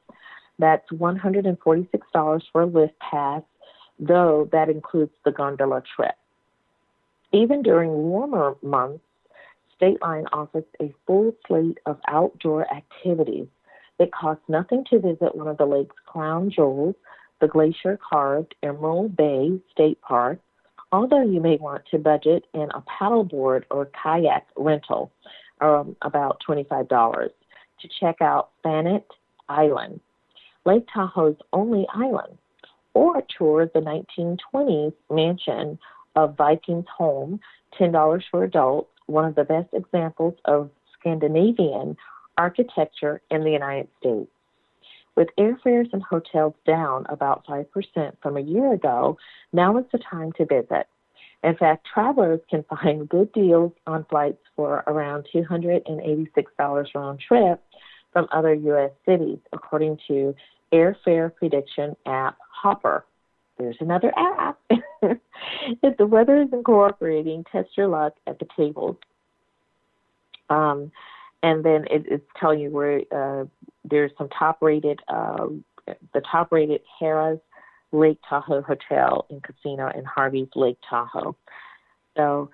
That's 0.59 0.87
$146 0.91 2.41
for 2.51 2.61
a 2.61 2.65
lift 2.65 2.99
pass, 2.99 3.41
though 3.97 4.47
that 4.51 4.69
includes 4.69 5.13
the 5.25 5.31
gondola 5.31 5.81
trip. 5.95 6.15
Even 7.31 7.63
during 7.63 7.91
warmer 7.91 8.55
months, 8.61 9.03
State 9.75 10.01
Line 10.01 10.25
offers 10.33 10.65
a 10.81 10.93
full 11.07 11.33
slate 11.47 11.77
of 11.85 11.97
outdoor 12.07 12.71
activities. 12.73 13.47
It 13.97 14.11
costs 14.11 14.43
nothing 14.49 14.83
to 14.89 14.99
visit 14.99 15.35
one 15.35 15.47
of 15.47 15.57
the 15.57 15.65
lake's 15.65 15.95
crown 16.05 16.51
jewels, 16.51 16.95
the 17.39 17.47
glacier 17.47 17.97
carved 17.97 18.55
Emerald 18.61 19.15
Bay 19.15 19.61
State 19.71 20.01
Park, 20.01 20.39
although 20.91 21.23
you 21.23 21.39
may 21.39 21.55
want 21.57 21.83
to 21.91 21.97
budget 21.97 22.45
in 22.53 22.69
a 22.73 22.81
paddleboard 22.81 23.63
or 23.71 23.89
kayak 24.03 24.47
rental, 24.57 25.11
um, 25.61 25.95
about 26.01 26.41
$25, 26.47 27.29
to 27.81 27.89
check 27.99 28.21
out 28.21 28.49
Fannette 28.63 29.09
Island, 29.47 30.01
Lake 30.69 30.85
Tahoe's 30.93 31.35
only 31.51 31.87
island, 31.95 32.37
or 32.93 33.23
tour 33.35 33.65
the 33.73 33.79
1920s 33.79 34.93
mansion 35.09 35.79
of 36.15 36.37
Viking's 36.37 36.85
home, 36.95 37.39
$10 37.79 38.21
for 38.29 38.43
adults, 38.43 38.91
one 39.07 39.25
of 39.25 39.33
the 39.33 39.45
best 39.45 39.69
examples 39.73 40.35
of 40.45 40.69
Scandinavian 40.99 41.97
architecture 42.37 43.19
in 43.31 43.43
the 43.43 43.49
United 43.49 43.87
States. 43.99 44.29
With 45.15 45.29
airfares 45.39 45.91
and 45.91 46.03
hotels 46.03 46.53
down 46.67 47.07
about 47.09 47.47
5% 47.47 47.65
from 48.21 48.37
a 48.37 48.41
year 48.41 48.71
ago, 48.71 49.17
now 49.51 49.75
is 49.79 49.85
the 49.91 49.97
time 49.97 50.33
to 50.33 50.45
visit. 50.45 50.85
In 51.43 51.55
fact, 51.55 51.87
travelers 51.91 52.41
can 52.47 52.63
find 52.69 53.09
good 53.09 53.31
deals 53.33 53.71
on 53.87 54.05
flights 54.07 54.43
for 54.55 54.83
around 54.85 55.25
$286 55.33 56.93
round 56.93 57.19
trip 57.19 57.59
from 58.13 58.27
other 58.31 58.53
U.S. 58.53 58.91
cities, 59.05 59.39
according 59.51 59.97
to 60.07 60.35
airfare 60.73 61.33
prediction 61.35 61.95
app 62.05 62.37
Hopper. 62.51 63.05
There's 63.57 63.77
another 63.79 64.13
app. 64.15 64.59
if 64.69 65.97
the 65.97 66.05
weather 66.05 66.41
isn't 66.41 66.63
cooperating, 66.63 67.43
test 67.51 67.69
your 67.75 67.87
luck 67.87 68.13
at 68.25 68.39
the 68.39 68.47
tables. 68.57 68.95
Um, 70.49 70.91
and 71.43 71.63
then 71.63 71.85
it, 71.89 72.05
it's 72.07 72.25
telling 72.39 72.59
you 72.59 72.69
where 72.69 73.01
uh, 73.11 73.45
there's 73.83 74.11
some 74.17 74.29
top 74.29 74.61
rated, 74.61 74.99
uh, 75.07 75.47
the 76.13 76.21
top 76.31 76.51
rated 76.51 76.81
Harrah's 77.01 77.39
Lake 77.91 78.19
Tahoe 78.27 78.61
Hotel 78.61 79.25
and 79.29 79.41
Casino 79.43 79.91
in 79.95 80.05
Harvey's 80.05 80.49
Lake 80.55 80.77
Tahoe. 80.89 81.35
So 82.15 82.49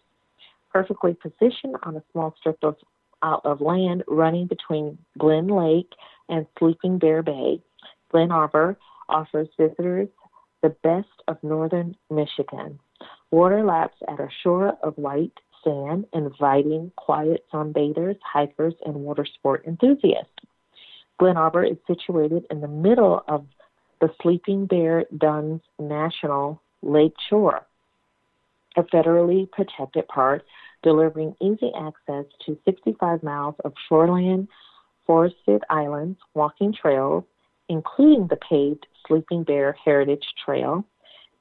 perfectly 0.72 1.14
positioned 1.14 1.76
on 1.82 1.96
a 1.96 2.02
small 2.12 2.34
strip 2.38 2.58
of, 2.62 2.76
uh, 3.22 3.38
of 3.44 3.60
land 3.60 4.02
running 4.08 4.46
between 4.46 4.98
Glen 5.18 5.48
Lake 5.48 5.92
and 6.28 6.46
Sleeping 6.58 6.98
Bear 6.98 7.22
Bay. 7.22 7.60
Glen 8.10 8.30
Arbor 8.30 8.76
offers 9.08 9.48
visitors 9.58 10.08
the 10.62 10.70
best 10.82 11.08
of 11.28 11.36
northern 11.42 11.96
Michigan. 12.10 12.78
Water 13.30 13.64
laps 13.64 13.96
at 14.08 14.20
a 14.20 14.28
shore 14.42 14.76
of 14.82 14.96
white 14.96 15.32
inviting 15.66 16.92
quiet 16.96 17.44
sunbathers, 17.52 18.18
hikers, 18.22 18.74
and 18.84 18.94
water 18.94 19.24
sport 19.24 19.64
enthusiasts. 19.66 20.30
Glen 21.18 21.36
Arbor 21.36 21.64
is 21.64 21.76
situated 21.86 22.46
in 22.50 22.60
the 22.60 22.68
middle 22.68 23.22
of 23.28 23.46
the 24.00 24.10
Sleeping 24.20 24.66
Bear 24.66 25.04
Dunes 25.16 25.60
National 25.78 26.60
Lake 26.82 27.14
Shore, 27.28 27.64
a 28.76 28.82
federally 28.82 29.50
protected 29.50 30.08
park 30.08 30.42
delivering 30.82 31.36
easy 31.40 31.70
access 31.78 32.24
to 32.44 32.58
65 32.64 33.22
miles 33.22 33.54
of 33.64 33.72
shoreland, 33.88 34.48
forested 35.06 35.62
islands, 35.70 36.18
walking 36.34 36.72
trails, 36.72 37.24
including 37.68 38.26
the 38.26 38.36
paved 38.36 38.86
Sleeping 39.06 39.44
Bear 39.44 39.76
Heritage 39.84 40.26
Trail, 40.44 40.84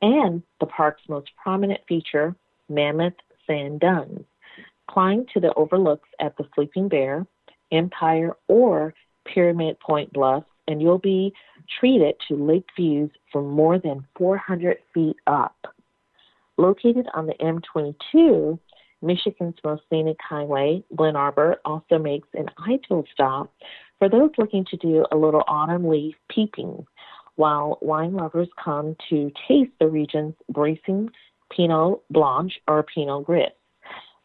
and 0.01 0.43
the 0.59 0.67
park's 0.67 1.01
most 1.09 1.29
prominent 1.41 1.81
feature, 1.87 2.35
Mammoth 2.69 3.13
Sand 3.51 3.81
Dunes. 3.81 4.25
Climb 4.89 5.25
to 5.33 5.39
the 5.39 5.53
overlooks 5.55 6.09
at 6.19 6.35
the 6.37 6.45
Sleeping 6.55 6.87
Bear, 6.87 7.25
Empire, 7.71 8.35
or 8.47 8.93
Pyramid 9.25 9.79
Point 9.79 10.11
Bluffs, 10.13 10.47
and 10.67 10.81
you'll 10.81 10.99
be 10.99 11.33
treated 11.79 12.15
to 12.27 12.35
lake 12.35 12.67
views 12.75 13.09
from 13.31 13.49
more 13.49 13.77
than 13.77 14.05
400 14.17 14.77
feet 14.93 15.17
up. 15.27 15.55
Located 16.57 17.07
on 17.13 17.27
the 17.27 17.33
M22, 17.33 18.59
Michigan's 19.01 19.55
most 19.63 19.83
scenic 19.89 20.17
highway, 20.21 20.83
Glen 20.95 21.15
Arbor, 21.15 21.59
also 21.65 21.97
makes 21.97 22.27
an 22.33 22.47
ideal 22.69 23.03
stop 23.11 23.53
for 23.99 24.09
those 24.09 24.31
looking 24.37 24.65
to 24.65 24.77
do 24.77 25.05
a 25.11 25.17
little 25.17 25.43
autumn 25.47 25.87
leaf 25.87 26.15
peeping, 26.29 26.85
while 27.35 27.77
wine 27.81 28.13
lovers 28.13 28.49
come 28.63 28.95
to 29.09 29.31
taste 29.47 29.71
the 29.79 29.87
region's 29.87 30.35
bracing 30.49 31.09
Pinot 31.55 32.01
Blanc 32.09 32.51
or 32.67 32.83
Pinot 32.83 33.25
Gris. 33.25 33.49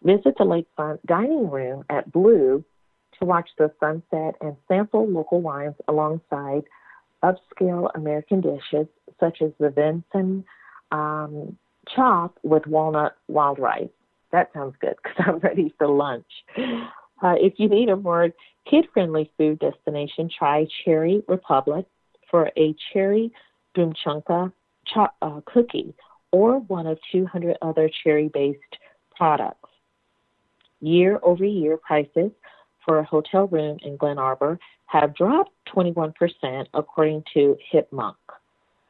Visit 0.03 0.35
the 0.39 0.45
lakefront 0.45 0.99
dining 1.07 1.51
room 1.51 1.85
at 1.91 2.11
Blu 2.13 2.65
to 3.19 3.25
watch 3.25 3.49
the 3.59 3.71
sunset 3.81 4.35
and 4.41 4.57
sample 4.69 5.09
local 5.09 5.41
wines 5.41 5.75
alongside 5.89 6.63
upscale 7.25 7.91
American 7.95 8.41
dishes 8.41 8.87
such 9.19 9.41
as 9.43 9.51
the 9.59 9.71
venison 9.71 10.45
um, 10.93 11.57
chop 11.95 12.39
with 12.43 12.67
walnut 12.67 13.17
wild 13.29 13.59
rice. 13.59 13.89
That 14.33 14.51
sounds 14.53 14.75
good 14.81 14.95
because 15.03 15.25
I'm 15.27 15.39
ready 15.39 15.75
for 15.79 15.89
lunch. 15.89 16.27
Uh, 16.59 17.35
if 17.39 17.55
you 17.57 17.69
need 17.69 17.89
a 17.89 17.97
more 17.97 18.29
kid 18.69 18.87
friendly 18.93 19.31
food 19.39 19.59
destination, 19.59 20.29
try 20.37 20.67
Cherry 20.85 21.23
Republic 21.29 21.87
for 22.31 22.51
a 22.57 22.75
cherry 22.93 23.33
boomchunka 23.77 24.53
cho- 24.93 25.09
uh, 25.23 25.41
cookie 25.47 25.95
or 26.33 26.61
one 26.61 26.87
of 26.87 26.99
200 27.13 27.57
other 27.63 27.91
cherry 28.03 28.29
based 28.29 28.61
products. 29.15 29.71
Year 30.81 31.19
over 31.23 31.45
year 31.45 31.77
prices 31.77 32.31
for 32.85 32.99
a 32.99 33.05
hotel 33.05 33.47
room 33.49 33.79
in 33.83 33.97
Glen 33.97 34.19
Arbor 34.19 34.59
have 34.87 35.15
dropped 35.15 35.51
21% 35.75 36.67
according 36.75 37.25
to 37.35 37.57
Hipmunk, 37.73 38.17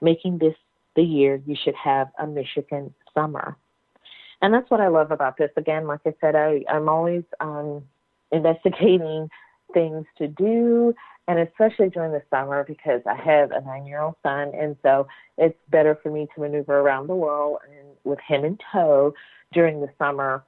making 0.00 0.38
this 0.38 0.54
the 0.94 1.02
year 1.02 1.40
you 1.46 1.56
should 1.62 1.74
have 1.74 2.08
a 2.18 2.26
Michigan 2.26 2.92
summer. 3.14 3.56
And 4.42 4.52
that's 4.52 4.70
what 4.70 4.80
I 4.80 4.88
love 4.88 5.10
about 5.10 5.36
this. 5.38 5.50
Again, 5.56 5.86
like 5.86 6.00
I 6.06 6.14
said, 6.20 6.34
I, 6.34 6.62
I'm 6.68 6.88
always 6.88 7.22
um, 7.40 7.82
investigating 8.32 9.28
things 9.76 10.06
to 10.16 10.26
do, 10.26 10.94
and 11.28 11.38
especially 11.38 11.90
during 11.90 12.12
the 12.12 12.22
summer 12.30 12.64
because 12.64 13.02
I 13.04 13.14
have 13.14 13.50
a 13.50 13.60
nine 13.60 13.84
year 13.84 14.00
old 14.00 14.14
son, 14.22 14.52
and 14.58 14.74
so 14.82 15.06
it's 15.36 15.58
better 15.68 15.98
for 16.02 16.10
me 16.10 16.26
to 16.34 16.40
maneuver 16.40 16.80
around 16.80 17.08
the 17.08 17.14
world 17.14 17.58
and 17.68 17.88
with 18.04 18.18
him 18.26 18.42
in 18.46 18.58
tow 18.72 19.12
during 19.52 19.82
the 19.82 19.90
summer. 19.98 20.42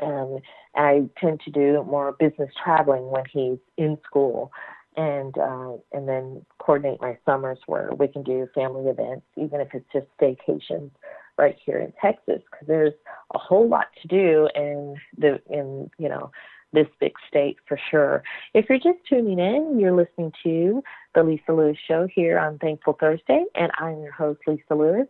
Um, 0.00 0.38
I 0.74 1.08
tend 1.20 1.40
to 1.44 1.52
do 1.52 1.84
more 1.84 2.10
business 2.18 2.50
traveling 2.64 3.10
when 3.12 3.22
he's 3.32 3.58
in 3.76 3.96
school, 4.04 4.50
and 4.96 5.38
uh, 5.38 5.74
and 5.92 6.08
then 6.08 6.44
coordinate 6.58 7.00
my 7.00 7.16
summers 7.24 7.58
where 7.66 7.90
we 7.96 8.08
can 8.08 8.24
do 8.24 8.48
family 8.56 8.90
events, 8.90 9.24
even 9.36 9.60
if 9.60 9.68
it's 9.72 9.86
just 9.92 10.06
staycations 10.20 10.90
right 11.38 11.56
here 11.64 11.78
in 11.78 11.92
Texas, 12.02 12.42
because 12.50 12.66
there's 12.66 12.94
a 13.34 13.38
whole 13.38 13.68
lot 13.68 13.86
to 14.00 14.08
do 14.08 14.48
in 14.56 14.96
the 15.16 15.40
in 15.48 15.88
you 15.98 16.08
know 16.08 16.32
this 16.72 16.86
big 17.00 17.12
state 17.28 17.56
for 17.66 17.78
sure. 17.90 18.22
If 18.54 18.66
you're 18.68 18.78
just 18.78 19.06
tuning 19.08 19.38
in, 19.38 19.78
you're 19.78 19.94
listening 19.94 20.32
to 20.42 20.82
the 21.14 21.22
Lisa 21.22 21.52
Lewis 21.52 21.76
Show 21.86 22.08
here 22.12 22.38
on 22.38 22.58
Thankful 22.58 22.96
Thursday, 22.98 23.44
and 23.54 23.70
I'm 23.78 24.02
your 24.02 24.12
host, 24.12 24.40
Lisa 24.46 24.74
Lewis. 24.74 25.06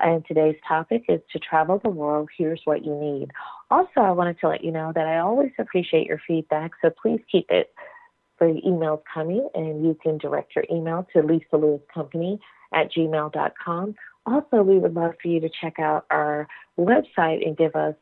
And 0.00 0.24
today's 0.26 0.56
topic 0.66 1.04
is 1.08 1.20
to 1.32 1.40
travel 1.40 1.80
the 1.82 1.90
world. 1.90 2.28
Here's 2.36 2.60
what 2.64 2.84
you 2.84 2.94
need. 2.94 3.30
Also, 3.70 4.00
I 4.00 4.12
wanted 4.12 4.38
to 4.40 4.48
let 4.48 4.62
you 4.62 4.70
know 4.70 4.92
that 4.94 5.06
I 5.06 5.18
always 5.18 5.50
appreciate 5.58 6.06
your 6.06 6.20
feedback, 6.26 6.72
so 6.82 6.90
please 6.90 7.20
keep 7.30 7.50
it 7.50 7.72
for 8.36 8.52
the 8.52 8.60
emails 8.60 9.02
coming, 9.12 9.48
and 9.54 9.84
you 9.84 9.98
can 10.00 10.18
direct 10.18 10.54
your 10.54 10.64
email 10.70 11.06
to 11.12 11.22
Lisa 11.22 11.56
Lewis 11.56 11.82
Company 11.92 12.38
at 12.72 12.92
gmail.com 12.92 13.94
also, 14.28 14.62
we 14.62 14.78
would 14.78 14.94
love 14.94 15.14
for 15.20 15.28
you 15.28 15.40
to 15.40 15.48
check 15.48 15.78
out 15.78 16.06
our 16.10 16.48
website 16.78 17.46
and 17.46 17.56
give 17.56 17.74
us 17.74 17.94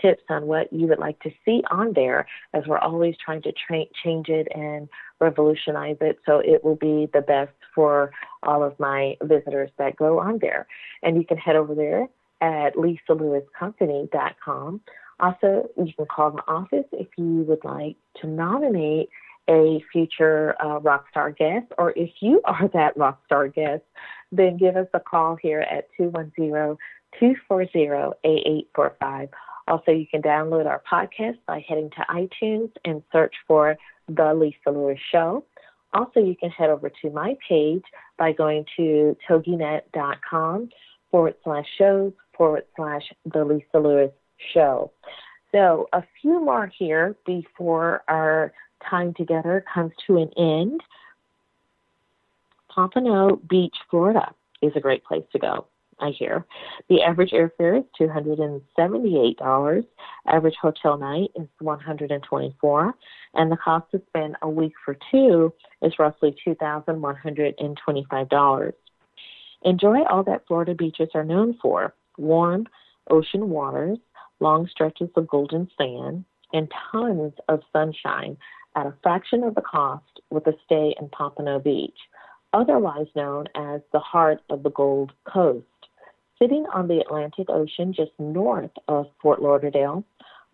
tips 0.00 0.22
on 0.30 0.46
what 0.46 0.72
you 0.72 0.86
would 0.86 0.98
like 0.98 1.20
to 1.20 1.30
see 1.44 1.62
on 1.70 1.92
there, 1.94 2.26
as 2.54 2.64
we're 2.66 2.78
always 2.78 3.14
trying 3.22 3.42
to 3.42 3.52
tra- 3.52 3.84
change 4.02 4.28
it 4.28 4.48
and 4.54 4.88
revolutionize 5.20 5.98
it 6.00 6.18
so 6.24 6.38
it 6.38 6.64
will 6.64 6.76
be 6.76 7.08
the 7.12 7.20
best 7.20 7.52
for 7.74 8.10
all 8.42 8.62
of 8.62 8.78
my 8.78 9.16
visitors 9.22 9.70
that 9.78 9.96
go 9.96 10.18
on 10.18 10.38
there. 10.40 10.66
And 11.02 11.16
you 11.16 11.24
can 11.24 11.36
head 11.36 11.56
over 11.56 11.74
there 11.74 12.08
at 12.40 12.76
lisalewiscompany.com. 12.76 14.80
Also, 15.20 15.68
you 15.76 15.92
can 15.94 16.06
call 16.06 16.30
the 16.32 16.42
office 16.48 16.86
if 16.92 17.08
you 17.16 17.44
would 17.48 17.64
like 17.64 17.96
to 18.20 18.26
nominate 18.26 19.08
a 19.48 19.82
future 19.92 20.54
uh, 20.62 20.78
rock 20.80 21.06
star 21.10 21.30
guest, 21.30 21.66
or 21.78 21.92
if 21.96 22.10
you 22.20 22.40
are 22.44 22.68
that 22.68 22.96
rock 22.96 23.20
star 23.26 23.48
guest, 23.48 23.82
then 24.32 24.56
give 24.56 24.76
us 24.76 24.88
a 24.94 25.00
call 25.00 25.36
here 25.36 25.60
at 25.60 25.88
210 25.96 26.76
240 27.20 28.16
8845. 28.24 29.28
Also, 29.68 29.92
you 29.92 30.06
can 30.10 30.22
download 30.22 30.66
our 30.66 30.82
podcast 30.90 31.38
by 31.46 31.64
heading 31.68 31.90
to 31.90 32.04
iTunes 32.10 32.70
and 32.84 33.02
search 33.12 33.34
for 33.46 33.76
The 34.08 34.34
Lisa 34.34 34.70
Lewis 34.70 34.98
Show. 35.12 35.44
Also, 35.94 36.20
you 36.20 36.34
can 36.34 36.50
head 36.50 36.70
over 36.70 36.90
to 37.02 37.10
my 37.10 37.36
page 37.46 37.84
by 38.18 38.32
going 38.32 38.64
to 38.76 39.16
toginet.com 39.28 40.70
forward 41.10 41.34
slash 41.44 41.66
shows 41.78 42.12
forward 42.36 42.64
slash 42.76 43.02
The 43.32 43.44
Lisa 43.44 43.78
Lewis 43.78 44.10
Show. 44.52 44.90
So, 45.52 45.88
a 45.92 46.02
few 46.20 46.42
more 46.44 46.70
here 46.78 47.14
before 47.26 48.02
our 48.08 48.52
time 48.88 49.14
together 49.14 49.64
comes 49.72 49.92
to 50.06 50.16
an 50.16 50.30
end. 50.36 50.80
Pompano 52.74 53.36
Beach, 53.48 53.76
Florida 53.90 54.34
is 54.62 54.72
a 54.76 54.80
great 54.80 55.04
place 55.04 55.24
to 55.32 55.38
go. 55.38 55.66
I 56.00 56.10
hear. 56.10 56.46
The 56.88 57.02
average 57.02 57.30
airfare 57.30 57.78
is 57.78 57.84
$278. 58.00 59.84
Average 60.26 60.56
hotel 60.60 60.98
night 60.98 61.30
is 61.36 61.46
124 61.60 62.94
and 63.34 63.52
the 63.52 63.56
cost 63.56 63.90
to 63.92 64.02
spend 64.08 64.36
a 64.42 64.48
week 64.48 64.72
for 64.84 64.96
two 65.10 65.52
is 65.80 65.98
roughly 65.98 66.36
$2,125. 66.46 68.72
Enjoy 69.64 70.02
all 70.04 70.22
that 70.24 70.46
Florida 70.48 70.74
beaches 70.74 71.08
are 71.14 71.24
known 71.24 71.56
for. 71.62 71.94
Warm 72.18 72.66
ocean 73.08 73.48
waters, 73.48 73.98
long 74.40 74.68
stretches 74.68 75.08
of 75.16 75.28
golden 75.28 75.70
sand, 75.78 76.24
and 76.52 76.70
tons 76.90 77.32
of 77.48 77.60
sunshine 77.72 78.36
at 78.74 78.86
a 78.86 78.94
fraction 79.02 79.44
of 79.44 79.54
the 79.54 79.62
cost 79.62 80.20
with 80.30 80.46
a 80.46 80.54
stay 80.64 80.94
in 81.00 81.08
Pompano 81.10 81.58
Beach, 81.58 81.98
otherwise 82.52 83.06
known 83.14 83.46
as 83.54 83.80
the 83.92 83.98
heart 83.98 84.40
of 84.50 84.62
the 84.62 84.70
Gold 84.70 85.12
Coast. 85.24 85.66
Sitting 86.38 86.66
on 86.74 86.88
the 86.88 86.98
Atlantic 87.00 87.48
Ocean 87.48 87.92
just 87.92 88.10
north 88.18 88.70
of 88.88 89.06
Fort 89.20 89.40
Lauderdale, 89.40 90.04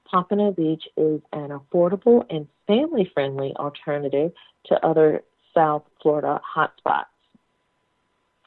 Pompano 0.04 0.50
Beach 0.52 0.84
is 0.96 1.20
an 1.32 1.50
affordable 1.50 2.24
and 2.30 2.46
family 2.66 3.10
friendly 3.14 3.54
alternative 3.56 4.32
to 4.66 4.86
other 4.86 5.22
South 5.54 5.82
Florida 6.02 6.40
hotspots. 6.56 7.06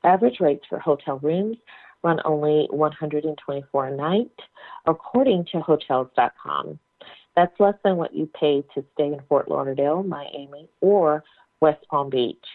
Average 0.04 0.40
rates 0.40 0.66
for 0.68 0.80
hotel 0.80 1.20
rooms 1.20 1.58
run 2.04 2.20
only 2.26 2.68
124 2.72 3.88
a 3.88 3.96
night, 3.96 4.32
according 4.88 5.46
to 5.52 5.60
Hotels.com. 5.60 6.80
That's 7.36 7.60
less 7.60 7.76
than 7.84 7.98
what 7.98 8.16
you 8.16 8.28
pay 8.28 8.64
to 8.74 8.84
stay 8.94 9.08
in 9.08 9.22
Fort 9.30 9.50
Lauderdale, 9.50 10.04
Miami, 10.04 10.68
or 10.82 11.24
West 11.60 11.86
Palm 11.90 12.10
Beach. 12.10 12.46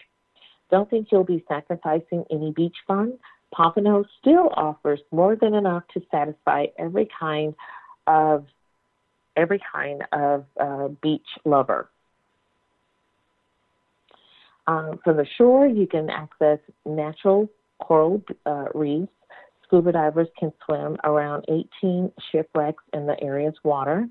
Don't 0.69 0.89
think 0.89 1.07
you'll 1.11 1.23
be 1.23 1.43
sacrificing 1.47 2.25
any 2.31 2.51
beach 2.51 2.75
fun. 2.87 3.13
Pompano 3.53 4.03
still 4.19 4.49
offers 4.55 4.99
more 5.11 5.35
than 5.35 5.53
enough 5.53 5.83
to 5.93 6.01
satisfy 6.11 6.65
every 6.77 7.07
kind 7.19 7.55
of 8.05 8.45
every 9.37 9.61
kind 9.71 10.03
of 10.11 10.45
uh, 10.59 10.87
beach 11.01 11.27
lover. 11.45 11.89
Um, 14.65 14.99
from 15.03 15.15
the 15.15 15.25
shore, 15.37 15.67
you 15.67 15.87
can 15.87 16.09
access 16.09 16.59
natural 16.85 17.47
coral 17.79 18.21
uh, 18.45 18.65
reefs. 18.73 19.11
Scuba 19.63 19.91
divers 19.91 20.27
can 20.37 20.51
swim 20.65 20.97
around 21.03 21.45
18 21.81 22.11
shipwrecks 22.31 22.83
in 22.93 23.05
the 23.05 23.21
area's 23.21 23.55
water. 23.63 24.07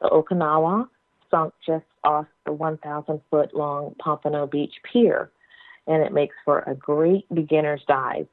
The 0.00 0.08
Okinawa 0.08 0.88
sunk 1.30 1.52
just 1.66 1.84
off 2.04 2.26
the 2.46 2.52
1,000 2.52 3.20
foot 3.30 3.54
long 3.54 3.94
Pompano 3.98 4.46
Beach 4.46 4.74
Pier, 4.90 5.30
and 5.86 6.02
it 6.02 6.12
makes 6.12 6.36
for 6.44 6.60
a 6.60 6.74
great 6.74 7.26
beginner's 7.34 7.82
dive 7.86 8.26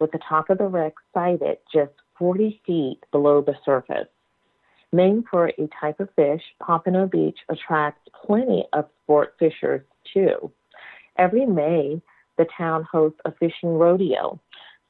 with 0.00 0.12
the 0.12 0.20
top 0.28 0.50
of 0.50 0.58
the 0.58 0.66
wreck 0.66 0.94
sighted 1.12 1.58
just 1.72 1.92
40 2.18 2.60
feet 2.66 2.98
below 3.12 3.42
the 3.42 3.54
surface. 3.64 4.08
Named 4.92 5.24
for 5.30 5.48
a 5.48 5.68
type 5.80 6.00
of 6.00 6.08
fish, 6.14 6.42
Pompano 6.60 7.06
Beach 7.06 7.38
attracts 7.48 8.08
plenty 8.24 8.64
of 8.72 8.86
sport 9.02 9.34
fishers 9.38 9.82
too. 10.12 10.50
Every 11.18 11.46
May, 11.46 12.00
the 12.38 12.46
town 12.56 12.86
hosts 12.90 13.20
a 13.24 13.32
fishing 13.32 13.70
rodeo 13.70 14.40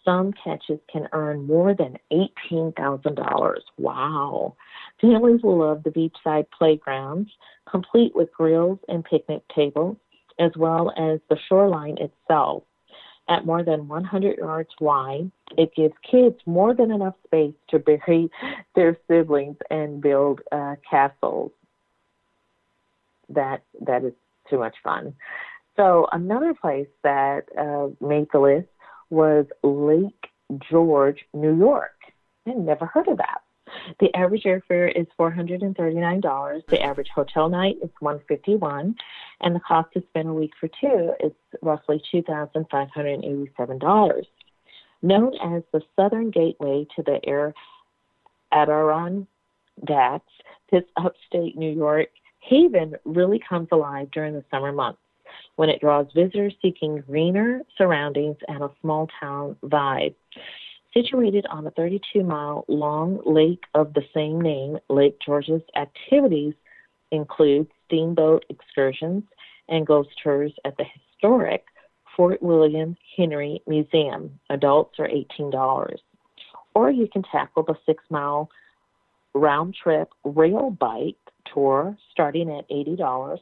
some 0.04 0.32
catches 0.32 0.80
can 0.92 1.08
earn 1.12 1.46
more 1.46 1.74
than 1.74 1.96
$18,000. 2.12 3.54
Wow. 3.78 4.56
Families 5.00 5.42
will 5.42 5.58
love 5.58 5.82
the 5.82 5.90
beachside 5.90 6.46
playgrounds, 6.56 7.30
complete 7.70 8.14
with 8.14 8.32
grills 8.32 8.78
and 8.88 9.04
picnic 9.04 9.42
tables, 9.54 9.96
as 10.38 10.52
well 10.56 10.92
as 10.96 11.20
the 11.28 11.36
shoreline 11.48 11.96
itself. 11.98 12.64
At 13.26 13.46
more 13.46 13.62
than 13.62 13.88
100 13.88 14.36
yards 14.36 14.68
wide, 14.80 15.30
it 15.56 15.70
gives 15.74 15.94
kids 16.08 16.36
more 16.44 16.74
than 16.74 16.90
enough 16.90 17.14
space 17.26 17.54
to 17.70 17.78
bury 17.78 18.28
their 18.74 18.98
siblings 19.08 19.56
and 19.70 20.02
build 20.02 20.40
uh, 20.52 20.74
castles. 20.88 21.50
That 23.30 23.62
that 23.80 24.04
is 24.04 24.12
too 24.50 24.58
much 24.58 24.76
fun. 24.84 25.14
So 25.76 26.06
another 26.12 26.52
place 26.52 26.88
that 27.02 27.44
uh, 27.58 27.88
made 28.06 28.26
the 28.32 28.40
list 28.40 28.68
was 29.08 29.46
Lake 29.62 30.28
George, 30.70 31.24
New 31.32 31.56
York. 31.56 31.96
I 32.46 32.52
never 32.52 32.84
heard 32.86 33.08
of 33.08 33.16
that. 33.16 33.40
The 34.00 34.14
average 34.14 34.44
airfare 34.44 34.90
is 34.94 35.06
$439. 35.18 36.66
The 36.68 36.82
average 36.82 37.08
hotel 37.14 37.48
night 37.48 37.76
is 37.82 37.90
151 38.00 38.94
and 39.40 39.54
the 39.54 39.60
cost 39.60 39.92
to 39.94 40.02
spend 40.10 40.28
a 40.28 40.32
week 40.32 40.52
for 40.58 40.68
two 40.80 41.12
is 41.20 41.32
roughly 41.62 42.02
$2,587. 42.12 44.24
Known 45.02 45.34
as 45.42 45.62
the 45.72 45.82
southern 45.96 46.30
gateway 46.30 46.86
to 46.96 47.02
the 47.02 47.20
air 47.26 47.54
Adirondacks, 48.52 49.26
this 50.70 50.84
upstate 50.96 51.56
New 51.56 51.72
York 51.72 52.08
haven 52.40 52.94
really 53.04 53.40
comes 53.46 53.68
alive 53.72 54.10
during 54.12 54.34
the 54.34 54.44
summer 54.50 54.72
months 54.72 55.00
when 55.56 55.68
it 55.68 55.80
draws 55.80 56.06
visitors 56.14 56.54
seeking 56.62 57.02
greener 57.06 57.62
surroundings 57.76 58.36
and 58.48 58.62
a 58.62 58.70
small 58.80 59.08
town 59.20 59.56
vibe. 59.64 60.14
Situated 60.96 61.44
on 61.50 61.66
a 61.66 61.72
32 61.72 62.22
mile 62.22 62.64
long 62.68 63.20
lake 63.26 63.64
of 63.74 63.94
the 63.94 64.04
same 64.14 64.40
name, 64.40 64.78
Lake 64.88 65.18
George's 65.24 65.62
activities 65.76 66.54
include 67.10 67.66
steamboat 67.84 68.44
excursions 68.48 69.24
and 69.68 69.86
ghost 69.86 70.10
tours 70.22 70.52
at 70.64 70.76
the 70.76 70.84
historic 70.84 71.64
Fort 72.16 72.40
William 72.42 72.96
Henry 73.16 73.60
Museum. 73.66 74.38
Adults 74.50 75.00
are 75.00 75.08
$18. 75.08 75.96
Or 76.74 76.90
you 76.90 77.08
can 77.12 77.24
tackle 77.24 77.64
the 77.64 77.74
six 77.86 78.04
mile 78.08 78.48
round 79.34 79.74
trip 79.74 80.10
rail 80.22 80.70
bike 80.70 81.16
tour 81.52 81.96
starting 82.12 82.50
at 82.50 82.68
$80, 82.70 83.38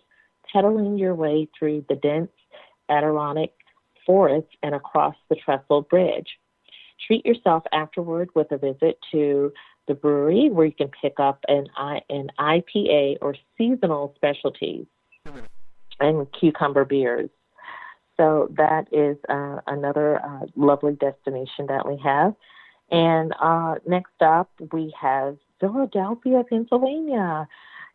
pedaling 0.50 0.96
your 0.96 1.14
way 1.14 1.48
through 1.58 1.84
the 1.88 1.96
dense 1.96 2.30
Adirondack 2.88 3.50
forest 4.06 4.48
and 4.62 4.74
across 4.74 5.16
the 5.28 5.36
Trestle 5.36 5.82
Bridge. 5.82 6.28
Treat 7.06 7.24
yourself 7.26 7.64
afterward 7.72 8.30
with 8.34 8.52
a 8.52 8.58
visit 8.58 8.98
to 9.12 9.52
the 9.88 9.94
brewery 9.94 10.48
where 10.50 10.66
you 10.66 10.72
can 10.72 10.90
pick 11.00 11.18
up 11.18 11.44
an, 11.48 11.66
an 12.08 12.30
IPA 12.38 13.18
or 13.20 13.34
seasonal 13.58 14.12
specialties 14.16 14.86
and 16.00 16.26
cucumber 16.38 16.84
beers. 16.84 17.30
So 18.16 18.48
that 18.56 18.86
is 18.92 19.16
uh, 19.28 19.60
another 19.66 20.22
uh, 20.24 20.46
lovely 20.54 20.94
destination 20.94 21.66
that 21.68 21.88
we 21.88 21.98
have. 22.04 22.34
And 22.90 23.32
uh, 23.40 23.76
next 23.86 24.20
up, 24.20 24.50
we 24.70 24.94
have 25.00 25.38
Philadelphia, 25.60 26.44
Pennsylvania. 26.48 27.48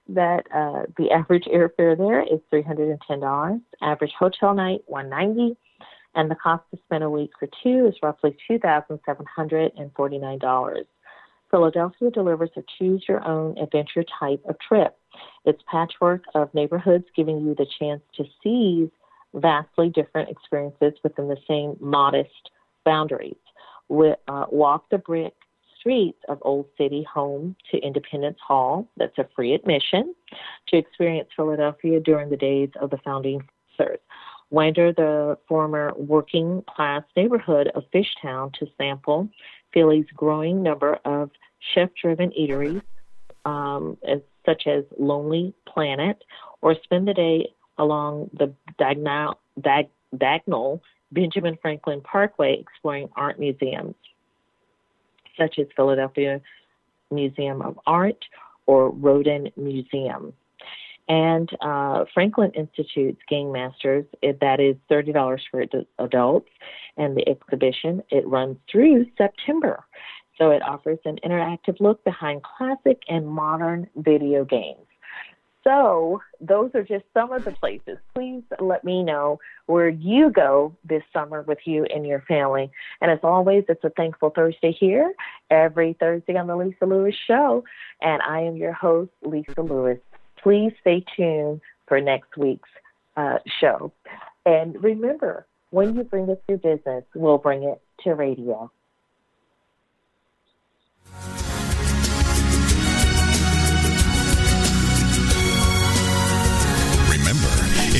That 0.10 0.48
uh, 0.54 0.84
the 0.98 1.12
average 1.12 1.44
airfare 1.54 1.98
there 1.98 2.22
is 2.22 2.40
three 2.50 2.62
hundred 2.62 2.90
and 2.90 3.02
ten 3.06 3.20
dollars. 3.20 3.60
Average 3.82 4.14
hotel 4.18 4.54
night 4.54 4.80
one 4.88 5.10
ninety 5.10 5.58
and 6.18 6.30
the 6.30 6.36
cost 6.36 6.64
to 6.72 6.80
spend 6.84 7.04
a 7.04 7.10
week 7.10 7.32
for 7.40 7.48
two 7.64 7.88
is 7.88 7.96
roughly 8.02 8.36
$2,749. 8.50 10.86
Philadelphia 11.50 12.12
delivers 12.12 12.50
a 12.58 12.64
choose 12.78 13.06
your 13.08 13.26
own 13.26 13.58
adventure 13.58 14.04
type 14.20 14.44
of 14.50 14.60
trip. 14.60 14.98
It's 15.46 15.64
patchwork 15.72 16.24
of 16.36 16.54
neighborhoods 16.54 17.06
giving 17.16 17.40
you 17.46 17.56
the 17.56 17.66
chance 17.80 18.02
to 18.16 18.26
seize 18.44 18.90
vastly 19.34 19.90
different 19.90 20.30
experiences 20.30 20.92
within 21.04 21.30
the 21.30 21.38
same 21.48 21.78
modest 21.80 22.50
boundaries. 22.84 23.38
Uh, 23.90 24.46
walk 24.50 24.90
the 24.90 24.98
brick 24.98 25.34
streets 25.80 26.20
of 26.28 26.38
Old 26.42 26.66
City 26.78 27.08
home 27.14 27.56
to 27.72 27.78
Independence 27.78 28.40
Hall, 28.46 28.90
that's 28.98 29.18
a 29.20 29.30
free 29.36 29.54
admission, 29.54 30.14
to 30.68 30.78
experience 30.78 31.30
Philadelphia 31.36 32.00
during 32.02 32.30
the 32.30 32.36
days 32.36 32.72
of 32.82 32.90
the 32.90 32.98
founding 33.06 33.48
fathers 33.78 34.02
wander 34.50 34.94
the 34.94 35.38
former 35.48 35.94
working 35.98 36.64
class 36.74 37.04
neighborhood 37.16 37.70
of 37.76 37.84
Fishtown 37.94 38.54
to 38.54 38.68
sample 38.78 39.30
Philly's 39.74 40.06
growing 40.16 40.64
number 40.64 41.00
of 41.06 41.30
chef 41.74 41.90
driven 42.02 42.32
eateries, 42.32 42.82
um, 43.46 43.98
as, 44.08 44.22
such 44.46 44.68
as 44.68 44.86
Lonely 44.98 45.54
Planet, 45.68 46.24
or 46.62 46.76
spend 46.84 47.08
the 47.08 47.14
day 47.14 47.50
along 47.78 48.30
the 48.34 48.54
Diagonal, 50.18 50.82
Benjamin 51.12 51.58
Franklin 51.62 52.02
Parkway 52.02 52.58
exploring 52.60 53.10
art 53.16 53.40
museums, 53.40 53.96
such 55.38 55.60
as 55.60 55.68
Philadelphia 55.76 56.42
Museum 57.12 57.62
of 57.62 57.80
Art 57.86 58.26
or 58.66 58.90
Rodin 58.90 59.50
Museum 59.56 60.34
and 61.08 61.50
uh, 61.62 62.06
Franklin 62.14 62.52
Institute's 62.52 63.22
Game 63.30 63.52
Masters. 63.52 64.06
It, 64.22 64.40
that 64.42 64.60
is 64.60 64.76
thirty 64.90 65.12
dollars 65.12 65.44
for 65.50 65.64
adults, 66.00 66.50
and 66.98 67.16
the 67.16 67.28
exhibition 67.28 68.04
it 68.10 68.28
runs 68.28 68.58
through 68.72 69.06
September. 69.18 69.84
So 70.38 70.52
it 70.52 70.62
offers 70.62 71.00
an 71.06 71.18
interactive 71.26 71.80
look 71.80 72.04
behind 72.04 72.44
classic 72.44 73.02
and 73.08 73.28
modern 73.28 73.88
video 73.96 74.46
games. 74.46 74.86
So 75.64 76.22
those 76.40 76.72
are 76.76 76.84
just 76.84 77.04
some 77.14 77.34
of 77.34 77.44
the 77.44 77.52
places. 77.52 77.98
Please 78.16 78.44
let 78.62 78.86
me 78.86 79.04
know 79.04 79.38
where 79.66 79.90
you 79.90 80.30
go 80.30 80.74
this 80.88 81.04
summer 81.12 81.42
with 81.42 81.58
you 81.66 81.86
and 81.94 82.08
your 82.08 82.22
family. 82.22 82.72
And 83.02 83.12
as 83.12 83.20
always, 83.22 83.66
it's 83.68 83.84
a 83.84 83.90
Thankful 83.90 84.30
Thursday 84.30 84.72
here 84.72 85.14
every 85.50 85.98
Thursday 86.00 86.38
on 86.38 86.48
the 86.48 86.56
Lisa 86.56 86.86
Lewis 86.86 87.16
Show. 87.28 87.66
And 88.00 88.22
I 88.22 88.40
am 88.44 88.56
your 88.56 88.72
host, 88.72 89.12
Lisa 89.24 89.62
Lewis 89.62 90.00
please 90.48 90.72
stay 90.80 91.04
tuned 91.18 91.60
for 91.90 92.00
next 92.00 92.38
week's 92.38 92.70
uh, 93.18 93.38
show. 93.60 93.92
And 94.46 94.82
remember, 94.82 95.46
when 95.72 95.94
you 95.94 96.06
bring 96.06 96.30
us 96.30 96.38
your 96.48 96.58
business, 96.58 97.04
we'll 97.14 97.38
bring 97.38 97.64
it 97.64 97.82
to 98.06 98.14
radio. 98.14 98.72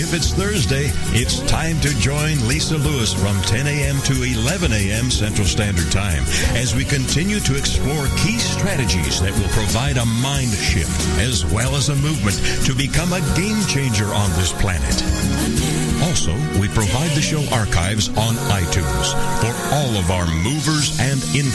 If 0.08 0.14
it's 0.14 0.32
Thursday, 0.32 0.88
it's 1.12 1.42
time 1.52 1.82
to 1.82 1.90
join 2.00 2.40
Lisa 2.48 2.78
Lewis 2.78 3.14
from 3.14 3.36
10 3.42 3.68
a.m. 3.68 4.00
to 4.04 4.24
11 4.24 4.72
a.m. 4.72 5.12
Central 5.12 5.46
Standard 5.46 5.92
Time 5.92 6.24
as 6.56 6.74
we 6.74 6.86
continue 6.86 7.42
to 7.42 7.58
explore 7.58 8.08
key 8.16 8.40
strategies 8.40 9.20
that 9.20 9.36
will 9.36 9.52
provide 9.52 9.98
a 9.98 10.06
mind 10.24 10.56
shift 10.56 10.96
as 11.20 11.44
well 11.52 11.76
as 11.76 11.90
a 11.90 11.96
movement 12.00 12.40
to 12.64 12.72
become 12.72 13.12
a 13.12 13.20
game 13.36 13.60
changer 13.68 14.08
on 14.16 14.32
this 14.40 14.56
planet. 14.56 14.96
Also, 16.08 16.32
we 16.56 16.72
provide 16.72 17.12
the 17.12 17.20
show 17.20 17.44
archives 17.52 18.08
on 18.16 18.40
iTunes 18.56 19.12
for 19.44 19.52
all 19.76 19.92
of 20.00 20.08
our 20.10 20.28
movers 20.40 20.96
and 21.04 21.20
influencers 21.36 21.48